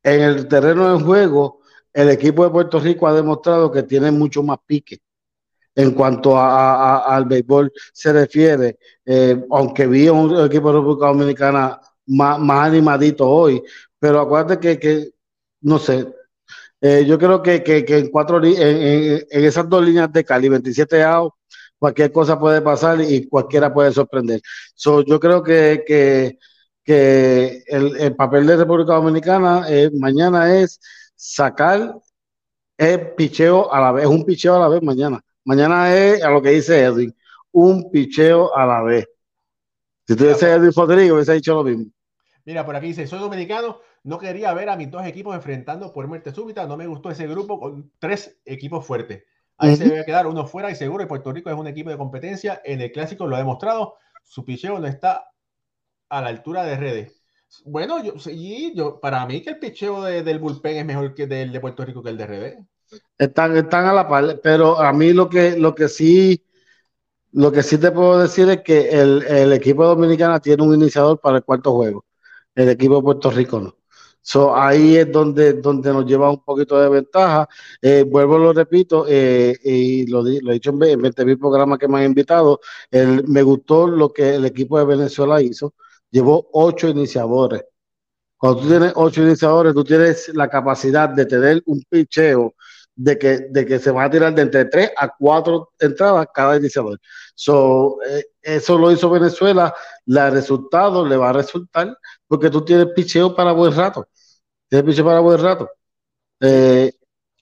En 0.01 0.21
el 0.21 0.47
terreno 0.47 0.97
de 0.97 1.03
juego, 1.03 1.59
el 1.91 2.09
equipo 2.09 2.45
de 2.45 2.51
Puerto 2.51 2.79
Rico 2.79 3.07
ha 3.07 3.13
demostrado 3.13 3.71
que 3.71 3.83
tiene 3.83 4.09
mucho 4.11 4.41
más 4.41 4.59
pique 4.65 5.01
en 5.75 5.91
cuanto 5.91 6.37
a, 6.37 6.99
al 6.99 7.25
béisbol 7.25 7.71
se 7.91 8.13
refiere, 8.13 8.79
eh, 9.05 9.43
aunque 9.51 9.85
vi 9.85 10.07
un 10.07 10.45
equipo 10.45 10.71
de 10.71 10.79
República 10.79 11.07
Dominicana 11.07 11.81
más, 12.07 12.39
más 12.39 12.67
animadito 12.67 13.29
hoy. 13.29 13.61
Pero 13.99 14.19
acuérdate 14.19 14.59
que, 14.59 14.79
que 14.79 15.09
no 15.61 15.79
sé, 15.79 16.07
eh, 16.81 17.05
yo 17.07 17.17
creo 17.17 17.41
que, 17.41 17.63
que, 17.63 17.85
que 17.85 17.97
en, 17.97 18.09
cuatro, 18.11 18.37
en, 18.43 18.55
en, 18.55 19.25
en, 19.29 19.45
esas 19.45 19.67
dos 19.69 19.83
líneas 19.83 20.11
de 20.13 20.23
Cali, 20.23 20.49
27 20.49 21.03
out, 21.03 21.33
cualquier 21.79 22.11
cosa 22.11 22.39
puede 22.39 22.61
pasar 22.61 23.01
y 23.01 23.27
cualquiera 23.27 23.73
puede 23.73 23.91
sorprender. 23.91 24.41
So, 24.75 25.03
yo 25.03 25.19
creo 25.19 25.43
que, 25.43 25.83
que, 25.85 26.37
que 26.83 27.63
el, 27.67 27.97
el, 27.97 28.15
papel 28.15 28.45
de 28.47 28.57
República 28.57 28.93
Dominicana 28.93 29.65
eh, 29.69 29.89
mañana 29.93 30.55
es 30.59 30.79
sacar 31.15 31.95
el 32.77 33.15
picheo 33.15 33.71
a 33.73 33.81
la 33.81 33.91
vez, 33.91 34.05
un 34.05 34.25
picheo 34.25 34.55
a 34.55 34.59
la 34.59 34.67
vez 34.69 34.81
mañana. 34.83 35.21
Mañana 35.45 35.95
es 35.95 36.23
a 36.23 36.29
lo 36.29 36.41
que 36.41 36.51
dice 36.51 36.81
Edwin, 36.83 37.15
un 37.51 37.89
picheo 37.91 38.55
a 38.55 38.65
la 38.65 38.81
vez. 38.83 39.07
Si 40.07 40.15
tú 40.15 40.25
dices 40.25 40.43
Edwin 40.43 40.71
Rodrigo, 40.75 41.15
hubiese 41.15 41.33
dicho 41.33 41.55
lo 41.55 41.63
mismo. 41.63 41.85
Mira, 42.45 42.65
por 42.65 42.75
aquí 42.75 42.87
dice, 42.87 43.07
soy 43.07 43.19
dominicano, 43.19 43.79
no 44.03 44.19
quería 44.19 44.53
ver 44.53 44.69
a 44.69 44.77
mis 44.77 44.91
dos 44.91 45.05
equipos 45.05 45.35
enfrentando 45.35 45.91
por 45.91 46.07
muerte 46.07 46.31
súbita, 46.31 46.67
no 46.67 46.77
me 46.77 46.85
gustó 46.87 47.09
ese 47.09 47.27
grupo 47.27 47.59
con 47.59 47.91
tres 47.99 48.39
equipos 48.45 48.85
fuertes. 48.85 49.23
Ahí 49.57 49.75
se 49.75 49.85
debe 49.85 50.05
quedar 50.05 50.27
uno 50.27 50.45
fuera 50.45 50.69
y 50.69 50.75
seguro. 50.75 51.03
Y 51.03 51.07
Puerto 51.07 51.31
Rico 51.31 51.49
es 51.49 51.55
un 51.55 51.67
equipo 51.67 51.89
de 51.89 51.97
competencia. 51.97 52.61
En 52.63 52.81
el 52.81 52.91
clásico 52.91 53.25
lo 53.25 53.35
ha 53.35 53.39
demostrado. 53.39 53.95
Su 54.23 54.43
picheo 54.43 54.79
no 54.79 54.87
está 54.87 55.29
a 56.09 56.21
la 56.21 56.27
altura 56.27 56.63
de 56.63 56.77
redes. 56.77 57.23
Bueno, 57.63 58.03
yo, 58.03 58.19
sí, 58.19 58.73
yo, 58.75 58.99
para 58.99 59.25
mí 59.25 59.41
que 59.41 59.51
el 59.51 59.59
picheo 59.59 60.03
del 60.03 60.39
bullpen 60.39 60.77
es 60.77 60.85
mejor 60.85 61.13
que 61.13 61.23
el 61.23 61.51
de 61.51 61.59
Puerto 61.59 61.85
Rico 61.85 62.03
que 62.03 62.09
el 62.09 62.17
de 62.17 62.25
RD. 62.25 62.99
Están, 63.17 63.55
están 63.55 63.85
a 63.85 63.93
la 63.93 64.07
par, 64.07 64.39
pero 64.43 64.79
a 64.79 64.91
mí 64.91 65.13
lo 65.13 65.29
que, 65.29 65.57
lo 65.57 65.73
que 65.73 65.87
sí, 65.87 66.43
lo 67.31 67.51
que 67.51 67.63
sí 67.63 67.77
te 67.77 67.91
puedo 67.91 68.19
decir 68.19 68.49
es 68.49 68.61
que 68.61 68.89
el, 68.89 69.23
el 69.23 69.53
equipo 69.53 69.85
dominicano 69.85 70.39
tiene 70.39 70.63
un 70.63 70.75
iniciador 70.75 71.19
para 71.19 71.37
el 71.37 71.43
cuarto 71.43 71.73
juego. 71.73 72.03
El 72.55 72.69
equipo 72.69 72.97
de 72.97 73.01
Puerto 73.03 73.29
Rico. 73.31 73.77
So, 74.21 74.55
ahí 74.55 74.97
es 74.97 75.11
donde, 75.11 75.53
donde 75.53 75.93
nos 75.93 76.05
lleva 76.05 76.31
un 76.31 76.43
poquito 76.43 76.79
de 76.79 76.89
ventaja. 76.89 77.47
Eh, 77.81 78.03
vuelvo, 78.03 78.39
lo 78.39 78.53
repito, 78.53 79.05
eh, 79.07 79.55
y 79.63 80.07
lo, 80.07 80.23
lo, 80.23 80.51
he 80.51 80.53
dicho 80.53 80.71
en 80.71 80.79
20.000 80.79 81.37
programas 81.37 81.77
que 81.77 81.87
me 81.87 81.99
han 81.99 82.05
invitado. 82.05 82.59
Me 82.91 83.43
gustó 83.43 83.87
lo 83.87 84.11
que 84.11 84.35
el 84.35 84.45
equipo 84.45 84.79
de 84.79 84.85
Venezuela 84.85 85.41
hizo 85.41 85.75
llevó 86.15 86.49
ocho 86.53 86.87
iniciadores. 86.87 87.63
Cuando 88.37 88.61
tú 88.61 88.67
tienes 88.69 88.93
ocho 88.95 89.21
iniciadores, 89.23 89.73
tú 89.73 89.83
tienes 89.83 90.29
la 90.33 90.49
capacidad 90.49 91.09
de 91.09 91.25
tener 91.25 91.63
un 91.65 91.83
picheo 91.89 92.55
de 92.95 93.17
que, 93.17 93.39
de 93.49 93.65
que 93.65 93.79
se 93.79 93.91
va 93.91 94.05
a 94.05 94.09
tirar 94.09 94.33
de 94.33 94.43
entre 94.43 94.65
tres 94.65 94.91
a 94.97 95.09
cuatro 95.09 95.73
entradas 95.79 96.27
cada 96.33 96.55
iniciador. 96.57 96.99
So, 97.35 97.97
eh, 98.07 98.25
eso 98.41 98.77
lo 98.77 98.91
hizo 98.91 99.09
Venezuela. 99.09 99.73
El 100.05 100.31
resultado 100.31 101.05
le 101.05 101.17
va 101.17 101.29
a 101.31 101.33
resultar 101.33 101.97
porque 102.27 102.49
tú 102.49 102.63
tienes 102.63 102.87
picheo 102.95 103.35
para 103.35 103.51
buen 103.51 103.75
rato. 103.75 104.07
Tienes 104.67 104.85
picheo 104.85 105.05
para 105.05 105.19
buen 105.19 105.41
rato. 105.41 105.69
Eh, 106.39 106.91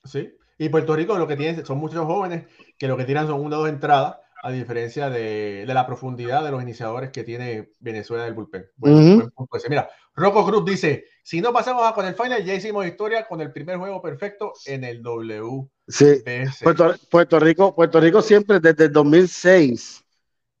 sí. 0.04 0.30
Y 0.58 0.68
Puerto 0.68 0.94
Rico 0.94 1.18
lo 1.18 1.26
que 1.26 1.36
tiene 1.36 1.64
son 1.64 1.78
muchos 1.78 2.04
jóvenes 2.06 2.46
que 2.78 2.88
lo 2.88 2.96
que 2.96 3.04
tiran 3.04 3.26
son 3.26 3.40
una 3.40 3.58
o 3.58 3.60
dos 3.60 3.68
entradas 3.68 4.16
a 4.44 4.50
diferencia 4.50 5.08
de, 5.08 5.64
la 5.66 5.86
profundidad 5.86 6.44
de 6.44 6.50
los 6.50 6.62
iniciadores 6.62 7.10
que 7.10 7.24
tiene 7.24 7.70
Venezuela 7.80 8.24
del 8.24 8.34
bullpen. 8.34 8.66
Bueno, 8.76 9.32
Mira, 9.70 9.88
Rocco 10.14 10.44
Cruz 10.44 10.66
dice, 10.66 11.06
si 11.22 11.40
no 11.40 11.50
pasamos 11.50 11.86
a 11.86 11.94
con 11.94 12.04
el 12.04 12.14
final, 12.14 12.44
ya 12.44 12.52
hicimos 12.52 12.86
historia 12.86 13.26
con 13.26 13.40
el 13.40 13.52
primer 13.52 13.78
juego 13.78 14.02
perfecto 14.02 14.52
en 14.66 14.84
el 14.84 15.02
W. 15.02 15.66
Sí, 15.88 16.22
Puerto, 17.10 17.40
Rico, 17.40 17.74
Puerto 17.74 17.98
Rico 18.00 18.20
siempre 18.20 18.60
desde 18.60 18.84
el 18.84 18.92
2006, 18.92 20.04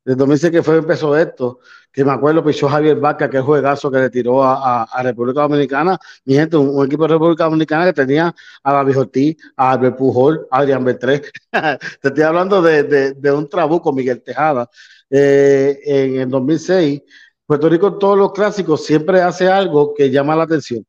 desde 0.02 0.12
el 0.12 0.16
2006 0.16 0.50
que 0.50 0.62
fue 0.62 0.78
empezó 0.78 1.14
esto, 1.14 1.60
que 1.94 2.04
me 2.04 2.10
acuerdo, 2.10 2.44
pichó 2.44 2.68
Javier 2.68 2.96
Vaca, 2.96 3.30
que 3.30 3.40
juegazo 3.40 3.88
que 3.88 3.98
le 3.98 4.10
tiró 4.10 4.42
a, 4.42 4.82
a, 4.82 5.02
República 5.04 5.42
Dominicana. 5.42 5.96
Mi 6.24 6.34
gente, 6.34 6.56
un, 6.56 6.84
equipo 6.84 7.04
de 7.04 7.14
República 7.14 7.44
Dominicana 7.44 7.86
que 7.86 7.92
tenía 7.92 8.34
a 8.64 8.72
David 8.72 8.98
Ortiz, 8.98 9.36
a 9.56 9.70
Albert 9.70 9.96
Pujol, 9.96 10.44
a 10.50 10.58
Adrián 10.58 10.84
Betré. 10.84 11.22
Te 11.52 12.08
estoy 12.08 12.24
hablando 12.24 12.60
de, 12.60 12.82
de, 12.82 13.12
de, 13.12 13.32
un 13.32 13.48
trabuco, 13.48 13.92
Miguel 13.92 14.22
Tejada. 14.22 14.68
Eh, 15.08 15.78
en 15.84 16.16
el 16.22 16.28
2006, 16.28 17.00
Puerto 17.46 17.68
Rico 17.68 17.96
todos 17.96 18.18
los 18.18 18.32
clásicos 18.32 18.84
siempre 18.84 19.22
hace 19.22 19.48
algo 19.48 19.94
que 19.94 20.10
llama 20.10 20.34
la 20.34 20.42
atención. 20.42 20.84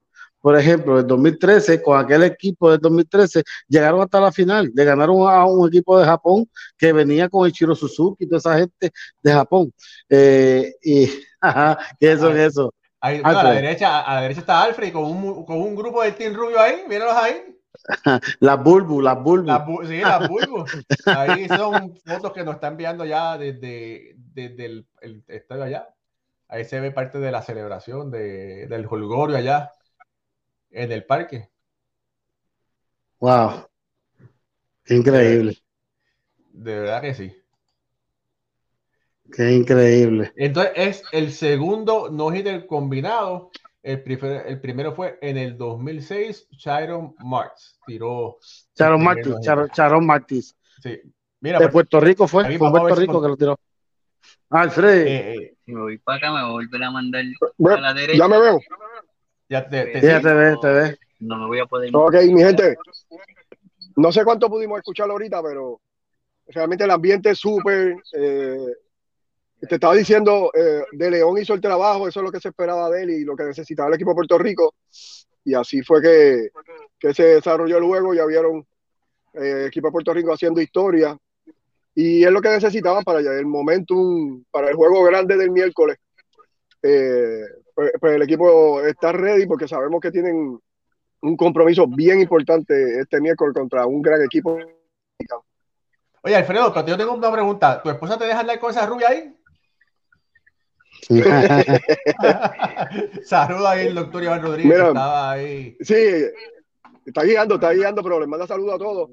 Por 0.45 0.59
ejemplo, 0.59 0.99
en 0.99 1.07
2013, 1.07 1.81
con 1.81 1.97
aquel 1.97 2.21
equipo 2.21 2.69
del 2.69 2.79
2013, 2.79 3.41
llegaron 3.67 3.99
hasta 4.01 4.21
la 4.21 4.31
final, 4.31 4.71
le 4.75 4.85
ganaron 4.85 5.27
a 5.27 5.43
un 5.43 5.67
equipo 5.67 5.97
de 5.97 6.05
Japón 6.05 6.47
que 6.77 6.93
venía 6.93 7.27
con 7.29 7.47
el 7.47 7.51
Chiro 7.51 7.73
Suzuki 7.73 8.25
y 8.25 8.27
toda 8.27 8.37
esa 8.37 8.59
gente 8.59 8.91
de 9.23 9.33
Japón. 9.33 9.73
Eh, 10.07 10.75
y, 10.83 11.09
ajá, 11.41 11.79
¿qué 11.99 12.11
es 12.11 12.21
eso? 12.21 12.71
Ahí, 13.01 13.21
a, 13.23 13.31
la 13.31 13.53
derecha, 13.53 14.01
a 14.01 14.13
la 14.13 14.21
derecha 14.21 14.41
está 14.41 14.61
Alfred 14.61 14.93
con 14.93 15.05
un, 15.05 15.45
con 15.45 15.57
un 15.57 15.75
grupo 15.75 16.03
de 16.03 16.11
Team 16.11 16.35
Rubio 16.35 16.59
ahí, 16.59 16.83
míralos 16.87 17.15
ahí. 17.15 17.57
las 18.39 18.63
Bulbu, 18.63 19.01
las 19.01 19.23
Bulbu. 19.23 19.83
sí, 19.87 19.97
las 20.01 20.29
Bulbu. 20.29 20.63
Ahí 21.07 21.47
son 21.47 21.97
fotos 22.05 22.31
que 22.33 22.43
nos 22.43 22.53
están 22.53 22.73
enviando 22.73 23.03
ya 23.03 23.35
desde, 23.39 24.13
desde 24.15 24.65
el, 24.67 24.87
el, 25.01 25.23
estadio 25.27 25.63
allá. 25.63 25.89
Ahí 26.47 26.65
se 26.65 26.79
ve 26.79 26.91
parte 26.91 27.17
de 27.17 27.31
la 27.31 27.41
celebración 27.41 28.11
de, 28.11 28.67
del 28.67 28.85
holgorio 28.87 29.37
allá 29.37 29.71
en 30.75 30.91
el 30.91 31.05
parque. 31.05 31.49
Wow. 33.19 33.67
Increíble. 34.87 35.57
De 36.51 36.79
verdad 36.79 37.01
que 37.01 37.13
sí. 37.15 37.35
Qué 39.31 39.51
increíble. 39.53 40.31
Entonces 40.35 40.73
es 40.75 41.03
el 41.11 41.31
segundo 41.31 42.09
no-hitter 42.11 42.67
combinado. 42.67 43.49
El, 43.81 44.03
el, 44.47 44.61
primero 44.61 44.93
fue 44.93 45.17
en 45.21 45.37
el 45.37 45.57
2006, 45.57 46.47
Chiron 46.57 47.15
Martz. 47.19 47.79
Tiró. 47.85 48.37
Charon 48.75 49.03
Martins. 49.03 49.39
Charon, 49.73 50.05
Martins. 50.05 50.55
Sí. 50.81 50.99
Mira, 51.39 51.59
de 51.59 51.65
pues, 51.65 51.73
Puerto 51.73 51.99
Rico 51.99 52.27
fue. 52.27 52.57
Fue 52.57 52.71
Puerto 52.71 52.95
Rico 52.95 53.21
que 53.21 53.27
lo 53.27 53.37
tiró. 53.37 53.59
Alfred. 54.49 55.07
Eh, 55.07 55.33
eh. 55.33 55.57
Me 55.67 55.81
voy 55.81 55.97
para 55.97 56.17
acá, 56.17 56.31
me 56.31 56.41
voy 56.41 56.49
a 56.49 56.51
volver 56.53 56.83
a 56.83 56.91
mandar 56.91 57.23
a 57.23 57.81
la 57.81 57.93
derecha. 57.93 58.17
Ya 58.17 58.27
me 58.27 58.39
veo. 58.39 58.59
Ya 59.49 59.67
te, 59.67 59.85
te, 59.85 60.01
ya 60.01 60.21
te 60.21 60.33
ves, 60.33 60.59
te 60.59 60.67
ves. 60.67 60.99
No 61.19 61.37
me 61.37 61.45
voy 61.47 61.59
a 61.59 61.65
poder. 61.65 61.89
Ok, 61.93 62.15
mi 62.31 62.43
gente. 62.43 62.77
No 63.95 64.11
sé 64.11 64.23
cuánto 64.23 64.49
pudimos 64.49 64.77
escucharlo 64.77 65.13
ahorita, 65.13 65.41
pero 65.41 65.79
realmente 66.47 66.83
el 66.83 66.91
ambiente 66.91 67.31
es 67.31 67.39
súper. 67.39 67.95
Eh, 68.13 68.67
te 69.67 69.75
estaba 69.75 69.95
diciendo, 69.95 70.51
eh, 70.53 70.83
De 70.91 71.09
León 71.09 71.37
hizo 71.37 71.53
el 71.53 71.61
trabajo, 71.61 72.07
eso 72.07 72.19
es 72.19 72.23
lo 72.23 72.31
que 72.31 72.39
se 72.39 72.49
esperaba 72.49 72.89
de 72.89 73.03
él 73.03 73.09
y 73.11 73.23
lo 73.23 73.35
que 73.35 73.45
necesitaba 73.45 73.89
el 73.89 73.95
equipo 73.95 74.11
de 74.11 74.15
Puerto 74.15 74.37
Rico. 74.37 74.75
Y 75.43 75.53
así 75.53 75.81
fue 75.83 76.01
que, 76.01 76.49
que 76.99 77.13
se 77.13 77.35
desarrolló 77.35 77.77
el 77.77 77.83
juego. 77.83 78.13
Ya 78.13 78.25
vieron 78.25 78.65
eh, 79.33 79.61
el 79.61 79.67
equipo 79.67 79.87
de 79.87 79.93
Puerto 79.93 80.13
Rico 80.13 80.33
haciendo 80.33 80.61
historia. 80.61 81.17
Y 81.93 82.23
es 82.23 82.31
lo 82.31 82.41
que 82.41 82.49
necesitaba 82.49 83.01
para 83.03 83.19
el 83.19 83.45
momentum, 83.45 84.43
para 84.51 84.69
el 84.69 84.75
juego 84.75 85.03
grande 85.03 85.37
del 85.37 85.51
miércoles. 85.51 85.97
Eh, 86.83 87.45
pues, 87.75 87.91
pues, 87.99 88.15
el 88.15 88.21
equipo 88.21 88.81
está 88.81 89.11
ready 89.11 89.45
porque 89.45 89.67
sabemos 89.67 89.99
que 89.99 90.09
tienen 90.09 90.57
un 91.21 91.37
compromiso 91.37 91.85
bien 91.87 92.21
importante 92.21 93.01
este 93.01 93.19
miércoles 93.19 93.53
contra 93.53 93.85
un 93.85 94.01
gran 94.01 94.23
equipo. 94.23 94.57
Oye, 96.21 96.35
Alfredo, 96.35 96.73
pero 96.73 96.87
yo 96.87 96.97
tengo 96.97 97.13
una 97.13 97.31
pregunta. 97.31 97.83
¿Tu 97.83 97.89
esposa 97.89 98.17
te 98.17 98.25
deja 98.25 98.39
andar 98.39 98.59
con 98.59 98.71
esa 98.71 98.85
rubia 98.85 99.09
ahí? 99.09 99.35
Saluda 103.25 103.71
ahí 103.71 103.87
el 103.87 103.95
doctor 103.95 104.23
Iván 104.23 104.41
Rodríguez. 104.41 104.79
estaba 104.79 105.31
ahí. 105.31 105.77
Sí, 105.81 106.25
está 107.05 107.23
guiando, 107.23 107.55
está 107.55 107.73
guiando, 107.73 108.01
pero 108.01 108.21
le 108.21 108.27
manda 108.27 108.47
saludos 108.47 108.75
a 108.75 108.79
todos. 108.79 109.09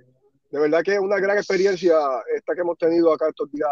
De 0.51 0.61
verdad 0.61 0.83
que 0.83 0.95
es 0.95 1.01
una 1.01 1.19
gran 1.19 1.37
experiencia 1.37 1.97
esta 2.35 2.55
que 2.55 2.61
hemos 2.61 2.79
tenido 2.79 3.13
acá 3.13 3.29
estos 3.29 3.51
días 3.51 3.69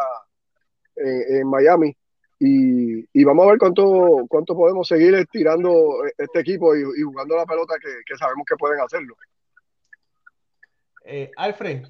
en 0.97 1.49
Miami 1.49 1.97
y, 2.43 3.25
vamos 3.25 3.47
a 3.47 3.51
ver 3.51 3.59
cuánto, 3.59 4.25
cuánto 4.27 4.57
podemos 4.57 4.89
seguir 4.89 5.15
estirando 5.15 6.03
este 6.17 6.41
equipo 6.41 6.75
y, 6.75 7.03
jugando 7.03 7.37
la 7.37 7.45
pelota 7.45 7.75
que, 7.79 8.17
sabemos 8.17 8.47
que 8.49 8.57
pueden 8.57 8.81
hacerlo. 8.81 9.15
Eh, 11.05 11.31
Alfred, 11.37 11.87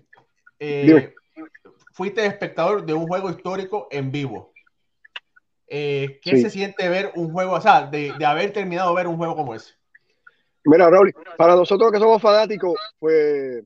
eh, 0.59 1.14
fuiste 1.92 2.26
espectador 2.26 2.84
de 2.84 2.94
un 2.94 3.07
juego 3.07 3.30
histórico 3.30 3.86
en 3.92 4.11
vivo. 4.11 4.53
Eh, 5.68 6.18
¿Qué 6.20 6.40
se 6.40 6.51
siente 6.51 6.88
ver 6.88 7.12
un 7.14 7.32
juego, 7.32 7.53
o 7.53 7.61
sea, 7.61 7.86
de, 7.86 8.12
haber 8.26 8.53
terminado 8.53 8.90
de 8.90 8.96
ver 8.96 9.07
un 9.07 9.18
juego 9.18 9.36
como 9.36 9.55
ese? 9.55 9.74
Mira, 10.64 10.90
Raúl, 10.90 11.14
para 11.38 11.55
nosotros 11.55 11.92
que 11.92 12.01
somos 12.01 12.20
fanáticos, 12.20 12.74
pues, 12.98 13.62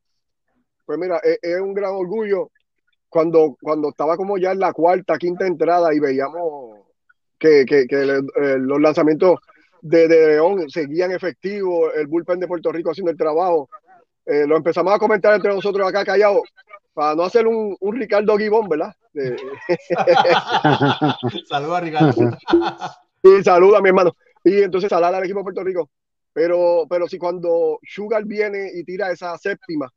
pues 0.85 0.99
mira, 0.99 1.18
es, 1.24 1.39
es 1.41 1.61
un 1.61 1.72
gran 1.72 1.93
orgullo 1.95 2.51
cuando, 3.09 3.57
cuando 3.62 3.89
estaba 3.89 4.18
como 4.18 4.37
ya 4.37 4.53
en 4.53 4.59
la 4.59 4.72
cuarta, 4.74 5.16
quinta 5.16 5.47
entrada 5.47 5.95
y 5.95 5.99
veíamos 5.99 6.63
que, 7.45 7.66
que, 7.66 7.86
que 7.86 8.03
eh, 8.03 8.57
los 8.59 8.80
lanzamientos 8.80 9.38
de, 9.82 10.09
de, 10.09 10.28
León 10.28 10.70
seguían 10.70 11.12
efectivos, 11.12 11.92
el 11.95 12.07
bullpen 12.07 12.40
de 12.40 12.49
Puerto 12.49 12.72
Rico 12.72 12.90
haciendo 12.90 13.11
el 13.11 13.18
trabajo. 13.18 13.68
Eh, 14.24 14.47
lo 14.47 14.57
empezamos 14.57 14.95
a 14.95 14.99
comentar 14.99 15.34
entre 15.34 15.53
nosotros 15.53 15.86
acá 15.86 16.07
callados 16.07 16.40
para 16.95 17.14
no 17.14 17.24
hacer 17.24 17.47
un, 17.47 17.76
un 17.78 17.97
Ricardo 17.97 18.34
Guibón, 18.36 18.68
¿verdad? 18.68 18.95
saluda 21.47 21.76
a 21.76 21.80
Ricardo. 21.80 22.38
y 23.22 23.42
saluda 23.42 23.78
a 23.78 23.82
mi 23.82 23.90
hermano. 23.90 24.16
Y 24.42 24.62
entonces 24.62 24.88
salar 24.88 25.14
al 25.14 25.24
equipo 25.24 25.40
de 25.40 25.45
Puerto 25.45 25.64
Rico. 25.64 25.90
Pero, 26.32 26.86
pero 26.88 27.07
si 27.07 27.18
cuando 27.18 27.78
Sugar 27.82 28.24
viene 28.24 28.70
y 28.74 28.84
tira 28.84 29.11
esa 29.11 29.36
séptima, 29.36 29.92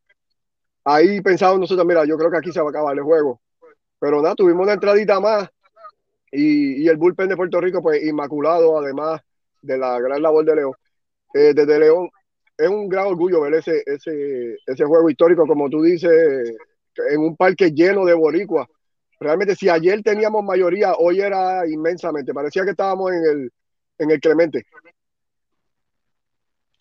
ahí 0.83 1.21
pensamos 1.21 1.59
nosotros, 1.59 1.87
mira, 1.87 2.03
yo 2.03 2.17
creo 2.17 2.29
que 2.29 2.37
aquí 2.37 2.51
se 2.51 2.59
va 2.59 2.67
a 2.67 2.71
acabar 2.71 2.97
el 2.97 3.03
juego. 3.03 3.39
Pero 3.99 4.21
nada, 4.21 4.35
tuvimos 4.35 4.63
una 4.63 4.73
entradita 4.73 5.19
más 5.19 5.49
y, 6.31 6.87
el 6.87 6.97
bullpen 6.97 7.29
de 7.29 7.37
Puerto 7.37 7.61
Rico, 7.61 7.81
pues 7.81 8.03
inmaculado, 8.03 8.77
además 8.79 9.21
de 9.61 9.77
la 9.77 9.99
gran 9.99 10.21
labor 10.21 10.45
de 10.45 10.55
León. 10.55 10.73
Eh, 11.33 11.53
desde 11.53 11.79
León, 11.79 12.09
es 12.57 12.67
un 12.67 12.89
gran 12.89 13.07
orgullo 13.07 13.41
ver 13.41 13.55
ese, 13.55 13.83
ese, 13.85 14.57
ese 14.65 14.85
juego 14.85 15.09
histórico, 15.09 15.45
como 15.45 15.69
tú 15.69 15.81
dices, 15.83 16.55
en 17.09 17.19
un 17.19 17.35
parque 17.35 17.71
lleno 17.71 18.05
de 18.05 18.13
boricuas. 18.13 18.67
Realmente, 19.19 19.55
si 19.55 19.69
ayer 19.69 20.01
teníamos 20.03 20.43
mayoría, 20.43 20.93
hoy 20.93 21.21
era 21.21 21.67
inmensamente. 21.67 22.33
Parecía 22.33 22.63
que 22.63 22.71
estábamos 22.71 23.11
en 23.11 23.25
el, 23.25 23.51
en 23.97 24.11
el 24.11 24.19
Clemente. 24.19 24.65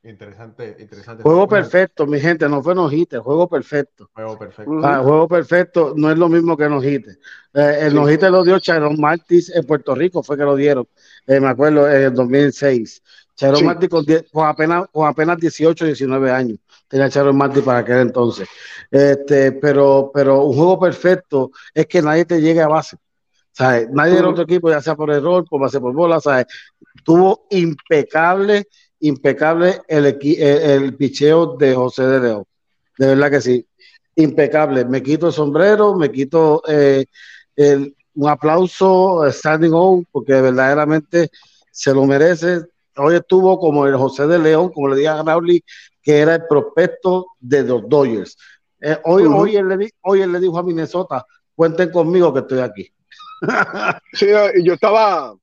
Interesante, 0.08 0.76
interesante. 0.78 1.22
Juego 1.24 1.48
perfecto, 1.48 2.06
mi 2.06 2.20
gente, 2.20 2.48
no 2.48 2.62
fue 2.62 2.76
nojite, 2.76 3.18
juego 3.18 3.48
perfecto. 3.48 4.08
Juego 4.14 4.38
perfecto. 4.38 4.80
Ah, 4.84 5.00
juego 5.02 5.26
perfecto 5.26 5.94
no 5.96 6.10
es 6.12 6.16
lo 6.16 6.28
mismo 6.28 6.56
que 6.56 6.68
nojite. 6.68 7.18
Eh, 7.52 7.78
el 7.82 7.90
Sí. 7.90 7.96
nojite 7.96 8.30
lo 8.30 8.44
dio 8.44 8.58
Charon 8.60 9.00
Martis 9.00 9.50
en 9.50 9.64
Puerto 9.66 9.96
Rico, 9.96 10.22
fue 10.22 10.36
que 10.36 10.44
lo 10.44 10.54
dieron, 10.54 10.86
eh, 11.26 11.40
me 11.40 11.48
acuerdo, 11.48 11.90
en 11.90 12.02
el 12.02 12.14
2006. 12.14 13.02
Charon 13.34 13.56
Sí. 13.56 13.64
Martis 13.64 13.88
con, 13.88 14.04
apenas, 14.44 14.86
con 14.92 15.08
apenas 15.08 15.38
18, 15.38 15.84
19 15.84 16.30
años 16.30 16.58
tenía 16.88 17.10
Charon 17.10 17.36
Martis 17.36 17.64
para 17.64 17.78
aquel 17.78 17.98
entonces. 17.98 18.48
Este, 18.90 19.50
pero, 19.52 20.12
pero 20.14 20.44
un 20.44 20.54
juego 20.56 20.78
perfecto 20.78 21.50
es 21.74 21.86
que 21.86 22.00
nadie 22.00 22.24
te 22.24 22.40
llegue 22.40 22.60
a 22.62 22.68
base. 22.68 22.96
¿sabes? 23.50 23.88
Nadie 23.90 24.16
del 24.16 24.26
otro 24.26 24.42
equipo, 24.44 24.68
ya 24.68 24.82
sea 24.82 24.94
por 24.94 25.10
error, 25.10 25.42
por 25.48 25.58
base 25.58 25.80
por 25.80 25.94
bola, 25.94 26.20
¿sabes? 26.20 26.44
tuvo 27.02 27.46
impecable, 27.50 28.68
impecable 29.06 29.82
el, 29.88 30.06
el, 30.06 30.20
el 30.40 30.96
picheo 30.96 31.56
de 31.56 31.74
José 31.74 32.04
de 32.04 32.20
León. 32.20 32.44
De 32.98 33.06
verdad 33.08 33.30
que 33.30 33.40
sí. 33.40 33.66
Impecable. 34.16 34.84
Me 34.84 35.02
quito 35.02 35.26
el 35.28 35.32
sombrero, 35.32 35.94
me 35.94 36.10
quito 36.10 36.62
eh, 36.68 37.04
el- 37.56 37.94
un 38.14 38.28
aplauso, 38.30 39.26
eh, 39.26 39.32
standing 39.32 39.72
on, 39.74 40.06
porque 40.10 40.32
verdaderamente 40.40 41.28
se 41.70 41.92
lo 41.92 42.06
merece. 42.06 42.62
Hoy 42.96 43.16
estuvo 43.16 43.58
como 43.58 43.86
el 43.86 43.94
José 43.96 44.26
de 44.26 44.38
León, 44.38 44.70
como 44.70 44.88
le 44.88 44.96
dije 44.96 45.08
a 45.08 45.22
Raúl, 45.22 45.62
que 46.02 46.18
era 46.18 46.36
el 46.36 46.46
prospecto 46.48 47.26
de 47.38 47.62
los 47.62 47.86
Dodgers. 47.88 48.36
Eh, 48.80 48.96
hoy, 49.04 49.24
hoy, 49.24 49.56
él 49.56 49.68
le, 49.68 49.90
hoy 50.02 50.22
él 50.22 50.32
le 50.32 50.40
dijo 50.40 50.58
a 50.58 50.62
Minnesota, 50.62 51.26
cuenten 51.54 51.90
conmigo 51.90 52.32
que 52.32 52.40
estoy 52.40 52.60
aquí. 52.60 52.90
Sí, 54.12 54.26
y 54.56 54.64
yo 54.64 54.74
estaba, 54.74 55.34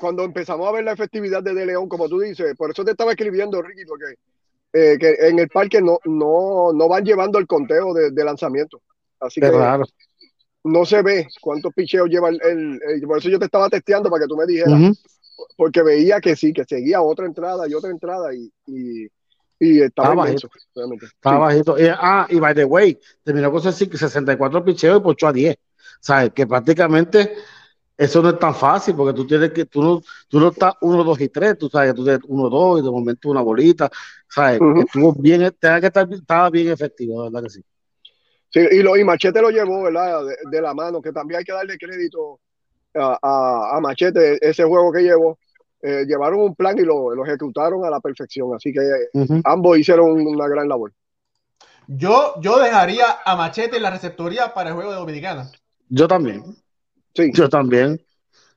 cuando 0.00 0.24
empezamos 0.24 0.66
a 0.66 0.72
ver 0.72 0.84
la 0.84 0.92
efectividad 0.92 1.42
de 1.42 1.54
De 1.54 1.66
León, 1.66 1.88
como 1.88 2.08
tú 2.08 2.18
dices, 2.20 2.54
por 2.56 2.70
eso 2.70 2.84
te 2.84 2.92
estaba 2.92 3.12
escribiendo, 3.12 3.60
Ricky, 3.62 3.84
porque 3.84 4.14
eh, 4.72 4.96
que 4.98 5.16
en 5.28 5.38
el 5.38 5.48
parque 5.48 5.82
no, 5.82 5.98
no, 6.04 6.72
no 6.72 6.88
van 6.88 7.04
llevando 7.04 7.38
el 7.38 7.46
conteo 7.46 7.92
de, 7.92 8.10
de 8.10 8.24
lanzamiento. 8.24 8.80
Así 9.20 9.40
Qué 9.40 9.50
que 9.50 9.56
raro. 9.56 9.84
no 10.64 10.84
se 10.84 11.02
ve 11.02 11.26
cuántos 11.40 11.72
picheos 11.74 12.08
lleva 12.08 12.28
el, 12.30 12.40
el- 12.42 12.80
el- 12.88 13.02
Por 13.02 13.18
eso 13.18 13.28
yo 13.28 13.38
te 13.38 13.44
estaba 13.46 13.68
testeando 13.68 14.08
para 14.10 14.22
que 14.24 14.28
tú 14.28 14.36
me 14.36 14.46
dijeras, 14.46 14.80
porque 15.56 15.82
veía 15.82 16.20
que 16.20 16.36
sí, 16.36 16.52
que 16.52 16.64
seguía 16.64 17.02
otra 17.02 17.26
entrada 17.26 17.68
y 17.68 17.74
otra 17.74 17.90
entrada 17.90 18.32
y, 18.34 18.50
y, 18.66 19.06
y 19.58 19.80
estaba 19.82 20.14
inmenso, 20.14 20.48
realmente. 20.74 21.06
Estaba 21.06 21.36
Sí. 21.50 21.54
bajito. 21.56 21.78
Y, 21.78 21.86
ah, 21.90 22.26
y 22.30 22.38
by 22.38 22.54
the 22.54 22.64
way, 22.64 22.98
terminó 23.24 23.50
con 23.50 23.60
64 23.62 24.64
picheos 24.64 24.98
y 24.98 25.02
pochó 25.02 25.28
a 25.28 25.32
10. 25.32 25.56
¿Sabes? 26.02 26.32
Que 26.32 26.46
prácticamente 26.46 27.34
eso 28.00 28.22
no 28.22 28.30
es 28.30 28.38
tan 28.38 28.54
fácil 28.54 28.94
porque 28.96 29.14
tú 29.14 29.26
tienes 29.26 29.52
que, 29.52 29.66
tú 29.66 29.82
no, 29.82 30.02
tú 30.28 30.40
no 30.40 30.48
estás 30.48 30.74
1, 30.80 31.04
2 31.04 31.20
y 31.20 31.28
3, 31.28 31.58
tú 31.58 31.68
sabes, 31.68 31.94
tú 31.94 32.04
tienes 32.04 32.22
1, 32.26 32.48
2 32.48 32.80
y 32.80 32.84
de 32.84 32.90
momento 32.90 33.28
una 33.30 33.42
bolita. 33.42 33.90
¿Sabes? 34.28 34.62
Estuvo 34.74 35.12
bien, 35.14 35.54
tenía 35.58 35.80
que 35.80 35.86
estar, 35.88 36.08
estaba 36.12 36.50
bien 36.50 36.68
efectivo, 36.68 37.22
de 37.24 37.30
verdad 37.30 37.42
que 37.44 37.50
sí. 37.50 37.64
Sí, 38.52 38.60
y, 38.72 38.82
lo, 38.82 38.96
y 38.96 39.04
Machete 39.04 39.40
lo 39.40 39.50
llevó, 39.50 39.82
¿verdad? 39.84 40.24
De, 40.24 40.36
de 40.50 40.60
la 40.62 40.74
mano, 40.74 41.00
que 41.00 41.12
también 41.12 41.38
hay 41.38 41.44
que 41.44 41.52
darle 41.52 41.78
crédito 41.78 42.40
a, 42.94 43.18
a- 43.22 43.76
a 43.76 43.80
Machete, 43.80 44.38
ese 44.46 44.64
juego 44.64 44.92
que 44.92 45.02
llevó. 45.02 45.38
Eh, 45.82 46.04
llevaron 46.06 46.40
un 46.40 46.54
plan 46.54 46.78
y 46.78 46.82
lo, 46.82 47.14
lo 47.14 47.24
ejecutaron 47.24 47.84
a 47.84 47.90
la 47.90 48.00
perfección, 48.00 48.54
así 48.54 48.72
que 48.72 48.80
ambos 49.44 49.78
hicieron 49.78 50.10
una 50.26 50.46
gran 50.48 50.68
labor. 50.68 50.92
Yo, 51.86 52.34
yo 52.40 52.58
dejaría 52.58 53.18
a 53.24 53.36
Machete 53.36 53.76
en 53.76 53.82
la 53.82 53.90
receptoría 53.90 54.54
para 54.54 54.70
el 54.70 54.74
juego 54.76 54.90
de 54.92 54.96
Dominicana. 54.98 55.50
Yo 55.88 56.06
también. 56.06 56.44
Sí, 57.14 57.30
Yo 57.34 57.48
también. 57.48 58.00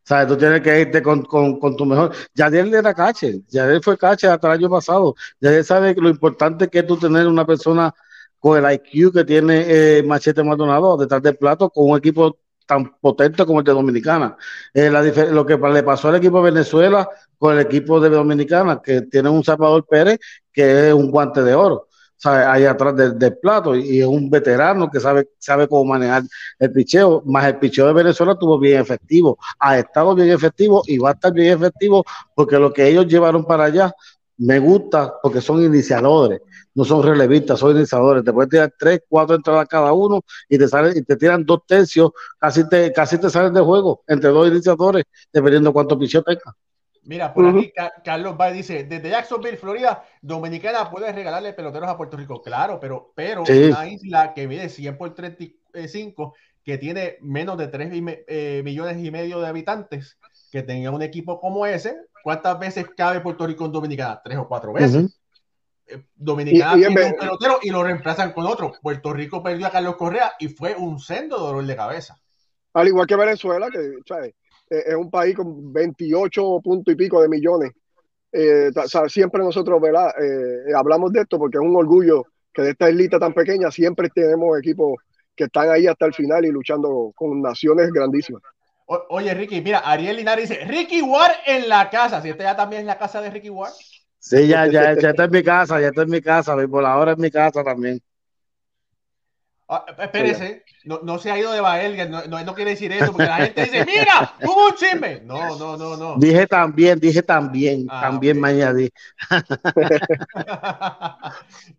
¿Sabes? 0.04 0.28
Tú 0.28 0.38
tienes 0.38 0.62
que 0.62 0.82
irte 0.82 1.02
con, 1.02 1.24
con, 1.24 1.60
con 1.60 1.78
tu 1.78 1.86
mejor. 1.86 2.14
Yadier 2.36 2.68
era 2.76 2.94
cache. 2.94 3.42
Yadier 3.50 3.82
fue 3.84 3.98
cache 3.98 4.28
hasta 4.28 4.48
el 4.48 4.60
año 4.60 4.70
pasado. 4.70 5.16
Yadier 5.40 5.64
sabe 5.64 5.96
lo 5.96 6.10
importante 6.10 6.68
que 6.70 6.80
es 6.80 6.88
tú 6.88 6.98
tener 6.98 7.28
una 7.28 7.46
persona 7.46 7.94
con 8.40 8.64
el 8.64 8.74
IQ 8.74 9.14
que 9.14 9.24
tiene 9.24 9.66
eh, 9.68 10.04
Machete 10.04 10.44
Maldonado 10.44 10.98
detrás 10.98 11.22
del 11.22 11.38
plato 11.38 11.70
con 11.70 11.92
un 11.92 11.98
equipo 11.98 12.38
tan 12.66 12.96
potente 13.00 13.46
como 13.46 13.60
el 13.60 13.66
de 13.66 13.72
Dominicana. 13.72 14.36
Eh, 14.74 14.90
la 14.90 15.02
lo 15.04 15.46
que 15.46 15.58
le 15.58 15.84
pasó 15.84 16.10
al 16.10 16.16
equipo 16.16 16.44
de 16.44 16.52
Venezuela 16.52 17.08
con 17.38 17.54
el 17.56 17.62
equipo 17.62 18.00
de 18.02 18.10
Dominicana, 18.10 18.82
que 18.84 19.04
tiene 19.04 19.30
un 19.30 19.44
Salvador 19.44 19.86
Pérez 19.88 20.20
que 20.52 20.90
es 20.90 20.94
un 20.94 21.12
guante 21.12 21.44
de 21.44 21.56
oro. 21.56 21.88
¿Sabes? 22.24 22.48
Ahí 22.48 22.66
atrás 22.66 22.96
del, 22.96 23.38
plato 23.38 23.76
y, 23.76 24.00
es 24.00 24.06
un 24.06 24.30
veterano 24.30 24.90
que 24.90 25.00
sabe, 25.02 25.28
sabe 25.40 25.68
cómo 25.68 25.84
manejar 25.84 26.24
el 26.58 26.72
picheo, 26.72 27.22
más 27.26 27.46
el 27.46 27.58
picheo 27.58 27.88
de 27.88 27.94
Venezuela 27.94 28.32
estuvo 28.34 28.58
bien 28.58 28.80
efectivo, 28.80 29.38
ha 29.60 29.78
estado 29.78 30.16
bien 30.16 30.30
efectivo 30.30 30.84
y 30.88 30.98
va 30.98 31.10
a 31.10 31.14
estar 31.14 31.34
bien 31.34 31.54
efectivo 31.54 32.06
porque 32.34 32.58
lo 32.58 32.72
que 32.72 32.88
ellos 32.88 33.08
llevaron 33.08 33.44
para 33.44 33.66
allá 33.66 33.94
me 34.38 34.58
gusta 34.60 35.16
porque 35.22 35.42
son 35.42 35.64
iniciadores, 35.64 36.40
no 36.74 36.86
son 36.86 37.04
relevistas, 37.04 37.60
son 37.60 37.76
iniciadores. 37.76 38.24
Te 38.24 38.32
pueden 38.32 38.50
tirar 38.50 38.74
tres, 38.80 39.02
cuatro 39.08 39.36
entradas 39.36 39.68
cada 39.68 39.92
uno 39.92 40.22
y 40.48 40.58
te 40.58 40.68
salen, 40.68 40.98
y 40.98 41.02
te 41.02 41.18
tiran 41.18 41.46
dos 41.46 41.60
tercios, 41.68 42.12
casi 42.40 42.68
te, 42.70 42.94
casi 42.94 43.18
te 43.18 43.30
salen 43.30 43.54
de 43.54 43.62
juego 43.62 44.02
entre 44.08 44.30
dos 44.30 44.48
iniciadores, 44.48 45.04
dependiendo 45.32 45.74
cuánto 45.74 46.00
picheo 46.00 46.24
tenga. 46.24 46.56
Mira, 47.06 47.34
por 47.34 47.46
Ujú. 47.46 47.58
aquí 47.60 47.72
Ca- 47.72 47.92
Carlos 48.04 48.38
Bay 48.38 48.54
dice, 48.54 48.86
desde 48.86 49.10
Jacksonville, 49.10 49.58
Florida, 49.58 50.06
Dominicana 50.22 50.90
puede 50.90 51.12
regalarle 51.12 51.54
peloteros 51.54 51.90
a 51.90 51.98
Puerto 51.98 52.16
Rico. 52.16 52.42
Claro, 52.42 52.80
pero, 52.80 53.12
pero 53.16 53.46
Sí. 53.46 53.66
una 53.66 53.88
isla 53.88 54.34
que 54.34 54.48
mide 54.48 54.70
100 54.70 54.98
por 54.98 55.14
35, 55.14 56.34
que 56.64 56.78
tiene 56.78 57.18
menos 57.22 57.58
de 57.58 57.68
3 57.68 57.92
millones 58.64 58.98
y 59.06 59.12
medio 59.12 59.42
de 59.42 59.48
habitantes, 59.48 60.18
que 60.52 60.62
tenga 60.64 60.92
un 60.92 61.02
equipo 61.02 61.40
como 61.42 61.66
ese, 61.66 61.98
¿cuántas 62.24 62.58
veces 62.58 62.86
cabe 62.96 63.20
Puerto 63.20 63.46
Rico 63.46 63.66
en 63.66 63.72
Dominicana? 63.74 64.22
Tres 64.24 64.38
o 64.38 64.48
cuatro 64.48 64.72
veces. 64.72 65.20
Eh, 65.88 66.02
Dominicana 66.16 66.78
Y- 66.78 66.84
y 66.84 66.86
un 66.86 66.94
pelotero 66.94 67.60
y 67.62 67.70
lo 67.70 67.84
reemplazan 67.84 68.32
con 68.32 68.46
otro. 68.46 68.72
Puerto 68.82 69.12
Rico 69.12 69.44
perdió 69.44 69.68
a 69.68 69.72
Carlos 69.72 69.98
Correa 69.98 70.32
y 70.40 70.48
fue 70.48 70.74
un 70.76 71.00
sendo 71.00 71.38
dolor 71.38 71.66
de 71.66 71.76
cabeza. 71.76 72.18
al 72.76 72.88
igual 72.88 73.06
que 73.06 73.16
Venezuela, 73.16 73.70
que 73.70 73.92
¿sabes? 74.08 74.34
Eh, 74.70 74.84
es 74.88 74.96
un 74.96 75.10
país 75.12 75.36
con 75.36 75.72
28 75.74 76.60
puntos 76.64 76.94
y 76.94 76.98
pico 76.98 77.22
de 77.22 77.30
millones. 77.30 77.72
Eh, 78.32 78.72
ta- 78.74 78.84
o 78.86 78.88
sea, 78.88 79.10
siempre 79.10 79.44
nosotros 79.44 79.80
¿verdad? 79.82 80.10
Eh, 80.22 80.74
hablamos 80.76 81.12
de 81.14 81.22
esto 81.22 81.38
porque 81.40 81.58
es 81.58 81.64
un 81.64 81.76
orgullo 81.76 82.24
que 82.54 82.64
de 82.64 82.72
esta 82.72 82.90
islita 82.90 83.20
tan 83.20 83.34
pequeña 83.34 83.72
siempre 83.72 84.10
tenemos 84.10 84.58
equipos 84.58 84.96
que 85.36 85.46
están 85.46 85.70
ahí 85.70 85.88
hasta 85.88 86.06
el 86.06 86.14
final 86.14 86.46
y 86.46 86.52
luchando 86.52 87.12
con 87.16 87.42
naciones 87.42 87.92
grandísimas. 87.92 88.42
O- 88.86 89.06
oye, 89.10 89.34
Ricky, 89.34 89.62
mira, 89.62 89.80
Ariel 89.80 90.18
Linares 90.18 90.50
dice, 90.50 90.66
Ricky 90.66 91.02
Ward 91.02 91.34
en 91.46 91.70
la 91.70 91.90
casa. 91.90 92.22
Si 92.22 92.30
esta 92.30 92.44
ya 92.44 92.56
también 92.56 92.82
es 92.82 92.86
la 92.88 92.98
casa 92.98 93.22
de 93.22 93.30
Ricky 93.30 93.50
Ward. 93.50 93.74
Sí, 94.20 94.48
ya, 94.48 94.68
ya, 94.68 94.96
ya 94.98 95.10
está 95.10 95.26
en 95.26 95.32
mi 95.32 95.44
casa, 95.44 95.82
ya 95.82 95.88
está 95.88 96.04
en 96.04 96.10
mi 96.10 96.22
casa, 96.22 96.56
por 96.68 96.86
ahora 96.86 97.12
en 97.14 97.20
mi 97.22 97.30
casa 97.30 97.64
también. 97.64 98.00
Ah, 99.68 99.86
espérese, 99.98 100.64
no, 100.84 101.00
no 101.04 101.18
se 101.18 101.32
ha 101.32 101.40
ido 101.40 101.52
de 101.54 101.62
Baelga, 101.62 102.06
no, 102.06 102.24
no, 102.26 102.44
no 102.44 102.54
quiere 102.54 102.72
decir 102.72 102.92
eso, 102.92 103.12
porque 103.12 103.28
la 103.28 103.38
gente 103.38 103.64
dice, 103.64 103.86
mira, 103.86 104.36
hubo 104.44 104.68
un 104.68 104.76
chisme. 104.76 105.22
No, 105.22 105.58
no, 105.58 105.78
no, 105.78 105.96
no. 105.98 106.16
Dije 106.18 106.46
también, 106.48 107.00
dije 107.00 107.24
también, 107.24 107.86
Ah, 107.88 108.02
también 108.02 108.38
ok. 108.38 108.38
me 108.38 108.50
añadí. 108.50 108.90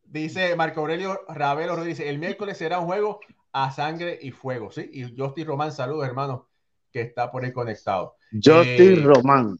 dice 0.05 0.57
Marco 0.57 0.80
Aurelio 0.80 1.20
Ravelo 1.28 1.76
Rodríguez, 1.76 2.01
el 2.01 2.18
miércoles 2.18 2.59
será 2.59 2.78
un 2.80 2.87
juego 2.87 3.20
a 3.53 3.70
sangre 3.70 4.18
y 4.20 4.30
fuego, 4.30 4.70
¿sí? 4.72 4.89
Y 4.93 5.14
Justin 5.16 5.47
Román, 5.47 5.72
saludos, 5.72 6.07
hermano, 6.07 6.49
que 6.93 7.03
está 7.03 7.30
por 7.30 7.45
ahí 7.45 7.53
conectado. 7.53 8.16
Justin 8.43 8.99
Eh, 8.99 9.03
Román. 9.05 9.59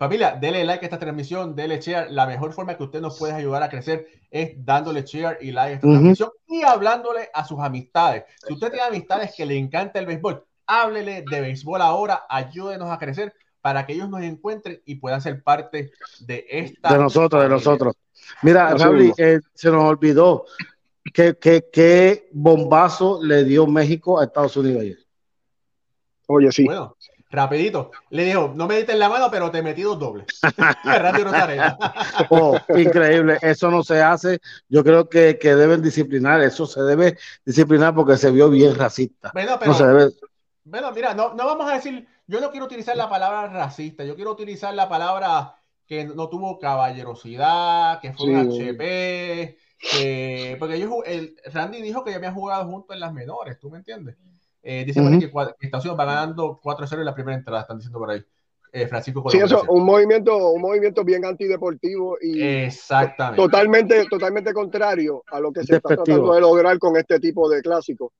Familia, 0.00 0.30
dele 0.30 0.64
like 0.64 0.82
a 0.82 0.86
esta 0.86 0.98
transmisión, 0.98 1.54
dele 1.54 1.78
share. 1.78 2.10
La 2.10 2.26
mejor 2.26 2.54
forma 2.54 2.74
que 2.74 2.84
usted 2.84 3.02
nos 3.02 3.18
puede 3.18 3.34
ayudar 3.34 3.62
a 3.62 3.68
crecer 3.68 4.06
es 4.30 4.52
dándole 4.64 5.02
share 5.02 5.36
y 5.42 5.52
like 5.52 5.72
a 5.72 5.74
esta 5.74 5.86
transmisión 5.86 6.30
y 6.48 6.62
hablándole 6.62 7.28
a 7.34 7.44
sus 7.44 7.60
amistades. 7.60 8.24
Si 8.46 8.54
usted 8.54 8.70
tiene 8.70 8.86
amistades 8.86 9.34
que 9.36 9.44
le 9.44 9.58
encanta 9.58 9.98
el 9.98 10.06
béisbol, 10.06 10.42
háblele 10.66 11.26
de 11.28 11.40
béisbol 11.42 11.82
ahora, 11.82 12.24
ayúdenos 12.30 12.90
a 12.90 12.98
crecer 12.98 13.34
para 13.60 13.84
que 13.84 13.92
ellos 13.92 14.08
nos 14.08 14.22
encuentren 14.22 14.80
y 14.86 14.94
puedan 14.94 15.20
ser 15.20 15.42
parte 15.42 15.90
de 16.20 16.46
esta. 16.48 16.94
De 16.94 16.98
nosotros, 16.98 17.42
de 17.42 17.48
nosotros. 17.50 17.94
Mira, 18.40 18.72
Raúl, 18.72 18.96
mismo. 18.96 19.14
eh, 19.18 19.40
se 19.52 19.70
nos 19.70 19.84
olvidó 19.84 20.46
que, 21.12 22.30
bombazo 22.32 23.22
le 23.22 23.44
dio 23.44 23.66
México 23.66 24.18
a 24.18 24.24
Estados 24.24 24.56
Unidos 24.56 24.80
ayer. 24.80 24.98
Oye, 26.26 26.50
sí. 26.52 26.64
Bueno, 26.64 26.96
rapidito. 27.30 27.92
Le 28.10 28.24
dijo, 28.24 28.52
no 28.54 28.66
me 28.66 28.76
diste 28.76 28.94
la 28.94 29.08
mano, 29.08 29.30
pero 29.30 29.50
te 29.50 29.62
metí 29.62 29.82
dos 29.82 29.98
dobles. 29.98 30.26
Oh, 32.30 32.56
increíble, 32.76 33.38
eso 33.40 33.70
no 33.70 33.82
se 33.82 34.02
hace. 34.02 34.40
Yo 34.68 34.84
creo 34.84 35.08
que, 35.08 35.38
que 35.38 35.54
deben 35.54 35.82
disciplinar, 35.82 36.40
eso 36.42 36.66
se 36.66 36.82
debe 36.82 37.16
disciplinar 37.44 37.94
porque 37.94 38.16
se 38.16 38.30
vio 38.30 38.50
bien 38.50 38.74
racista. 38.74 39.30
Bueno, 39.32 39.56
pero 39.58 39.72
No 39.72 39.78
se 39.78 39.86
debe. 39.86 40.10
Bueno, 40.64 40.92
mira, 40.92 41.14
no, 41.14 41.34
no 41.34 41.46
vamos 41.46 41.70
a 41.70 41.74
decir, 41.74 42.06
yo 42.26 42.40
no 42.40 42.50
quiero 42.50 42.66
utilizar 42.66 42.96
la 42.96 43.08
palabra 43.08 43.48
racista, 43.48 44.04
yo 44.04 44.14
quiero 44.14 44.32
utilizar 44.32 44.74
la 44.74 44.88
palabra 44.88 45.56
que 45.86 46.04
no 46.04 46.28
tuvo 46.28 46.58
caballerosidad, 46.58 48.00
que 48.00 48.12
fue 48.12 48.30
un. 48.30 48.36
HP, 48.36 49.58
que, 49.78 50.56
porque 50.58 50.76
ellos, 50.76 50.92
el, 51.06 51.36
Randy 51.46 51.82
dijo 51.82 52.04
que 52.04 52.10
ya 52.10 52.18
habían 52.18 52.34
jugado 52.34 52.66
juntos 52.66 52.94
en 52.94 53.00
las 53.00 53.12
menores, 53.12 53.58
¿tú 53.58 53.70
me 53.70 53.78
entiendes? 53.78 54.16
Eh, 54.62 54.84
dice 54.84 55.00
ahí 55.00 55.06
Ujú. 55.06 55.18
que, 55.20 55.26
Estados 55.66 55.84
Unidos 55.84 55.98
va 55.98 56.04
ganando 56.04 56.60
4-0 56.62 57.00
en 57.00 57.06
la 57.06 57.14
primera 57.14 57.36
entrada, 57.36 57.62
están 57.62 57.78
diciendo 57.78 57.98
por 57.98 58.10
ahí. 58.10 58.22
eh, 58.72 58.86
Francisco 58.86 59.24
Sí, 59.30 59.38
eso, 59.38 59.64
un 59.68 59.84
movimiento, 59.84 60.36
un 60.52 60.60
movimiento 60.60 61.02
bien 61.02 61.24
antideportivo 61.24 62.16
y 62.20 62.40
Exactamente. 62.40 63.42
totalmente, 63.42 64.04
totalmente 64.08 64.52
contrario 64.52 65.24
a 65.32 65.40
lo 65.40 65.50
que 65.50 65.64
se 65.64 65.76
está 65.76 65.96
tratando 65.96 66.34
de 66.34 66.40
lograr 66.40 66.78
con 66.78 66.96
este 66.96 67.18
tipo 67.18 67.48
de 67.48 67.62
clásicos, 67.62 68.12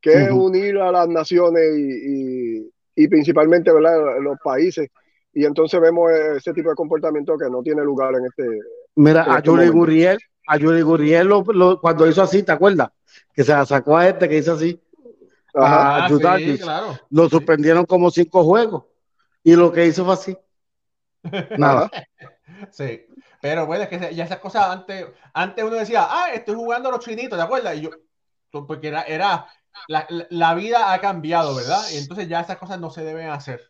que 0.00 0.14
es 0.24 0.30
unir 0.32 0.78
a 0.78 0.90
las 0.92 1.08
naciones 1.08 1.76
y, 1.76 2.70
y, 2.94 3.08
principalmente 3.08 3.70
¿verdad? 3.70 4.18
los 4.22 4.38
países. 4.42 4.88
Y 5.34 5.44
entonces 5.44 5.78
vemos 5.78 6.10
ese 6.10 6.54
tipo 6.54 6.70
de 6.70 6.74
comportamiento 6.74 7.36
que 7.36 7.50
no 7.50 7.62
tiene 7.62 7.82
lugar 7.82 8.14
en 8.14 8.24
este. 8.24 8.60
Mira, 8.94 9.24
a 9.24 9.38
este 9.38 9.48
Yuri 9.48 9.68
Gurriel, 9.68 10.18
a 10.46 10.56
Yuri 10.56 10.80
Gurriel 10.80 11.28
cuando 11.82 12.06
hizo 12.06 12.22
así, 12.22 12.42
¿te 12.42 12.52
acuerdas? 12.52 12.88
Que 13.34 13.44
se 13.44 13.52
la 13.52 13.66
sacó 13.66 13.98
a 13.98 14.08
este 14.08 14.26
que 14.26 14.38
hizo 14.38 14.54
así. 14.54 14.80
A 15.62 16.04
ah, 16.04 16.08
claro. 16.60 16.98
Lo 17.10 17.28
suspendieron 17.28 17.84
como 17.86 18.10
cinco 18.10 18.44
juegos. 18.44 18.84
Y 19.42 19.54
lo 19.54 19.72
que 19.72 19.86
hizo 19.86 20.04
fue 20.04 20.14
así. 20.14 20.38
Nada. 21.58 21.90
sí. 22.70 23.02
Pero 23.40 23.66
bueno, 23.66 23.84
es 23.84 23.88
que 23.88 24.14
ya 24.14 24.24
esas 24.24 24.38
cosas 24.38 24.66
antes, 24.68 25.06
antes 25.32 25.64
uno 25.64 25.76
decía, 25.76 26.06
ah, 26.08 26.30
estoy 26.34 26.56
jugando 26.56 26.88
a 26.88 26.92
los 26.92 27.04
chinitos, 27.04 27.38
¿te 27.38 27.44
acuerdas? 27.44 27.76
Y 27.76 27.82
yo, 27.82 27.90
porque 28.50 28.88
era, 28.88 29.02
era 29.02 29.46
la, 29.86 30.54
vida 30.54 30.92
ha 30.92 31.00
cambiado, 31.00 31.54
¿verdad? 31.54 31.82
Y 31.92 31.98
entonces 31.98 32.28
ya 32.28 32.40
esas 32.40 32.58
cosas 32.58 32.80
no 32.80 32.90
se 32.90 33.04
deben 33.04 33.30
hacer. 33.30 33.60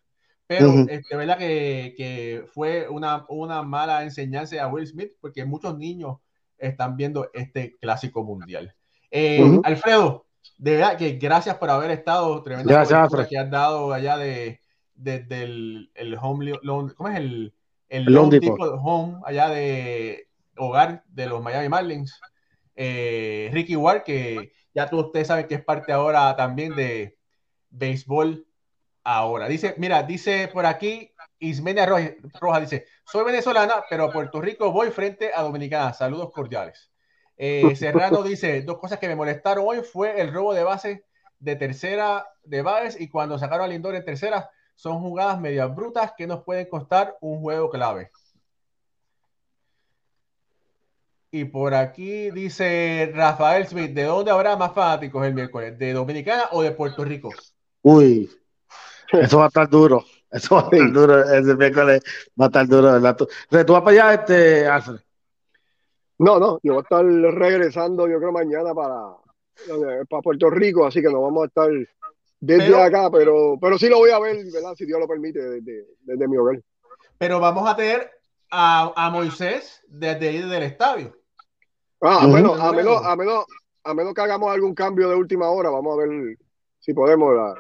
Pero 0.47 0.71
es 0.89 1.07
de 1.07 1.17
verdad 1.17 1.37
que, 1.37 1.93
que, 1.95 2.45
fue 2.55 2.89
una, 2.89 3.27
una 3.29 3.63
mala 3.63 4.03
enseñanza 4.03 4.63
a 4.63 4.69
Will 4.69 4.87
Smith, 4.87 5.13
porque 5.21 5.45
muchos 5.45 5.77
niños 5.77 6.17
están 6.57 6.97
viendo 6.97 7.29
este 7.35 7.77
clásico 7.77 8.25
mundial. 8.25 8.75
Eh, 9.11 9.61
Alfredo, 9.65 10.27
de 10.57 10.77
verdad 10.77 10.97
que 10.97 11.13
gracias 11.13 11.57
por 11.57 11.71
haber 11.71 11.91
estado 11.91 12.43
tremendo 12.43 12.73
gracias, 12.73 13.09
que 13.29 13.39
has 13.39 13.51
dado 13.51 13.93
allá 13.93 14.17
de, 14.17 14.61
desde 14.95 15.43
el, 15.43 15.91
el 15.95 16.17
home, 16.21 16.53
¿cómo 16.97 17.09
es 17.09 17.17
el, 17.17 17.55
el 17.89 18.17
home 18.17 19.21
allá 19.25 19.49
de 19.49 20.29
hogar 20.57 21.05
de 21.09 21.27
los 21.27 21.43
Miami 21.43 21.69
Marlins? 21.69 22.21
Eh, 22.75 23.51
Ricky 23.53 23.77
Ward, 23.77 24.05
que 24.05 24.53
ya 24.75 24.89
todos 24.89 25.07
ustedes 25.07 25.27
saben 25.27 25.47
que 25.47 25.57
es 25.57 25.65
parte 25.65 25.93
ahora 25.93 26.35
también 26.37 26.75
de 26.75 27.17
béisbol 27.71 28.47
ahora. 29.05 29.49
Dice, 29.49 29.75
mira, 29.79 30.03
dice 30.03 30.49
por 30.53 30.67
aquí 30.67 31.13
Ismenia 31.39 31.87
Roja, 31.87 32.61
dice, 32.61 32.87
soy 33.05 33.25
venezolana, 33.25 33.85
pero 33.89 34.05
a 34.05 34.13
Puerto 34.13 34.41
Rico 34.41 34.73
voy 34.73 34.91
frente 34.91 35.31
a 35.35 35.43
Dominicana. 35.43 35.93
Saludos 35.93 36.31
cordiales. 36.33 36.91
Eh, 37.41 37.77
Serrano 37.77 38.25
dice, 38.25 38.63
dos 38.63 38.79
cosas 38.79 38.99
que 38.99 39.07
me 39.07 39.15
molestaron 39.15 39.65
hoy 39.67 39.83
fue 39.83 40.21
el 40.21 40.33
robo 40.33 40.53
de 40.53 40.65
base 40.65 41.05
de 41.39 41.55
tercera 41.55 42.27
de 42.43 42.63
Baez 42.63 43.01
y 43.01 43.09
cuando 43.09 43.39
sacaron 43.39 43.67
a 43.67 43.69
Lindor 43.69 43.95
en 43.95 44.05
tercera, 44.05 44.51
son 44.75 44.99
jugadas 45.01 45.41
medias 45.41 45.73
brutas 45.73 46.13
que 46.17 46.27
nos 46.27 46.43
pueden 46.43 46.67
costar 46.67 47.17
un 47.21 47.41
juego 47.41 47.71
clave. 47.71 48.11
Y 51.31 51.45
por 51.45 51.75
aquí 51.75 52.31
dice 52.33 53.13
Rafael 53.15 53.69
Smith, 53.69 53.93
¿de 53.93 54.05
dónde 54.05 54.33
habrá 54.33 54.57
más 54.57 54.73
fanáticos 54.73 55.25
el 55.25 55.35
miércoles? 55.35 55.79
¿De 55.79 55.93
Dominicana 55.93 56.45
o 56.53 56.63
de 56.63 56.73
Puerto 56.73 57.05
Rico? 57.05 57.31
Uy, 57.83 58.29
eso 59.13 59.39
va 59.39 59.45
a 59.45 59.49
estar 59.49 59.69
duro. 59.69 60.05
Eso 60.31 60.57
va 60.57 60.63
a 60.63 60.65
estar 60.65 60.93
duro. 60.93 61.23
Ese 61.23 61.55
miércoles 61.55 62.03
va 62.41 62.47
a 62.47 62.49
estar 62.49 62.67
duro, 62.67 62.93
¿verdad? 62.93 63.17
¿Tú, 63.17 63.29
¿Tú 63.65 63.73
vas 63.75 63.83
para 63.83 63.91
allá, 63.91 64.15
este, 64.15 64.67
Alfred? 64.67 65.01
No, 66.19 66.39
no, 66.39 66.59
yo 66.63 66.75
voy 66.75 66.81
a 66.81 66.83
estar 66.83 67.05
regresando, 67.05 68.09
yo 68.09 68.19
creo, 68.19 68.33
mañana 68.33 68.75
para, 68.75 69.15
para 70.09 70.23
Puerto 70.23 70.51
Rico, 70.51 70.87
así 70.87 71.01
que 71.01 71.09
no 71.09 71.23
vamos 71.23 71.45
a 71.45 71.47
estar 71.47 71.71
desde 72.41 72.81
acá, 72.81 73.11
pero, 73.11 73.57
pero 73.61 73.79
sí 73.79 73.89
lo 73.89 73.99
voy 73.99 74.11
a 74.11 74.19
ver, 74.19 74.37
¿verdad? 74.53 74.75
Si 74.77 74.85
Dios 74.85 74.99
lo 74.99 75.07
permite, 75.09 75.41
desde, 75.41 76.29
mi 76.29 76.37
hogar. 76.37 76.61
Pero 77.19 77.41
vamos 77.41 77.69
a 77.69 77.77
tener 77.77 78.11
a, 78.51 78.93
a 78.97 79.11
Moisés 79.11 79.83
desde 79.89 80.29
ahí 80.29 80.39
del 80.39 80.63
estadio. 80.63 81.17
Ah, 82.01 82.27
bueno, 82.29 82.55
a 82.55 82.73
menos, 82.73 83.05
a, 83.05 83.17
menos, 83.17 83.45
a 83.83 83.95
menos 83.95 84.15
que 84.15 84.21
hagamos 84.21 84.53
algún 84.53 84.75
cambio 84.75 85.09
de 85.09 85.17
última 85.17 85.51
hora, 85.51 85.71
vamos 85.71 85.95
a 85.95 86.03
ver 86.03 86.37
si 86.79 86.95
podemos. 86.95 87.35
La, 87.35 87.55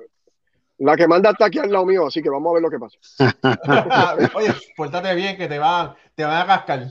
la 0.79 0.97
que 0.97 1.09
manda 1.09 1.31
está 1.31 1.47
aquí 1.47 1.59
al 1.59 1.73
lado 1.73 1.85
mío, 1.85 2.07
así 2.07 2.23
que 2.23 2.31
vamos 2.31 2.51
a 2.51 2.55
ver 2.55 2.63
lo 2.63 2.71
que 2.71 2.79
pasa. 2.79 2.99
Oye, 4.35 4.55
pórtate 4.77 5.15
bien 5.15 5.37
que 5.37 5.49
te 5.49 5.59
van, 5.59 5.95
te 6.15 6.25
van 6.25 6.43
a 6.43 6.47
cascar. 6.47 6.87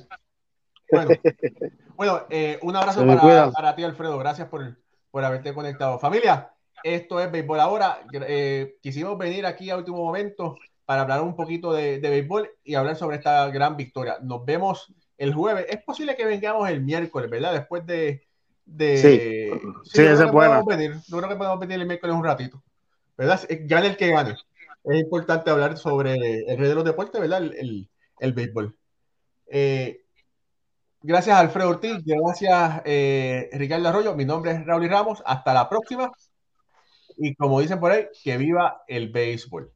Bueno, 0.91 1.11
bueno 1.95 2.21
eh, 2.29 2.59
un 2.61 2.75
abrazo 2.75 3.05
para, 3.05 3.51
para, 3.51 3.75
ti, 3.75 3.83
Alfredo. 3.83 4.17
Gracias 4.17 4.47
por, 4.47 4.77
por 5.11 5.23
haberte 5.23 5.53
conectado. 5.53 5.99
Familia, 5.99 6.51
esto 6.83 7.19
es 7.19 7.31
Béisbol 7.31 7.59
Ahora. 7.59 7.99
Eh, 8.13 8.77
quisimos 8.81 9.17
venir 9.17 9.45
aquí 9.45 9.69
a 9.69 9.77
último 9.77 9.97
momento 9.97 10.57
para 10.85 11.01
hablar 11.01 11.21
un 11.21 11.35
poquito 11.35 11.73
de, 11.73 11.99
de, 11.99 12.09
béisbol 12.09 12.49
y 12.63 12.75
hablar 12.75 12.95
sobre 12.95 13.17
esta 13.17 13.47
gran 13.49 13.75
victoria. 13.75 14.17
Nos 14.21 14.45
vemos 14.45 14.93
el 15.17 15.33
jueves. 15.33 15.65
Es 15.69 15.83
posible 15.83 16.15
que 16.15 16.25
vengamos 16.25 16.69
el 16.69 16.81
miércoles, 16.81 17.29
¿verdad? 17.29 17.53
Después 17.53 17.85
de. 17.85 18.23
de 18.65 18.97
sí, 18.97 19.69
sí, 19.83 20.01
ese 20.01 20.25
es 20.25 20.31
bueno. 20.31 20.63
Venir. 20.65 20.95
Yo 21.07 21.17
creo 21.17 21.29
que 21.29 21.35
podemos 21.35 21.59
venir 21.59 21.79
el 21.81 21.87
miércoles 21.87 22.15
un 22.15 22.23
ratito. 22.23 22.63
¿Verdad? 23.17 23.41
Gane 23.49 23.87
el 23.87 23.97
que 23.97 24.11
gane. 24.11 24.35
Es 24.83 25.01
importante 25.01 25.49
hablar 25.49 25.77
sobre 25.77 26.13
el 26.47 26.57
rey 26.57 26.69
de 26.69 26.75
los 26.75 26.85
deportes, 26.85 27.19
¿verdad? 27.19 27.39
El, 27.43 27.53
el, 27.57 27.89
el 28.19 28.33
béisbol. 28.33 28.77
Eh, 29.47 30.05
gracias, 31.01 31.37
Alfredo 31.37 31.69
Ortiz. 31.69 32.03
Gracias, 32.05 32.81
eh, 32.85 33.49
Ricardo 33.53 33.89
Arroyo. 33.89 34.15
Mi 34.15 34.25
nombre 34.25 34.51
es 34.51 34.65
Raúl 34.65 34.89
Ramos. 34.89 35.23
Hasta 35.25 35.53
la 35.53 35.69
próxima. 35.69 36.11
Y 37.17 37.35
como 37.35 37.59
dicen 37.59 37.79
por 37.79 37.91
ahí, 37.91 38.07
que 38.23 38.37
viva 38.37 38.83
el 38.87 39.11
béisbol. 39.11 39.71